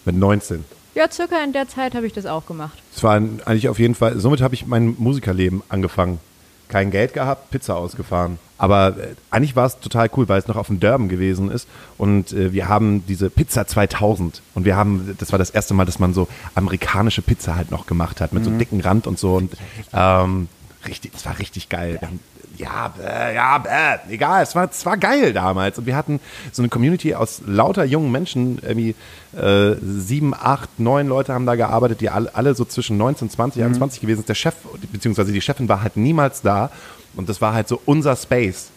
Mit 0.09 0.17
19. 0.17 0.65
Ja, 0.95 1.07
circa 1.11 1.43
in 1.43 1.53
der 1.53 1.67
Zeit 1.67 1.93
habe 1.93 2.07
ich 2.07 2.13
das 2.13 2.25
auch 2.25 2.47
gemacht. 2.47 2.75
Es 2.95 3.03
war 3.03 3.13
eigentlich 3.13 3.69
auf 3.69 3.77
jeden 3.77 3.93
Fall, 3.93 4.19
somit 4.19 4.41
habe 4.41 4.55
ich 4.55 4.65
mein 4.65 4.95
Musikerleben 4.97 5.61
angefangen. 5.69 6.19
Kein 6.67 6.89
Geld 6.89 7.13
gehabt, 7.13 7.51
Pizza 7.51 7.75
ausgefahren. 7.75 8.39
Aber 8.57 8.97
äh, 8.97 9.15
eigentlich 9.29 9.55
war 9.55 9.67
es 9.67 9.79
total 9.79 10.09
cool, 10.17 10.27
weil 10.27 10.39
es 10.39 10.47
noch 10.47 10.55
auf 10.55 10.65
dem 10.65 10.79
Durban 10.79 11.09
gewesen 11.09 11.51
ist. 11.51 11.67
Und 11.99 12.33
äh, 12.33 12.53
wir 12.53 12.67
haben 12.67 13.05
diese 13.05 13.29
Pizza 13.29 13.67
2000. 13.67 14.41
Und 14.55 14.65
wir 14.65 14.75
haben, 14.75 15.15
das 15.19 15.31
war 15.31 15.37
das 15.37 15.51
erste 15.51 15.75
Mal, 15.75 15.85
dass 15.85 15.99
man 15.99 16.15
so 16.15 16.27
amerikanische 16.55 17.21
Pizza 17.21 17.55
halt 17.55 17.69
noch 17.69 17.85
gemacht 17.85 18.19
hat, 18.19 18.33
mit 18.33 18.43
so 18.43 18.49
dicken 18.49 18.81
Rand 18.81 19.05
und 19.05 19.19
so. 19.19 19.35
Und 19.35 19.53
ähm, 19.93 20.47
richtig, 20.87 21.11
es 21.15 21.23
war 21.23 21.37
richtig 21.37 21.69
geil. 21.69 21.97
Wir 21.99 22.07
haben, 22.07 22.19
ja, 22.59 22.93
äh, 23.01 23.35
ja, 23.35 23.63
äh, 23.65 24.13
egal, 24.13 24.43
es 24.43 24.53
war, 24.53 24.69
es 24.69 24.85
war 24.85 24.97
geil 24.97 25.33
damals. 25.33 25.79
Und 25.79 25.85
wir 25.85 25.95
hatten 25.95 26.19
so 26.51 26.61
eine 26.61 26.69
Community 26.69 27.15
aus 27.15 27.41
lauter 27.45 27.85
jungen 27.85 28.11
Menschen, 28.11 28.59
irgendwie 28.61 28.95
äh, 29.35 29.75
sieben, 29.81 30.33
acht, 30.33 30.77
neun 30.77 31.07
Leute 31.07 31.33
haben 31.33 31.45
da 31.45 31.55
gearbeitet, 31.55 32.01
die 32.01 32.09
alle, 32.09 32.35
alle 32.35 32.55
so 32.55 32.65
zwischen 32.65 32.97
19, 32.97 33.29
20, 33.29 33.63
21 33.63 34.01
gewesen 34.01 34.17
sind. 34.17 34.29
Der 34.29 34.35
Chef, 34.35 34.55
beziehungsweise 34.91 35.31
die 35.31 35.41
Chefin 35.41 35.69
war 35.69 35.81
halt 35.81 35.95
niemals 35.95 36.41
da. 36.41 36.69
Und 37.15 37.29
das 37.29 37.41
war 37.41 37.53
halt 37.53 37.67
so 37.67 37.81
unser 37.85 38.15
Space. 38.15 38.69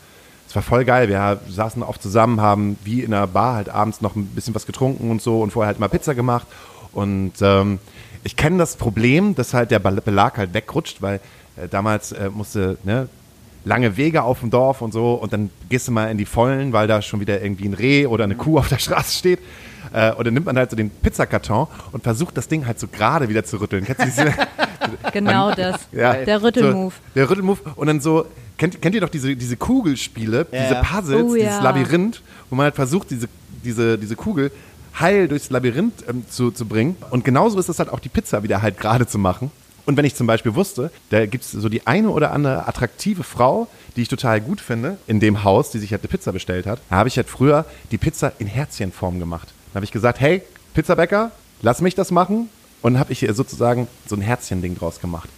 Es 0.48 0.54
war 0.54 0.62
voll 0.62 0.84
geil. 0.84 1.08
Wir 1.08 1.40
saßen 1.48 1.82
oft 1.82 2.02
zusammen, 2.02 2.40
haben 2.40 2.78
wie 2.84 3.02
in 3.02 3.12
einer 3.12 3.26
Bar 3.26 3.56
halt 3.56 3.68
abends 3.68 4.00
noch 4.00 4.14
ein 4.14 4.26
bisschen 4.26 4.54
was 4.54 4.66
getrunken 4.66 5.10
und 5.10 5.20
so 5.20 5.42
und 5.42 5.50
vorher 5.50 5.68
halt 5.68 5.80
mal 5.80 5.88
Pizza 5.88 6.14
gemacht. 6.14 6.46
Und 6.92 7.32
ähm, 7.40 7.78
ich 8.22 8.36
kenne 8.36 8.58
das 8.58 8.76
Problem, 8.76 9.34
dass 9.34 9.54
halt 9.54 9.70
der 9.70 9.80
Belag 9.80 10.38
halt 10.38 10.54
wegrutscht, 10.54 11.02
weil 11.02 11.20
äh, 11.56 11.68
damals 11.68 12.12
äh, 12.12 12.30
musste, 12.30 12.78
ne, 12.84 13.08
lange 13.64 13.96
Wege 13.96 14.22
auf 14.22 14.40
dem 14.40 14.50
Dorf 14.50 14.82
und 14.82 14.92
so 14.92 15.14
und 15.14 15.32
dann 15.32 15.50
gehst 15.68 15.88
du 15.88 15.92
mal 15.92 16.10
in 16.10 16.18
die 16.18 16.24
Vollen, 16.24 16.72
weil 16.72 16.86
da 16.88 17.00
schon 17.02 17.20
wieder 17.20 17.42
irgendwie 17.42 17.68
ein 17.68 17.74
Reh 17.74 18.06
oder 18.06 18.24
eine 18.24 18.34
Kuh 18.34 18.58
auf 18.58 18.68
der 18.68 18.78
Straße 18.78 19.16
steht. 19.18 19.38
Äh, 19.92 20.12
und 20.12 20.26
dann 20.26 20.34
nimmt 20.34 20.46
man 20.46 20.56
halt 20.56 20.70
so 20.70 20.76
den 20.76 20.90
Pizzakarton 20.90 21.66
und 21.92 22.02
versucht 22.02 22.36
das 22.36 22.48
Ding 22.48 22.66
halt 22.66 22.78
so 22.80 22.86
gerade 22.88 23.28
wieder 23.28 23.44
zu 23.44 23.60
rütteln. 23.60 23.84
Kennst 23.84 24.00
du 24.00 24.06
diese, 24.06 24.32
Genau 25.12 25.54
das. 25.54 25.80
ja, 25.92 26.14
Der 26.14 26.42
Rüttelmove. 26.42 26.94
So, 26.94 27.00
der 27.14 27.30
Rüttelmove. 27.30 27.60
Und 27.76 27.86
dann 27.88 28.00
so, 28.00 28.26
kennt, 28.56 28.80
kennt 28.80 28.94
ihr 28.94 29.00
doch 29.00 29.08
diese, 29.08 29.34
diese 29.36 29.56
Kugelspiele, 29.56 30.46
diese 30.50 30.74
ja. 30.74 30.82
Puzzles, 30.82 31.22
Oh, 31.22 31.34
dieses 31.34 31.50
ja. 31.50 31.62
Labyrinth, 31.62 32.22
wo 32.50 32.56
man 32.56 32.64
halt 32.64 32.74
versucht, 32.74 33.10
diese, 33.10 33.28
diese, 33.64 33.98
diese 33.98 34.16
Kugel 34.16 34.50
heil 34.98 35.26
durchs 35.28 35.50
Labyrinth 35.50 36.04
ähm, 36.08 36.24
zu, 36.28 36.50
zu 36.50 36.66
bringen. 36.66 36.96
Und 37.10 37.24
genauso 37.24 37.58
ist 37.58 37.68
es 37.68 37.78
halt 37.78 37.88
auch 37.90 38.00
die 38.00 38.08
Pizza 38.08 38.42
wieder 38.42 38.62
halt 38.62 38.78
gerade 38.78 39.06
zu 39.06 39.18
machen. 39.18 39.50
Und 39.84 39.96
wenn 39.96 40.04
ich 40.04 40.14
zum 40.14 40.26
Beispiel 40.26 40.54
wusste, 40.54 40.90
da 41.10 41.26
gibt 41.26 41.44
es 41.44 41.50
so 41.52 41.68
die 41.68 41.86
eine 41.86 42.10
oder 42.10 42.32
andere 42.32 42.68
attraktive 42.68 43.24
Frau, 43.24 43.66
die 43.96 44.02
ich 44.02 44.08
total 44.08 44.40
gut 44.40 44.60
finde, 44.60 44.98
in 45.06 45.18
dem 45.18 45.44
Haus, 45.44 45.70
die 45.70 45.78
sich 45.78 45.92
halt 45.92 46.02
eine 46.02 46.08
Pizza 46.08 46.32
bestellt 46.32 46.66
hat, 46.66 46.80
habe 46.90 47.08
ich 47.08 47.16
halt 47.16 47.28
früher 47.28 47.64
die 47.90 47.98
Pizza 47.98 48.32
in 48.38 48.46
Herzchenform 48.46 49.18
gemacht. 49.18 49.48
Dann 49.72 49.80
habe 49.80 49.84
ich 49.84 49.92
gesagt, 49.92 50.20
hey, 50.20 50.42
Pizzabäcker, 50.74 51.32
lass 51.62 51.80
mich 51.80 51.94
das 51.94 52.10
machen. 52.10 52.48
Und 52.80 52.98
habe 52.98 53.12
ich 53.12 53.20
hier 53.20 53.32
sozusagen 53.32 53.86
so 54.06 54.16
ein 54.16 54.22
Herzchen-Ding 54.22 54.76
draus 54.76 55.00
gemacht. 55.00 55.28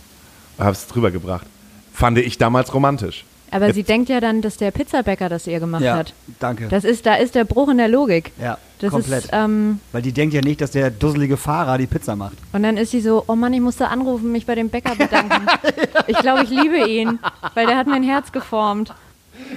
Habe 0.58 0.72
es 0.72 0.86
drüber 0.86 1.10
gebracht. 1.10 1.46
Fand 1.92 2.16
ich 2.16 2.38
damals 2.38 2.72
romantisch. 2.72 3.26
Aber 3.54 3.66
Jetzt- 3.66 3.76
sie 3.76 3.82
denkt 3.84 4.08
ja 4.08 4.20
dann, 4.20 4.42
dass 4.42 4.56
der 4.56 4.72
Pizzabäcker 4.72 5.28
das 5.28 5.46
ihr 5.46 5.60
gemacht 5.60 5.82
Ja, 5.82 5.96
hat. 5.96 6.12
danke. 6.40 6.66
Das 6.68 6.82
ist, 6.84 7.06
da 7.06 7.14
ist 7.14 7.34
der 7.36 7.44
Bruch 7.44 7.68
in 7.68 7.78
der 7.78 7.86
Logik. 7.88 8.32
ja, 8.40 8.58
Das 8.80 8.90
komplett. 8.90 9.24
ist, 9.26 9.30
ähm, 9.32 9.78
Weil 9.92 10.02
die 10.02 10.10
denkt 10.12 10.34
ja 10.34 10.40
nicht, 10.40 10.60
dass 10.60 10.72
der 10.72 10.90
dusselige 10.90 11.36
Fahrer 11.36 11.78
die 11.78 11.86
Pizza 11.86 12.16
macht. 12.16 12.34
und 12.52 12.62
dann 12.64 12.76
ist 12.76 12.90
sie 12.90 13.00
so, 13.00 13.22
oh 13.28 13.36
Mann, 13.36 13.52
ich 13.52 13.60
musste 13.60 13.86
anrufen, 13.88 14.32
mich 14.32 14.44
bei 14.44 14.56
dem 14.56 14.68
Bäcker 14.70 14.96
bedanken. 14.96 15.46
Ich 16.08 16.18
glaube, 16.18 16.42
ich 16.44 16.50
liebe 16.50 16.86
ihn, 16.88 17.18
weil 17.54 17.66
der 17.66 17.76
hat 17.78 17.86
mein 17.86 18.02
Herz 18.02 18.30
geformt. 18.32 18.92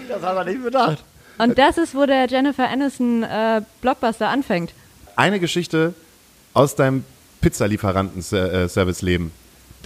Das 0.08 0.22
hat 0.22 0.36
er 0.38 0.46
nicht 0.46 0.64
bedacht. 0.64 1.04
Und 1.40 1.58
das 1.58 1.78
ist, 1.78 1.94
wo 1.94 2.06
der 2.06 2.28
Jennifer 2.28 2.70
Aniston 2.70 3.24
äh, 3.24 3.62
Blockbuster 3.82 4.30
anfängt. 4.30 4.74
Eine 5.16 5.40
Geschichte 5.40 5.94
aus 6.54 6.76
deinem 6.76 7.04
Pizzalieferanten-Service-Leben, 7.42 9.32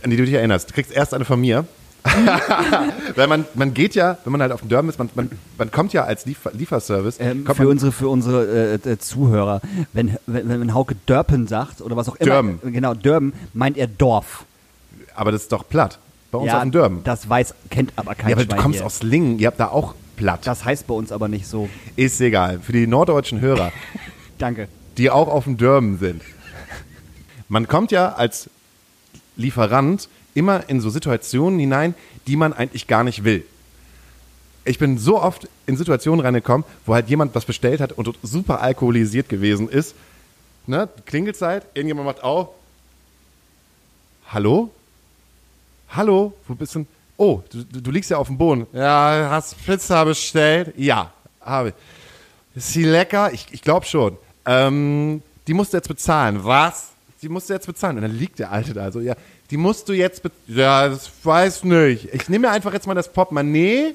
an 0.04 0.10
die 0.10 0.18
du 0.18 0.26
dich 0.26 0.34
erinnerst. 0.36 0.70
Du 0.70 0.74
kriegst 0.74 0.92
erst 0.92 1.14
eine 1.14 1.26
von 1.26 1.40
mir. 1.40 1.66
Weil 3.16 3.28
man, 3.28 3.46
man 3.54 3.74
geht 3.74 3.94
ja, 3.96 4.18
wenn 4.24 4.32
man 4.32 4.42
halt 4.42 4.52
auf 4.52 4.62
dem 4.62 4.70
Dörren 4.70 4.90
ist, 4.90 4.98
man, 4.98 5.10
man, 5.16 5.30
man 5.58 5.72
kommt 5.72 5.94
ja 5.94 6.04
als 6.04 6.26
Liefer 6.26 6.52
Lieferservice. 6.54 7.18
Ähm, 7.20 7.46
für 7.46 7.68
unsere, 7.68 7.92
für 7.92 8.10
unsere 8.10 8.80
äh, 8.84 8.90
äh, 8.90 8.98
Zuhörer, 8.98 9.62
wenn, 9.94 10.18
wenn, 10.26 10.50
wenn 10.50 10.74
Hauke 10.74 10.96
Dörpen 11.06 11.48
sagt 11.48 11.82
oder 11.82 11.96
was 11.96 12.10
auch 12.10 12.16
immer, 12.16 12.26
Dörben. 12.32 12.60
genau, 12.74 12.94
Dörben, 12.96 13.34
meint 13.54 13.78
er 13.78 13.88
Dorf. 13.88 14.46
aber 15.16 15.32
das 15.32 15.44
ist 15.44 15.52
doch 15.52 15.68
platt. 15.68 16.00
Bei 16.32 16.38
uns 16.40 16.54
auf 16.54 16.62
dem 16.62 16.72
Dörren. 16.72 17.04
das 17.04 17.28
weiß, 17.30 17.54
kennt 17.70 17.92
aber 17.98 18.16
kein 18.16 18.30
Ja, 18.30 18.36
aber 18.38 18.46
du 18.46 18.52
Schwein 18.52 18.62
kommst 18.62 18.80
hier. 18.80 18.86
aus 18.86 19.04
Lingen, 19.04 19.38
ihr 19.38 19.48
habt 19.48 19.60
da 19.60 19.68
auch 19.68 19.96
platt. 20.16 20.48
Das 20.48 20.64
heißt 20.64 20.88
bei 20.88 20.94
uns 20.94 21.12
aber 21.12 21.28
nicht 21.28 21.46
so. 21.46 21.68
ist 21.98 22.22
egal. 22.22 22.60
Für 22.62 22.72
die 22.72 22.88
norddeutschen 22.88 23.42
Hörer, 23.42 23.72
Danke. 24.38 24.70
die 24.98 25.10
auch 25.10 25.28
auf 25.28 25.44
dem 25.44 25.58
Dörren 25.58 26.00
sind. 26.00 26.22
Man 27.50 27.68
kommt 27.68 27.92
ja 27.92 28.14
als 28.14 28.50
Lieferant 29.36 30.08
immer 30.34 30.70
in 30.70 30.82
so 30.82 30.90
Situationen 30.90 31.60
hinein, 31.60 31.96
die 32.28 32.36
man 32.36 32.54
eigentlich 32.54 32.88
gar 32.88 33.04
nicht 33.04 33.24
will. 33.24 33.46
Ich 34.64 34.78
bin 34.78 34.98
so 34.98 35.20
oft 35.20 35.48
in 35.66 35.76
Situationen 35.76 36.24
reingekommen, 36.24 36.66
wo 36.86 36.94
halt 36.94 37.10
jemand 37.10 37.34
was 37.34 37.46
bestellt 37.46 37.82
hat 37.82 37.94
und 37.94 38.14
super 38.22 38.62
alkoholisiert 38.62 39.28
gewesen 39.28 39.68
ist. 39.68 39.96
Ne? 40.68 40.88
Klingelzeit, 41.06 41.66
irgendjemand 41.74 42.06
macht 42.06 42.24
auf. 42.24 42.50
Hallo? 44.28 44.70
Hallo? 45.90 46.34
Wo 46.48 46.54
bist 46.54 46.76
du? 46.76 46.80
denn? 46.80 46.88
Oh, 47.18 47.42
du, 47.52 47.64
du 47.64 47.82
du 47.82 47.92
liegst 47.92 48.10
ja 48.10 48.18
auf 48.18 48.28
dem 48.28 48.38
Boden. 48.38 48.68
Ja, 48.72 49.28
hast 49.32 49.64
Pizza 49.66 50.06
bestellt? 50.06 50.74
Ja, 50.78 51.12
habe 51.42 51.70
ich. 51.70 51.76
Ist 52.56 52.74
sie 52.74 52.84
lecker? 52.84 53.34
Ich, 53.34 53.48
ich 53.52 53.62
glaube 53.62 53.86
schon. 53.86 54.18
Ähm, 54.46 55.22
die 55.48 55.54
musst 55.54 55.74
du 55.74 55.78
jetzt 55.78 55.88
bezahlen. 55.88 56.44
Was? 56.44 56.92
Die 57.22 57.30
musst 57.30 57.50
du 57.50 57.54
jetzt 57.54 57.68
bezahlen. 57.68 57.98
Und 57.98 58.04
dann 58.04 58.16
liegt 58.16 58.40
der 58.40 58.52
Alte 58.52 58.74
da 58.74 58.92
so, 58.92 59.00
ja, 59.00 59.16
die 59.52 59.58
musst 59.58 59.88
du 59.90 59.94
jetzt. 59.94 60.24
Ja, 60.48 60.88
das 60.90 61.10
weiß 61.24 61.64
nicht. 61.66 62.10
Ich 62.14 62.30
nehme 62.30 62.48
mir 62.48 62.54
einfach 62.54 62.74
jetzt 62.74 62.88
mal 62.88 62.94
das 62.96 63.12
Portemonnaie. 63.12 63.94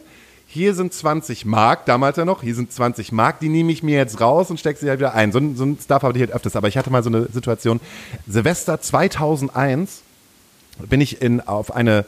Hier 0.49 0.75
sind 0.75 0.93
20 0.95 1.45
Mark, 1.45 1.87
damals 1.87 2.17
ja 2.19 2.25
noch, 2.25 2.41
hier 2.43 2.55
sind 2.55 2.73
20 2.73 3.11
Mark, 3.11 3.41
die 3.41 3.49
nehme 3.49 3.73
ich 3.73 3.83
mir 3.83 3.97
jetzt 3.97 4.21
raus 4.21 4.49
und 4.49 4.61
stecke 4.61 4.79
sie 4.79 4.89
halt 4.89 5.01
wieder 5.01 5.13
ein. 5.13 5.33
So, 5.33 5.39
ein- 5.39 5.57
so 5.57 5.65
ein 5.65 5.77
Stuff 5.83 6.03
habe 6.05 6.17
ich 6.17 6.21
halt 6.23 6.31
öfters. 6.33 6.55
Aber 6.55 6.69
ich 6.69 6.79
hatte 6.79 6.89
mal 6.91 7.03
so 7.03 7.11
eine 7.11 7.27
Situation, 7.33 7.81
Silvester 8.29 8.81
2001 8.81 10.03
bin 10.89 11.01
ich 11.01 11.21
in, 11.21 11.41
auf 11.41 11.75
eine 11.75 12.05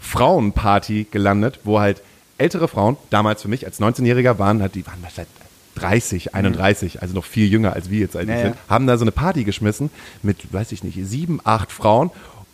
Frauenparty 0.00 1.06
gelandet, 1.10 1.60
wo 1.64 1.80
halt 1.80 2.02
ältere 2.36 2.68
Frauen, 2.68 2.96
damals 3.10 3.42
für 3.42 3.48
mich 3.48 3.64
als 3.66 3.80
19-Jähriger 3.80 4.38
waren, 4.38 4.60
halt, 4.62 4.74
die 4.74 4.86
waren 4.86 5.04
vielleicht 5.08 5.30
30, 5.76 6.34
31, 6.34 7.02
also 7.02 7.14
noch 7.14 7.24
viel 7.24 7.48
jünger 7.48 7.72
als 7.72 7.88
wir 7.90 8.00
jetzt 8.00 8.16
eigentlich 8.16 8.28
Ja, 8.30 8.36
ja. 8.36 8.42
sind, 8.48 8.56
haben 8.68 8.86
da 8.86 8.96
so 8.98 9.04
eine 9.04 9.12
Party 9.12 9.44
geschmissen 9.44 9.90
mit, 10.22 10.52
weiß 10.52 10.72
ich 10.72 10.82
nicht, 10.84 10.98
sieben, 11.04 11.40
acht 11.44 11.70
Frauen. 11.72 12.10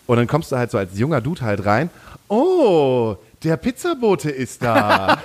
Und 0.07 0.17
dann 0.17 0.27
kommst 0.27 0.53
du 0.53 0.57
halt 0.57 0.71
so 0.71 0.79
als 0.79 0.99
junger 0.99 1.21
Dude 1.21 1.41
halt 1.41 1.65
rein. 1.65 1.91
Oh, 2.29 3.17
der 3.43 3.57
Pizzabote 3.57 4.31
ist 4.31 4.63
da. 4.63 5.19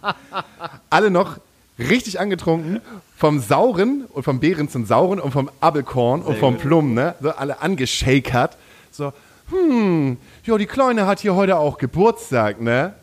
Alle 0.90 1.10
noch 1.10 1.38
richtig 1.78 2.20
angetrunken 2.20 2.80
vom 3.16 3.38
Sauren 3.38 4.04
und 4.12 4.24
vom 4.24 4.40
Beeren 4.40 4.68
zum 4.68 4.84
Sauren 4.84 5.20
und 5.20 5.30
vom 5.30 5.50
Abelkorn 5.60 6.22
und 6.22 6.38
vom 6.38 6.58
Plum, 6.58 6.94
ne? 6.94 7.14
So 7.20 7.30
alle 7.30 7.60
angeschakert. 7.62 8.56
So, 8.90 9.12
hm, 9.50 10.16
ja, 10.44 10.58
die 10.58 10.66
Kleine 10.66 11.06
hat 11.06 11.20
hier 11.20 11.34
heute 11.34 11.56
auch 11.56 11.78
Geburtstag, 11.78 12.60
ne? 12.60 12.94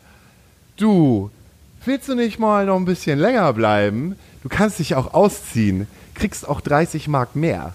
Du, 0.76 1.30
willst 1.84 2.08
du 2.08 2.14
nicht 2.14 2.38
mal 2.38 2.66
noch 2.66 2.76
ein 2.76 2.84
bisschen 2.84 3.18
länger 3.18 3.52
bleiben? 3.52 4.16
Du 4.42 4.48
kannst 4.48 4.78
dich 4.78 4.94
auch 4.94 5.14
ausziehen. 5.14 5.86
Kriegst 6.14 6.46
auch 6.46 6.60
30 6.60 7.08
Mark 7.08 7.34
mehr. 7.34 7.74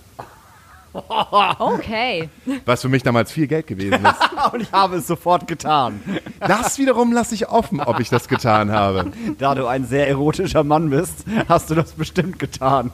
Okay. 1.59 2.29
Was 2.65 2.81
für 2.81 2.89
mich 2.89 3.03
damals 3.03 3.31
viel 3.31 3.47
Geld 3.47 3.67
gewesen 3.67 4.05
ist. 4.05 4.53
Und 4.53 4.61
ich 4.61 4.71
habe 4.71 4.97
es 4.97 5.07
sofort 5.07 5.47
getan. 5.47 6.01
Das 6.39 6.77
wiederum 6.77 7.11
lasse 7.11 7.35
ich 7.35 7.49
offen, 7.49 7.81
ob 7.81 7.99
ich 7.99 8.09
das 8.09 8.27
getan 8.27 8.71
habe. 8.71 9.11
Da 9.37 9.55
du 9.55 9.67
ein 9.67 9.85
sehr 9.85 10.07
erotischer 10.07 10.63
Mann 10.63 10.89
bist, 10.89 11.25
hast 11.49 11.69
du 11.69 11.75
das 11.75 11.93
bestimmt 11.93 12.39
getan. 12.39 12.91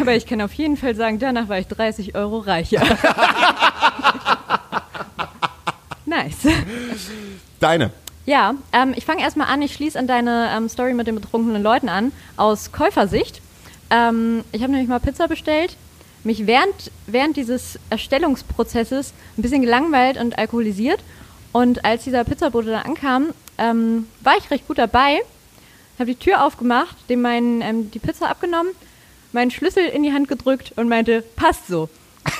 Aber 0.00 0.14
ich 0.14 0.26
kann 0.26 0.40
auf 0.40 0.52
jeden 0.54 0.76
Fall 0.76 0.94
sagen, 0.94 1.18
danach 1.18 1.48
war 1.48 1.58
ich 1.58 1.66
30 1.66 2.14
Euro 2.14 2.38
reicher. 2.38 2.82
nice. 6.06 6.48
Deine. 7.60 7.90
Ja, 8.24 8.54
ähm, 8.72 8.94
ich 8.96 9.04
fange 9.04 9.22
erstmal 9.22 9.48
an. 9.48 9.62
Ich 9.62 9.74
schließe 9.74 9.98
an 9.98 10.06
deine 10.06 10.50
ähm, 10.56 10.68
Story 10.68 10.94
mit 10.94 11.06
den 11.06 11.16
betrunkenen 11.16 11.62
Leuten 11.62 11.88
an. 11.88 12.12
Aus 12.36 12.70
Käufersicht. 12.70 13.42
Ähm, 13.90 14.44
ich 14.52 14.62
habe 14.62 14.72
nämlich 14.72 14.88
mal 14.88 15.00
Pizza 15.00 15.28
bestellt, 15.28 15.76
mich 16.24 16.46
während, 16.46 16.90
während 17.06 17.36
dieses 17.36 17.78
Erstellungsprozesses 17.90 19.12
ein 19.36 19.42
bisschen 19.42 19.62
gelangweilt 19.62 20.18
und 20.18 20.38
alkoholisiert. 20.38 21.00
Und 21.52 21.84
als 21.84 22.04
dieser 22.04 22.24
Pizzabote 22.24 22.70
dann 22.70 22.82
ankam, 22.82 23.34
ähm, 23.58 24.08
war 24.20 24.36
ich 24.38 24.50
recht 24.50 24.66
gut 24.66 24.78
dabei. 24.78 25.20
Habe 25.98 26.06
die 26.12 26.18
Tür 26.18 26.44
aufgemacht, 26.44 26.96
dem 27.08 27.20
meinen, 27.22 27.60
ähm, 27.60 27.90
die 27.90 27.98
Pizza 27.98 28.30
abgenommen, 28.30 28.72
meinen 29.32 29.50
Schlüssel 29.50 29.84
in 29.84 30.02
die 30.02 30.12
Hand 30.12 30.28
gedrückt 30.28 30.72
und 30.76 30.88
meinte, 30.88 31.22
passt 31.36 31.66
so. 31.66 31.88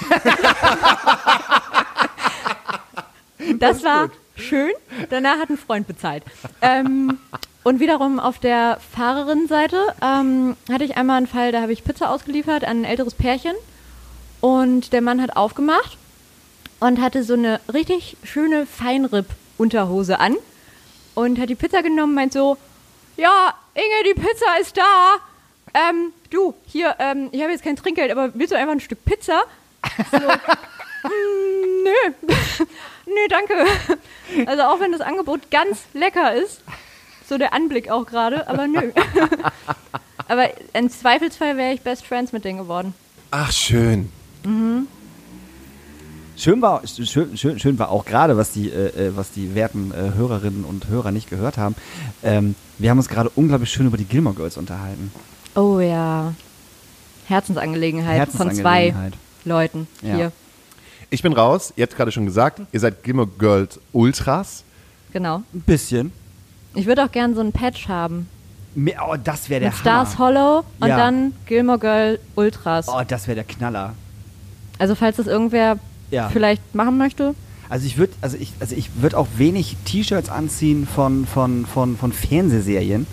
Das 3.58 3.82
war 3.84 4.10
schön. 4.36 4.72
Danach 5.10 5.38
hat 5.38 5.50
ein 5.50 5.58
Freund 5.58 5.86
bezahlt. 5.86 6.22
Ähm, 6.60 7.18
und 7.64 7.80
wiederum 7.80 8.18
auf 8.18 8.38
der 8.38 8.78
Fahrerinnenseite 8.94 9.94
ähm, 10.02 10.56
hatte 10.70 10.84
ich 10.84 10.96
einmal 10.96 11.18
einen 11.18 11.26
Fall, 11.26 11.52
da 11.52 11.60
habe 11.60 11.72
ich 11.72 11.84
Pizza 11.84 12.10
ausgeliefert 12.10 12.64
an 12.64 12.78
ein 12.78 12.84
älteres 12.84 13.14
Pärchen. 13.14 13.54
Und 14.42 14.92
der 14.92 15.00
Mann 15.00 15.22
hat 15.22 15.36
aufgemacht 15.36 15.96
und 16.80 17.00
hatte 17.00 17.22
so 17.22 17.34
eine 17.34 17.60
richtig 17.72 18.16
schöne 18.24 18.66
Feinripp-Unterhose 18.66 20.18
an. 20.18 20.36
Und 21.14 21.38
hat 21.38 21.48
die 21.48 21.54
Pizza 21.54 21.80
genommen 21.82 22.14
meint 22.14 22.32
so, 22.32 22.56
ja, 23.16 23.54
Inge, 23.74 24.14
die 24.14 24.20
Pizza 24.20 24.58
ist 24.60 24.76
da. 24.76 25.14
Ähm, 25.74 26.12
du, 26.30 26.54
hier, 26.66 26.96
ähm, 26.98 27.28
ich 27.30 27.40
habe 27.40 27.52
jetzt 27.52 27.62
kein 27.62 27.76
Trinkgeld, 27.76 28.10
aber 28.10 28.34
willst 28.34 28.52
du 28.52 28.58
einfach 28.58 28.72
ein 28.72 28.80
Stück 28.80 29.04
Pizza? 29.04 29.42
So, 30.10 30.18
"Mm, 31.08 31.84
nö. 31.84 32.12
nö, 33.06 33.28
danke. 33.28 33.54
Also 34.46 34.62
auch 34.64 34.80
wenn 34.80 34.90
das 34.90 35.00
Angebot 35.02 35.52
ganz 35.52 35.84
lecker 35.92 36.34
ist, 36.34 36.62
so 37.28 37.38
der 37.38 37.52
Anblick 37.54 37.90
auch 37.90 38.06
gerade, 38.06 38.48
aber 38.48 38.66
nö. 38.66 38.90
aber 40.28 40.50
im 40.74 40.90
Zweifelsfall 40.90 41.56
wäre 41.56 41.74
ich 41.74 41.82
Best 41.82 42.04
Friends 42.04 42.32
mit 42.32 42.44
denen 42.44 42.58
geworden. 42.58 42.92
Ach, 43.30 43.52
schön. 43.52 44.10
Schön 46.36 46.60
war, 46.62 46.82
schön, 46.86 47.36
schön, 47.36 47.58
schön 47.58 47.78
war 47.78 47.90
auch 47.90 48.04
gerade, 48.04 48.36
was 48.36 48.50
die, 48.52 48.70
äh, 48.70 49.08
äh, 49.08 49.16
was 49.16 49.30
die 49.30 49.54
werten 49.54 49.92
äh, 49.92 50.14
Hörerinnen 50.16 50.64
und 50.64 50.88
Hörer 50.88 51.12
nicht 51.12 51.28
gehört 51.30 51.58
haben. 51.58 51.74
Ähm, 52.22 52.54
wir 52.78 52.90
haben 52.90 52.98
uns 52.98 53.08
gerade 53.08 53.30
unglaublich 53.36 53.70
schön 53.70 53.86
über 53.86 53.96
die 53.96 54.04
Gilmore 54.06 54.34
Girls 54.34 54.56
unterhalten. 54.56 55.12
Oh 55.54 55.78
ja. 55.78 56.34
Herzensangelegenheit, 57.26 58.28
von 58.30 58.50
zwei 58.52 58.86
Herzensangelegenheit. 58.92 59.12
Leuten 59.44 59.86
Ja. 60.02 60.14
hier. 60.14 60.32
Ich 61.10 61.22
bin 61.22 61.32
raus, 61.34 61.72
ihr 61.76 61.82
habt 61.82 61.94
gerade 61.96 62.10
schon 62.10 62.24
gesagt, 62.26 62.62
ihr 62.72 62.80
seid 62.80 63.02
Gilmore 63.02 63.28
Girls 63.38 63.78
Ultras. 63.92 64.64
Genau. 65.12 65.42
Ein 65.52 65.60
bisschen. 65.60 66.10
Ich 66.74 66.86
würde 66.86 67.04
auch 67.04 67.12
gern 67.12 67.34
so 67.34 67.40
einen 67.42 67.52
Patch 67.52 67.86
haben. 67.88 68.28
Oh, 68.74 69.16
das 69.22 69.50
wäre 69.50 69.60
der 69.60 69.70
Mit 69.70 69.78
Stars 69.78 70.16
Hammer. 70.18 70.18
Hollow 70.18 70.64
und 70.80 70.88
Ja. 70.88 70.96
dann 70.96 71.32
Gilmore 71.44 71.78
Girl 71.78 72.18
Ultras. 72.34 72.88
Oh, 72.88 73.02
das 73.06 73.26
wäre 73.28 73.34
der 73.36 73.44
Knaller. 73.44 73.92
Also 74.78 74.94
falls 74.94 75.16
das 75.16 75.26
irgendwer 75.26 75.78
Ja. 76.10 76.28
vielleicht 76.28 76.74
machen 76.74 76.98
möchte. 76.98 77.34
Also 77.68 77.86
ich 77.86 77.96
würde, 77.96 78.12
also 78.20 78.36
ich, 78.38 78.52
also 78.60 78.74
ich 78.76 78.90
würde 79.00 79.16
auch 79.16 79.28
wenig 79.38 79.76
T-Shirts 79.86 80.28
anziehen 80.28 80.86
von, 80.86 81.26
von, 81.26 81.64
von, 81.66 81.96
von 81.96 82.12
Fernsehserien. 82.12 83.06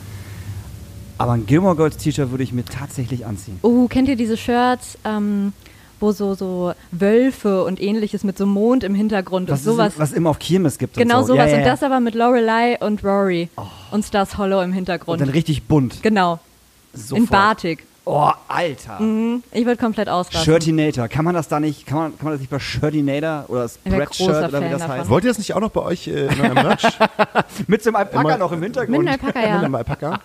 Aber 1.17 1.33
ein 1.33 1.45
Gilmore 1.45 1.75
Girls 1.75 1.97
T-Shirt 1.97 2.31
würde 2.31 2.43
ich 2.43 2.53
mir 2.53 2.65
tatsächlich 2.65 3.25
anziehen. 3.25 3.59
Oh, 3.61 3.87
kennt 3.87 4.07
ihr 4.09 4.15
diese 4.15 4.37
Shirts, 4.37 4.97
ähm, 5.05 5.53
wo 5.99 6.11
so, 6.13 6.33
so 6.33 6.73
Wölfe 6.91 7.63
und 7.65 7.81
ähnliches 7.81 8.23
mit 8.23 8.37
so 8.37 8.45
Mond 8.45 8.83
im 8.85 8.95
Hintergrund 8.95 9.49
Was, 9.49 9.59
und 9.59 9.65
sowas? 9.73 9.93
Ist, 9.93 9.99
was 9.99 10.11
immer 10.13 10.29
auf 10.29 10.39
Kirmes 10.39 10.77
gibt. 10.77 10.95
genau 10.95 11.19
und 11.19 11.27
so. 11.27 11.33
sowas. 11.33 11.47
Ja, 11.51 11.57
ja, 11.57 11.63
Und 11.63 11.65
das 11.69 11.83
aber 11.83 11.99
mit 11.99 12.15
Lorelei 12.15 12.77
und 12.79 13.03
Rory 13.03 13.49
und 13.91 14.05
Stars 14.05 14.37
Hollow 14.37 14.61
im 14.61 14.69
Und 14.69 14.75
Hintergrund. 14.75 15.19
dann 15.21 15.29
richtig 15.29 15.63
bunt. 15.63 16.01
genau. 16.01 16.39
In 16.93 16.99
Sofort. 17.01 17.29
Batik. 17.29 17.85
Oh, 18.05 18.31
Alter. 18.47 18.99
Mhm. 18.99 19.43
Ich 19.51 19.65
würde 19.65 19.79
komplett 19.79 20.09
ausrasten. 20.09 20.43
Shirtinator. 20.43 21.07
Kann 21.07 21.25
man 21.25 21.35
das 21.35 21.47
da 21.47 21.59
nicht, 21.59 21.85
kann 21.85 21.97
man, 21.97 22.17
kann 22.17 22.25
man 22.25 22.33
das 22.33 22.39
nicht 22.39 22.49
bei 22.49 22.57
Shirtinator 22.59 23.45
oder 23.47 23.69
Spreadshirt 23.69 24.29
oder 24.49 24.61
wie 24.65 24.69
das 24.69 24.81
davon. 24.81 24.97
heißt? 24.97 25.09
Wollt 25.09 25.23
ihr 25.25 25.29
das 25.29 25.37
nicht 25.37 25.53
auch 25.53 25.59
noch 25.59 25.69
bei 25.69 25.81
euch 25.81 26.07
äh, 26.07 26.25
in 26.27 26.41
eurem 26.41 26.53
Merch? 26.53 26.83
Mit 27.67 27.83
so 27.83 27.89
einem 27.89 27.97
Alpaka 27.97 28.37
noch 28.37 28.51
im 28.51 28.59
Mit 28.61 28.67
Hintergrund. 28.75 28.99
einem 29.07 29.07
Alpaka, 29.09 29.39
Mit 29.39 29.49
ja. 29.49 29.59
einem 29.59 29.75
Alpaka? 29.75 30.19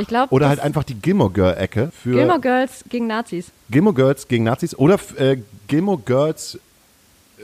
Ich 0.00 0.08
glaube, 0.08 0.32
Oder 0.34 0.48
halt 0.48 0.60
einfach 0.60 0.82
die 0.84 0.94
Gilmore 0.94 1.30
Girl-Ecke 1.30 1.90
für 2.02 2.12
Gilmore 2.12 2.40
Girls 2.40 2.84
gegen 2.88 3.06
Nazis. 3.06 3.52
Gilmore 3.70 3.94
Girls 3.94 4.26
gegen 4.26 4.44
Nazis 4.44 4.74
oder 4.76 4.98
äh, 5.16 5.36
Gilmore 5.68 6.00
Girls 6.04 6.58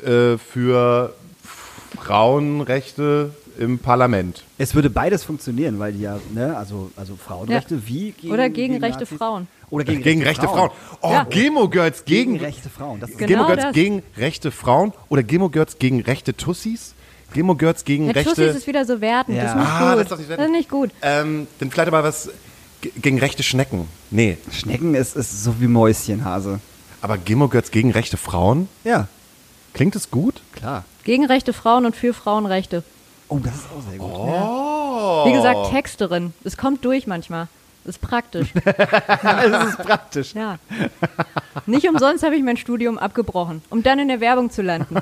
äh, 0.05 0.37
für 0.39 1.14
Frauenrechte 1.97 3.30
im 3.59 3.78
Parlament. 3.78 4.42
Es 4.59 4.74
würde 4.74 4.90
beides 4.90 5.24
funktionieren, 5.24 5.78
weil 5.78 5.92
die 5.92 6.00
ja, 6.02 6.18
ne, 6.32 6.57
also, 6.57 6.90
also 6.96 7.16
Frauenrechte 7.16 7.86
wie 7.86 8.12
gegen 8.12 8.32
Oder 8.32 8.48
gegen 8.50 8.76
rechte 8.78 9.00
Nazis? 9.00 9.18
Frauen. 9.18 9.48
Oder 9.70 9.84
gegen, 9.84 10.02
Gegen 10.02 10.22
rechte 10.22 10.46
Frauen. 10.46 10.70
Oh, 11.00 11.11
Ja. 11.11 11.24
Gilmore 11.24 11.68
Girls 11.68 12.05
Gegen 12.05 12.34
gegen, 12.34 12.44
rechte 12.44 12.68
Frauen. 12.68 13.00
Das 13.00 13.11
ist 13.11 13.18
Genau 13.18 13.28
Gilmore 13.28 13.48
Girls 13.48 13.62
das. 13.64 13.74
gegen 13.74 14.02
rechte 14.16 14.50
Frauen 14.50 14.92
oder 15.09 15.22
Gilmore 15.22 15.50
Girls 15.50 15.78
gegen 15.78 16.00
rechte 16.00 16.36
Tussis? 16.36 16.94
Gilmore 17.32 17.59
Girls 17.59 17.84
gegen 17.84 18.07
Ja, 18.07 18.12
rechte... 18.12 18.30
Tussis 18.34 18.57
ist 18.57 18.66
wieder 18.66 18.84
so 18.84 19.00
wertend. 19.00 19.36
Ja. 19.36 19.44
Das 19.44 19.52
ist 19.52 19.59
nicht 19.59 19.68
Ah, 19.68 19.94
gut. 19.96 20.05
das 20.05 20.12
ist 20.12 20.18
nicht 20.28 20.38
das 20.38 20.46
ist 20.46 20.52
nicht 20.52 20.68
gut. 20.70 20.90
ähm, 21.02 21.46
dann 21.59 21.70
vielleicht 21.70 21.88
aber 21.88 22.05
was 22.05 22.30
ge- 22.80 22.92
gegen 23.02 23.18
rechte 23.18 23.42
Schnecken. 23.42 23.88
Nee, 24.11 24.36
Schnecken 24.52 24.94
ist, 24.94 25.16
ist 25.16 25.42
so 25.42 25.61
wie 25.61 25.66
Mäuschenhase. 25.66 26.61
aber 27.00 27.18
Gilmore 27.18 27.50
Girls 27.50 27.70
gegen 27.72 27.90
rechte 27.90 28.16
Frauen? 28.16 28.68
Ja, 28.84 29.09
Klingt 29.72 29.96
es 29.96 30.12
gut? 30.12 30.40
klar. 30.52 30.84
Gegen 31.02 31.26
rechte 31.26 31.52
Frauen 31.52 31.84
und 31.84 31.96
für 31.96 32.14
Frauenrechte. 32.14 32.84
Oh, 33.35 33.41
das 33.43 33.55
ist 33.55 33.66
auch 33.76 33.91
sehr 33.91 33.99
gut. 33.99 34.11
Oh. 34.12 35.26
Wie 35.26 35.32
gesagt, 35.32 35.70
Texterin. 35.70 36.32
Es 36.45 36.57
kommt 36.57 36.85
durch 36.85 37.07
manchmal. 37.09 37.49
Das 37.85 37.97
ist 37.97 38.01
praktisch. 38.01 38.53
das 38.64 39.68
ist 39.68 39.78
praktisch. 39.78 40.35
Ja. 40.35 40.59
Nicht 41.66 41.89
umsonst 41.89 42.22
habe 42.22 42.37
ich 42.37 42.43
mein 42.43 42.57
Studium 42.57 42.97
abgebrochen, 42.97 43.62
um 43.70 43.82
dann 43.82 43.99
in 43.99 44.09
der 44.09 44.20
Werbung 44.20 44.51
zu 44.51 44.62
landen. 44.62 44.97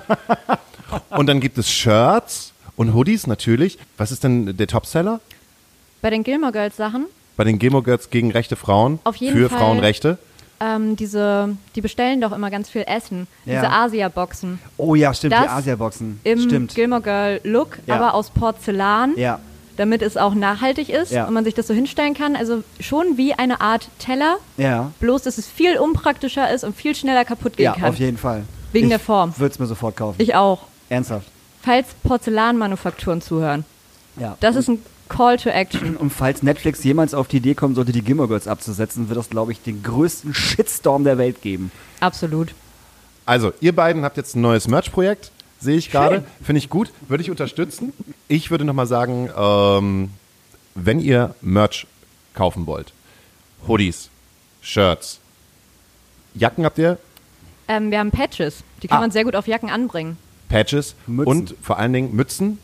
Und 1.10 1.26
dann 1.26 1.40
gibt 1.40 1.58
es 1.58 1.70
Shirts 1.70 2.52
und 2.76 2.94
Hoodies 2.94 3.26
natürlich. 3.26 3.78
Was 3.96 4.12
ist 4.12 4.24
denn 4.24 4.56
der 4.56 4.66
Topseller? 4.66 5.20
Bei 6.00 6.10
den 6.10 6.22
Gilmore 6.22 6.52
Girls 6.52 6.76
Sachen, 6.76 7.06
Bei 7.36 7.44
den 7.44 7.58
Gilmore 7.58 7.82
Girls 7.82 8.10
gegen 8.10 8.30
rechte 8.30 8.56
Frauen 8.56 8.98
Auf 9.04 9.16
jeden 9.16 9.36
für 9.36 9.48
Fall. 9.48 9.58
Frauenrechte. 9.58 10.18
Ähm, 10.62 10.96
diese, 10.96 11.56
die 11.74 11.80
bestellen 11.80 12.20
doch 12.20 12.32
immer 12.32 12.50
ganz 12.50 12.70
viel 12.70 12.84
Essen. 12.86 13.26
Ja. 13.44 13.54
Diese 13.60 13.70
Asia-Boxen. 13.72 14.58
Oh 14.76 14.94
ja, 14.94 15.12
stimmt, 15.12 15.34
die 15.34 15.38
Das 15.42 15.50
Asia-Boxen. 15.50 16.20
Im 16.24 16.38
Stimmt. 16.40 16.74
Gilmore 16.74 17.02
Girl 17.02 17.40
Look, 17.44 17.78
Ja. 17.86 17.96
aber 17.96 18.14
aus 18.14 18.30
Porzellan, 18.30 19.14
Ja. 19.16 19.40
damit 19.76 20.02
es 20.02 20.16
auch 20.16 20.34
nachhaltig 20.34 20.88
ist 20.88 21.10
Ja. 21.12 21.24
und 21.26 21.34
man 21.34 21.44
sich 21.44 21.54
das 21.54 21.66
so 21.66 21.74
hinstellen 21.74 22.14
kann. 22.14 22.36
Also 22.36 22.62
schon 22.80 23.16
wie 23.16 23.34
eine 23.34 23.60
Art 23.60 23.88
Teller, 23.98 24.36
Ja. 24.56 24.92
bloß 25.00 25.22
dass 25.22 25.38
es 25.38 25.48
viel 25.48 25.78
unpraktischer 25.78 26.50
ist 26.52 26.62
und 26.64 26.76
viel 26.76 26.94
schneller 26.94 27.24
kaputt 27.24 27.56
gehen 27.56 27.64
Ja, 27.64 27.72
kann. 27.74 27.84
auf 27.90 27.96
jeden 27.98 28.18
Fall. 28.18 28.44
Wegen 28.72 28.86
ich 28.86 28.90
der 28.90 29.00
Form. 29.00 29.34
Würde 29.36 29.52
es 29.52 29.58
mir 29.58 29.66
sofort 29.66 29.96
kaufen. 29.96 30.16
Ich 30.18 30.34
auch. 30.34 30.60
Ernsthaft. 30.88 31.26
Falls 31.62 31.88
Porzellanmanufakturen 32.02 33.20
zuhören. 33.20 33.64
Ja. 34.18 34.36
Das 34.40 34.56
ist 34.56 34.68
ein 34.68 34.82
Call 35.12 35.36
to 35.36 35.50
Action. 35.50 35.96
Und 35.96 36.10
falls 36.10 36.42
Netflix 36.42 36.82
jemals 36.84 37.14
auf 37.14 37.28
die 37.28 37.36
Idee 37.38 37.54
kommen 37.54 37.74
sollte, 37.74 37.92
die 37.92 38.02
Gilmore 38.02 38.28
Girls 38.28 38.48
abzusetzen, 38.48 39.08
wird 39.08 39.18
das, 39.18 39.30
glaube 39.30 39.52
ich, 39.52 39.60
den 39.62 39.82
größten 39.82 40.34
Shitstorm 40.34 41.04
der 41.04 41.18
Welt 41.18 41.42
geben. 41.42 41.70
Absolut. 42.00 42.54
Also, 43.26 43.52
ihr 43.60 43.74
beiden 43.74 44.04
habt 44.04 44.16
jetzt 44.16 44.34
ein 44.34 44.40
neues 44.40 44.66
Merch-Projekt, 44.68 45.30
sehe 45.60 45.76
ich 45.76 45.90
gerade. 45.90 46.24
Finde 46.42 46.58
ich 46.58 46.68
gut, 46.70 46.90
würde 47.08 47.22
ich 47.22 47.30
unterstützen. 47.30 47.92
Ich 48.28 48.50
würde 48.50 48.64
nochmal 48.64 48.86
sagen, 48.86 49.30
ähm, 49.36 50.10
wenn 50.74 50.98
ihr 50.98 51.34
Merch 51.40 51.86
kaufen 52.34 52.66
wollt, 52.66 52.92
Hoodies, 53.68 54.08
Shirts, 54.60 55.20
Jacken 56.34 56.64
habt 56.64 56.78
ihr, 56.78 56.98
Ähm, 57.68 57.90
wir 57.92 58.00
haben 58.00 58.10
Patches. 58.10 58.64
Die 58.82 58.88
kann 58.88 58.98
Ah. 58.98 59.00
man 59.02 59.10
sehr 59.12 59.22
gut 59.24 59.36
auf 59.36 59.46
Jacken 59.46 59.70
anbringen. 59.70 60.16
Patches 60.48 60.94
Mützen. 61.06 61.28
und 61.30 61.54
vor 61.62 61.78
allen 61.78 61.92
Dingen 61.92 62.14
Mützen 62.16 62.58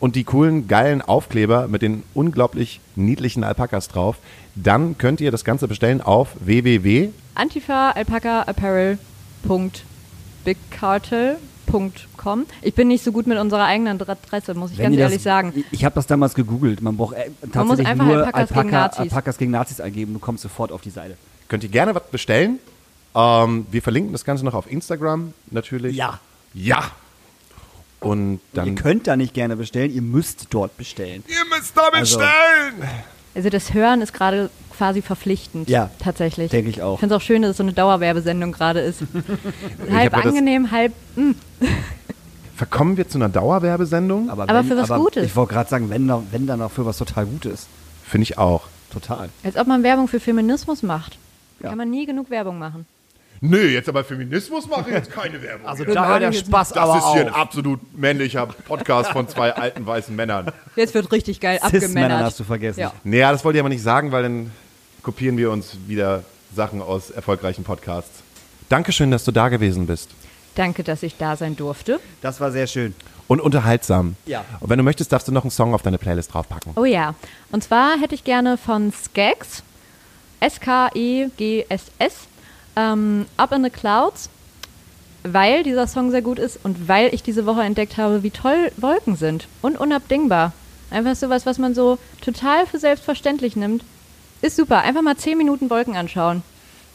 und 0.00 0.16
die 0.16 0.24
coolen, 0.24 0.68
geilen 0.68 1.02
Aufkleber 1.02 1.68
mit 1.68 1.82
den 1.82 2.02
unglaublich 2.14 2.80
niedlichen 2.96 3.44
Alpakas 3.44 3.88
drauf, 3.88 4.16
dann 4.54 4.98
könnt 4.98 5.20
ihr 5.20 5.30
das 5.30 5.44
Ganze 5.44 5.68
bestellen 5.68 6.00
auf 6.00 6.30
www. 6.40 7.10
Antifa 7.34 7.90
Alpaca 7.90 8.42
Apparel. 8.42 8.98
bigcartel.com. 10.44 12.46
Ich 12.62 12.74
bin 12.74 12.88
nicht 12.88 13.04
so 13.04 13.12
gut 13.12 13.26
mit 13.26 13.38
unserer 13.38 13.64
eigenen 13.64 14.00
Adresse, 14.00 14.54
muss 14.54 14.72
ich 14.72 14.78
Wenn 14.78 14.84
ganz 14.86 14.96
ihr 14.96 15.02
das- 15.02 15.10
ehrlich 15.12 15.22
sagen. 15.22 15.52
Ich, 15.54 15.64
ich 15.70 15.84
habe 15.84 15.94
das 15.94 16.06
damals 16.06 16.34
gegoogelt. 16.34 16.80
Man 16.82 16.96
braucht 16.96 17.14
äh, 17.14 17.30
muss 17.42 17.52
tatsächlich 17.52 17.86
einfach 17.88 18.06
nur 18.06 18.16
Alpakas 18.18 18.48
gegen 18.48 18.58
Alpaka, 18.60 18.76
Nazis. 18.78 19.00
Alpakas 19.00 19.38
gegen 19.38 19.50
Nazis 19.50 19.80
eingeben. 19.80 20.12
Du 20.14 20.18
kommst 20.18 20.42
sofort 20.42 20.72
auf 20.72 20.80
die 20.82 20.90
Seite. 20.90 21.16
Könnt 21.48 21.62
ihr 21.64 21.70
gerne 21.70 21.94
was 21.94 22.08
bestellen. 22.10 22.58
Ähm, 23.14 23.66
wir 23.70 23.82
verlinken 23.82 24.12
das 24.12 24.24
Ganze 24.24 24.44
noch 24.44 24.54
auf 24.54 24.70
Instagram 24.70 25.32
natürlich. 25.50 25.96
Ja. 25.96 26.20
Ja. 26.54 26.84
Und 28.00 28.40
dann. 28.52 28.66
ihr 28.68 28.74
könnt 28.74 29.06
da 29.06 29.16
nicht 29.16 29.34
gerne 29.34 29.56
bestellen, 29.56 29.92
ihr 29.92 30.02
müsst 30.02 30.46
dort 30.50 30.76
bestellen. 30.76 31.24
Ihr 31.26 31.56
müsst 31.56 31.76
da 31.76 31.82
Also- 31.92 32.18
bestellen! 32.18 32.88
Also 33.34 33.50
das 33.50 33.74
Hören 33.74 34.00
ist 34.00 34.14
gerade 34.14 34.48
quasi 34.76 35.02
verpflichtend. 35.02 35.68
Ja, 35.68 35.90
tatsächlich. 35.98 36.50
denke 36.50 36.70
ich 36.70 36.80
auch. 36.82 36.94
Ich 36.94 37.00
finde 37.00 37.14
es 37.14 37.20
auch 37.20 37.24
schön, 37.24 37.42
dass 37.42 37.50
es 37.52 37.56
so 37.58 37.62
eine 37.62 37.72
Dauerwerbesendung 37.74 38.52
gerade 38.52 38.80
ist. 38.80 39.00
halb 39.90 40.16
angenehm, 40.16 40.70
halb. 40.70 40.92
mm. 41.16 41.32
Verkommen 42.56 42.96
wir 42.96 43.06
zu 43.08 43.18
einer 43.18 43.28
Dauerwerbesendung? 43.28 44.30
Aber 44.30 44.46
für 44.64 44.76
was 44.78 44.88
Gutes. 44.88 45.24
Ich 45.26 45.36
wollte 45.36 45.52
gerade 45.52 45.68
sagen, 45.68 45.90
wenn, 45.90 46.08
da- 46.08 46.22
wenn 46.30 46.46
dann 46.46 46.62
auch 46.62 46.70
für 46.70 46.86
was 46.86 46.96
total 46.96 47.26
Gutes. 47.26 47.66
Finde 48.04 48.22
ich 48.22 48.38
auch. 48.38 48.62
Total. 48.90 49.28
Als 49.44 49.56
ob 49.56 49.66
man 49.66 49.82
Werbung 49.82 50.08
für 50.08 50.20
Feminismus 50.20 50.82
macht. 50.82 51.18
Ja. 51.60 51.68
Kann 51.70 51.78
man 51.78 51.90
nie 51.90 52.06
genug 52.06 52.30
Werbung 52.30 52.58
machen. 52.58 52.86
Nö, 53.40 53.68
jetzt 53.68 53.88
aber 53.88 54.02
Feminismus 54.04 54.66
mache 54.68 54.88
ich 54.88 54.94
jetzt 54.96 55.10
keine 55.10 55.40
Werbung. 55.42 55.66
Also 55.66 55.84
da 55.84 56.06
hört 56.08 56.22
der 56.22 56.32
Spaß 56.32 56.70
das 56.70 56.78
aber 56.78 56.98
ist 56.98 57.12
hier 57.12 57.20
ein 57.22 57.28
auf. 57.30 57.36
absolut 57.36 57.80
männlicher 57.98 58.46
Podcast 58.46 59.10
von 59.10 59.28
zwei 59.28 59.52
alten 59.56 59.86
weißen 59.86 60.14
Männern. 60.14 60.50
Jetzt 60.74 60.94
wird 60.94 61.10
richtig 61.12 61.40
geil 61.40 61.58
abgemännert. 61.60 62.22
hast 62.22 62.40
du 62.40 62.44
vergessen. 62.44 62.80
Ja. 62.80 62.92
Naja, 63.04 63.32
das 63.32 63.44
wollt 63.44 63.54
ihr 63.56 63.60
aber 63.60 63.68
nicht 63.68 63.82
sagen, 63.82 64.12
weil 64.12 64.22
dann 64.22 64.50
kopieren 65.02 65.36
wir 65.36 65.50
uns 65.50 65.76
wieder 65.86 66.24
Sachen 66.54 66.80
aus 66.80 67.10
erfolgreichen 67.10 67.64
Podcasts. 67.64 68.22
Dankeschön, 68.68 69.10
dass 69.10 69.24
du 69.24 69.32
da 69.32 69.48
gewesen 69.48 69.86
bist. 69.86 70.10
Danke, 70.54 70.82
dass 70.82 71.02
ich 71.02 71.16
da 71.18 71.36
sein 71.36 71.54
durfte. 71.54 72.00
Das 72.22 72.40
war 72.40 72.50
sehr 72.50 72.66
schön. 72.66 72.94
Und 73.28 73.40
unterhaltsam. 73.40 74.16
Ja. 74.24 74.44
Und 74.60 74.70
wenn 74.70 74.78
du 74.78 74.84
möchtest, 74.84 75.12
darfst 75.12 75.28
du 75.28 75.32
noch 75.32 75.42
einen 75.42 75.50
Song 75.50 75.74
auf 75.74 75.82
deine 75.82 75.98
Playlist 75.98 76.32
draufpacken. 76.32 76.72
Oh 76.76 76.84
ja. 76.84 77.14
Und 77.52 77.62
zwar 77.62 77.98
hätte 78.00 78.14
ich 78.14 78.24
gerne 78.24 78.56
von 78.56 78.90
Skeggs, 78.92 79.62
S-K-E-G-S-S, 80.40 82.14
ähm, 82.76 83.26
Up 83.36 83.52
in 83.52 83.64
the 83.64 83.70
Clouds, 83.70 84.28
weil 85.24 85.62
dieser 85.62 85.86
Song 85.86 86.10
sehr 86.10 86.22
gut 86.22 86.38
ist 86.38 86.58
und 86.62 86.88
weil 86.88 87.12
ich 87.12 87.22
diese 87.22 87.46
Woche 87.46 87.62
entdeckt 87.62 87.96
habe, 87.96 88.22
wie 88.22 88.30
toll 88.30 88.70
Wolken 88.76 89.16
sind 89.16 89.48
und 89.62 89.78
unabdingbar. 89.78 90.52
Einfach 90.90 91.16
sowas, 91.16 91.46
was 91.46 91.58
man 91.58 91.74
so 91.74 91.98
total 92.20 92.66
für 92.66 92.78
selbstverständlich 92.78 93.56
nimmt. 93.56 93.82
Ist 94.40 94.56
super. 94.56 94.82
Einfach 94.82 95.02
mal 95.02 95.16
10 95.16 95.36
Minuten 95.36 95.68
Wolken 95.70 95.96
anschauen. 95.96 96.42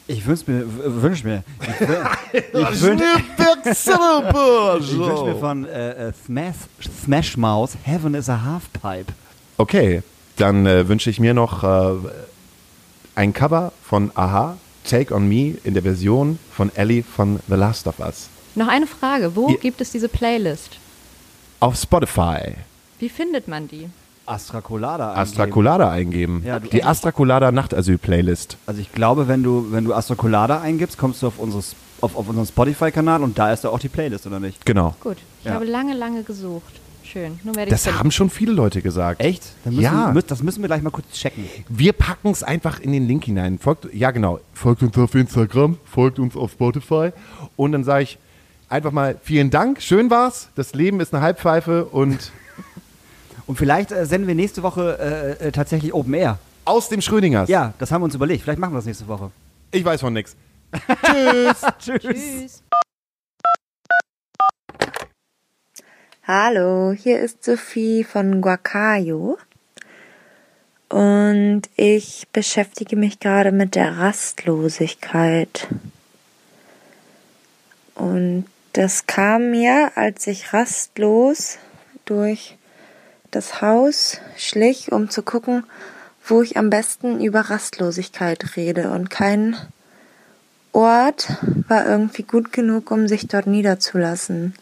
Ich 0.08 0.26
wünsch 0.26 0.48
mir, 0.48 0.64
wünsch 0.68 1.24
mir. 1.24 1.44
Ich, 1.62 1.88
wün- 1.88 2.08
ich, 2.34 2.82
wün- 2.82 3.02
ich 4.80 4.98
wünsch 4.98 5.22
mir 5.24 5.36
von 5.36 5.66
äh, 5.66 6.08
äh, 6.10 6.14
Smash, 6.26 6.56
Smash 7.04 7.38
Mouth 7.38 7.72
Heaven 7.84 8.14
is 8.14 8.30
a 8.30 8.42
Halfpipe. 8.44 9.12
Okay, 9.58 10.04
dann 10.38 10.66
äh, 10.66 10.88
wünsche 10.88 11.10
ich 11.10 11.20
mir 11.20 11.34
noch 11.34 11.64
äh, 11.64 11.94
ein 13.16 13.34
Cover 13.34 13.72
von 13.84 14.12
Aha, 14.16 14.58
Take 14.84 15.14
on 15.14 15.28
Me 15.28 15.56
in 15.64 15.74
der 15.74 15.84
Version 15.84 16.40
von 16.52 16.72
Ellie 16.76 17.04
von 17.04 17.40
The 17.48 17.56
Last 17.56 17.88
of 17.88 18.00
Us. 18.00 18.28
Noch 18.56 18.68
eine 18.68 18.88
Frage. 18.88 19.36
Wo 19.36 19.50
Ja. 19.50 19.56
gibt 19.58 19.80
es 19.82 19.92
diese 19.92 20.10
Playlist? 20.10 20.78
Auf 21.60 21.76
Spotify. 21.76 22.56
Wie 23.00 23.10
findet 23.10 23.48
man 23.48 23.68
die? 23.68 23.90
Astra 24.26 24.62
Colada 24.62 25.10
eingeben. 25.10 25.22
Astra 25.22 25.48
Colada 25.48 25.90
eingeben. 25.92 26.44
Ja, 26.46 26.60
du- 26.60 26.70
Die 26.70 26.84
Astra 26.84 27.12
Colada 27.12 27.52
Nachtasyl-Playlist. 27.52 28.58
Also 28.66 28.82
ich 28.82 28.92
glaube, 28.92 29.28
wenn 29.28 29.44
du, 29.44 29.68
wenn 29.72 29.84
du 29.86 29.94
Astra 29.94 30.16
Colada 30.16 30.62
eingibst, 30.62 30.98
kommst 30.98 31.22
du 31.22 31.28
auf, 31.28 31.40
unseres, 31.40 31.76
auf, 32.02 32.16
auf 32.16 32.28
unseren 32.30 32.46
Spotify-Kanal 32.46 33.24
und 33.24 33.38
da 33.38 33.52
ist 33.52 33.64
da 33.64 33.70
auch 33.70 33.80
die 33.80 33.90
Playlist, 33.90 34.28
oder 34.28 34.40
nicht? 34.40 34.66
Genau. 34.66 34.96
Gut. 35.02 35.18
Ich 35.40 35.46
Ja. 35.48 35.54
habe 35.54 35.66
lange, 35.66 35.94
lange 35.96 36.24
gesucht. 36.24 36.74
Schön. 37.12 37.40
Nun 37.44 37.56
werde 37.56 37.74
ich 37.76 37.82
Das 37.82 37.92
haben 37.94 38.12
schon 38.12 38.30
viele 38.30 38.52
Leute 38.54 38.82
gesagt. 38.82 39.22
Echt? 39.22 39.44
Dann 39.66 39.76
müssen, 39.76 39.84
Ja. 39.84 40.14
das 40.28 40.44
müssen 40.44 40.62
wir 40.62 40.68
gleich 40.68 40.82
mal 40.82 40.92
kurz 40.92 41.12
checken. 41.12 41.46
Wir 41.68 41.94
packen 41.94 42.30
es 42.30 42.42
einfach 42.44 42.80
in 42.80 42.92
den 42.92 43.08
Link 43.08 43.26
hinein. 43.26 43.60
Folgt, 43.60 43.94
ja, 43.94 44.12
genau. 44.12 44.40
Folgt 44.54 44.82
uns 44.84 44.98
auf 44.98 45.14
Instagram, 45.16 45.78
folgt 45.86 46.20
uns 46.20 46.36
auf 46.36 46.52
Spotify. 46.54 47.12
Und 47.56 47.74
dann 47.74 47.84
sage 47.84 48.04
ich 48.04 48.18
einfach 48.70 48.92
mal 48.92 49.18
vielen 49.24 49.50
Dank, 49.50 49.82
schön 49.82 50.10
war's. 50.10 50.50
Das 50.56 50.74
Leben 50.74 51.00
ist 51.02 51.14
eine 51.14 51.22
Halbpfeife 51.22 51.86
und 51.86 52.32
Und 53.48 53.58
vielleicht 53.58 53.92
äh, 53.92 54.06
senden 54.06 54.28
wir 54.30 54.36
nächste 54.36 54.64
Woche 54.64 54.98
äh, 55.42 55.48
äh, 55.48 55.52
tatsächlich 55.52 55.94
Open 55.94 56.14
Air. 56.14 56.38
aus 56.64 56.88
dem 56.88 57.02
Schrödingers. 57.02 57.50
Ja, 57.50 57.74
das 57.80 57.92
haben 57.92 58.02
wir 58.02 58.06
uns 58.06 58.16
überlegt. 58.16 58.44
Vielleicht 58.44 58.60
machen 58.60 58.72
wir 58.72 58.78
das 58.78 58.86
nächste 58.86 59.08
Woche. 59.10 59.32
Ich 59.72 59.84
weiß 59.84 60.00
von 60.00 60.14
nix. 60.14 60.38
Tschüss. 61.80 62.64
Hallo, 66.34 66.94
hier 66.94 67.20
ist 67.20 67.44
Sophie 67.44 68.06
von 68.06 68.40
Guacayo 68.40 69.38
und 70.88 71.64
ich 71.76 72.26
beschäftige 72.32 72.96
mich 72.96 73.20
gerade 73.20 73.52
mit 73.52 73.76
der 73.76 73.98
Rastlosigkeit. 73.98 75.68
Und 77.96 78.46
das 78.72 79.08
kam 79.08 79.52
mir, 79.52 79.92
als 79.96 80.26
ich 80.26 80.54
rastlos 80.54 81.58
durch 82.06 82.56
das 83.32 83.62
Haus 83.62 84.22
schlich, 84.38 84.94
um 84.94 85.10
zu 85.10 85.24
gucken, 85.24 85.66
wo 86.26 86.42
ich 86.42 86.56
am 86.56 86.70
besten 86.70 87.20
über 87.20 87.42
Rastlosigkeit 87.42 88.56
rede. 88.56 88.92
Und 88.92 89.10
kein 89.10 89.58
Ort 90.72 91.28
war 91.68 91.86
irgendwie 91.86 92.24
gut 92.24 92.54
genug, 92.54 92.90
um 92.90 93.10
sich 93.10 93.28
dort 93.28 93.48
niederzulassen. 93.48 94.54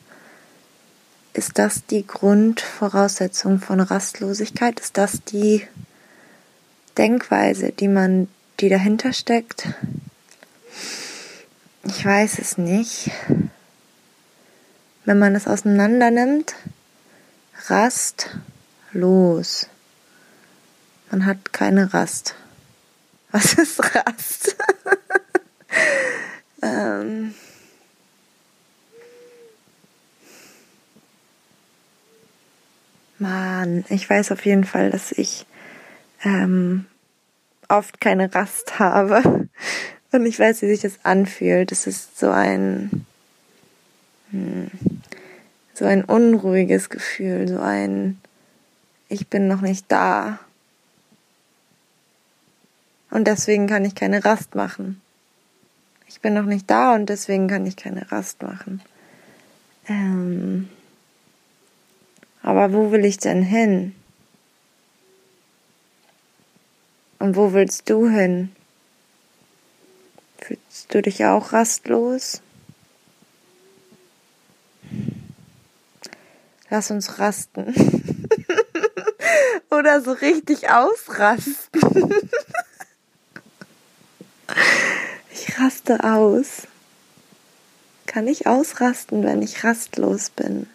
Ist 1.40 1.58
das 1.58 1.86
die 1.86 2.06
Grundvoraussetzung 2.06 3.62
von 3.62 3.80
Rastlosigkeit? 3.80 4.78
Ist 4.78 4.98
das 4.98 5.24
die 5.24 5.66
Denkweise, 6.98 7.72
die 7.72 7.88
man, 7.88 8.28
die 8.60 8.68
dahinter 8.68 9.14
steckt? 9.14 9.70
Ich 11.86 12.04
weiß 12.04 12.40
es 12.40 12.58
nicht. 12.58 13.12
Wenn 15.06 15.18
man 15.18 15.34
es 15.34 15.48
auseinander 15.48 16.12
nimmt, 16.12 16.56
rastlos. 17.68 18.28
Man 21.10 21.26
hat 21.26 21.54
keine 21.54 21.94
Rast. 21.94 22.36
Was 23.32 23.54
ist 23.54 23.96
Rast? 23.96 24.58
ähm. 26.62 27.34
Mann, 33.20 33.86
ich 33.89 34.09
weiß 34.09 34.32
auf 34.32 34.45
jeden 34.45 34.63
Fall, 34.63 34.91
dass 34.91 35.11
ich 35.11 35.45
ähm, 36.24 36.86
oft 37.67 38.01
keine 38.01 38.34
Rast 38.34 38.80
habe. 38.80 39.47
Und 40.11 40.26
ich 40.26 40.39
weiß, 40.39 40.63
wie 40.63 40.67
sich 40.67 40.82
das 40.82 40.99
anfühlt. 41.03 41.72
Es 41.72 41.86
ist 41.86 42.17
so 42.17 42.32
ein 42.32 43.05
hm, 44.32 44.72
so 45.74 45.86
ein 45.86 46.03
unruhiges 46.03 46.89
Gefühl, 46.89 47.47
so 47.47 47.59
ein 47.59 48.20
ich 49.07 49.28
bin 49.28 49.47
noch 49.47 49.61
nicht 49.61 49.86
da. 49.88 50.39
Und 53.09 53.28
deswegen 53.28 53.67
kann 53.67 53.86
ich 53.86 53.95
keine 53.95 54.24
Rast 54.24 54.55
machen. 54.55 55.01
Ich 56.07 56.22
bin 56.22 56.34
noch 56.34 56.45
nicht 56.45 56.70
da 56.70 56.93
und 56.93 57.07
deswegen 57.07 57.47
kann 57.47 57.65
ich 57.65 57.76
keine 57.76 58.11
Rast 58.11 58.43
machen. 58.43 58.82
Ähm, 59.88 60.70
aber 62.42 62.74
wo 62.74 62.92
will 62.92 63.06
ich 63.06 63.18
denn 63.18 63.42
hin? 63.42 63.96
Und 67.20 67.36
wo 67.36 67.54
willst 67.54 67.90
du 67.90 68.08
hin? 68.08 68.56
Fühlst 70.40 70.94
du 70.94 71.02
dich 71.02 71.26
auch 71.26 71.52
rastlos? 71.52 72.42
Lass 76.70 76.92
uns 76.92 77.20
rasten. 77.20 77.74
Oder 79.72 80.02
so 80.02 80.12
richtig 80.12 80.70
ausrasten. 80.70 81.82
ich 85.32 85.60
raste 85.60 86.04
aus. 86.04 86.68
Kann 88.06 88.28
ich 88.28 88.48
ausrasten, 88.48 89.24
wenn 89.24 89.42
ich 89.42 89.64
rastlos 89.64 90.30
bin? 90.30 90.68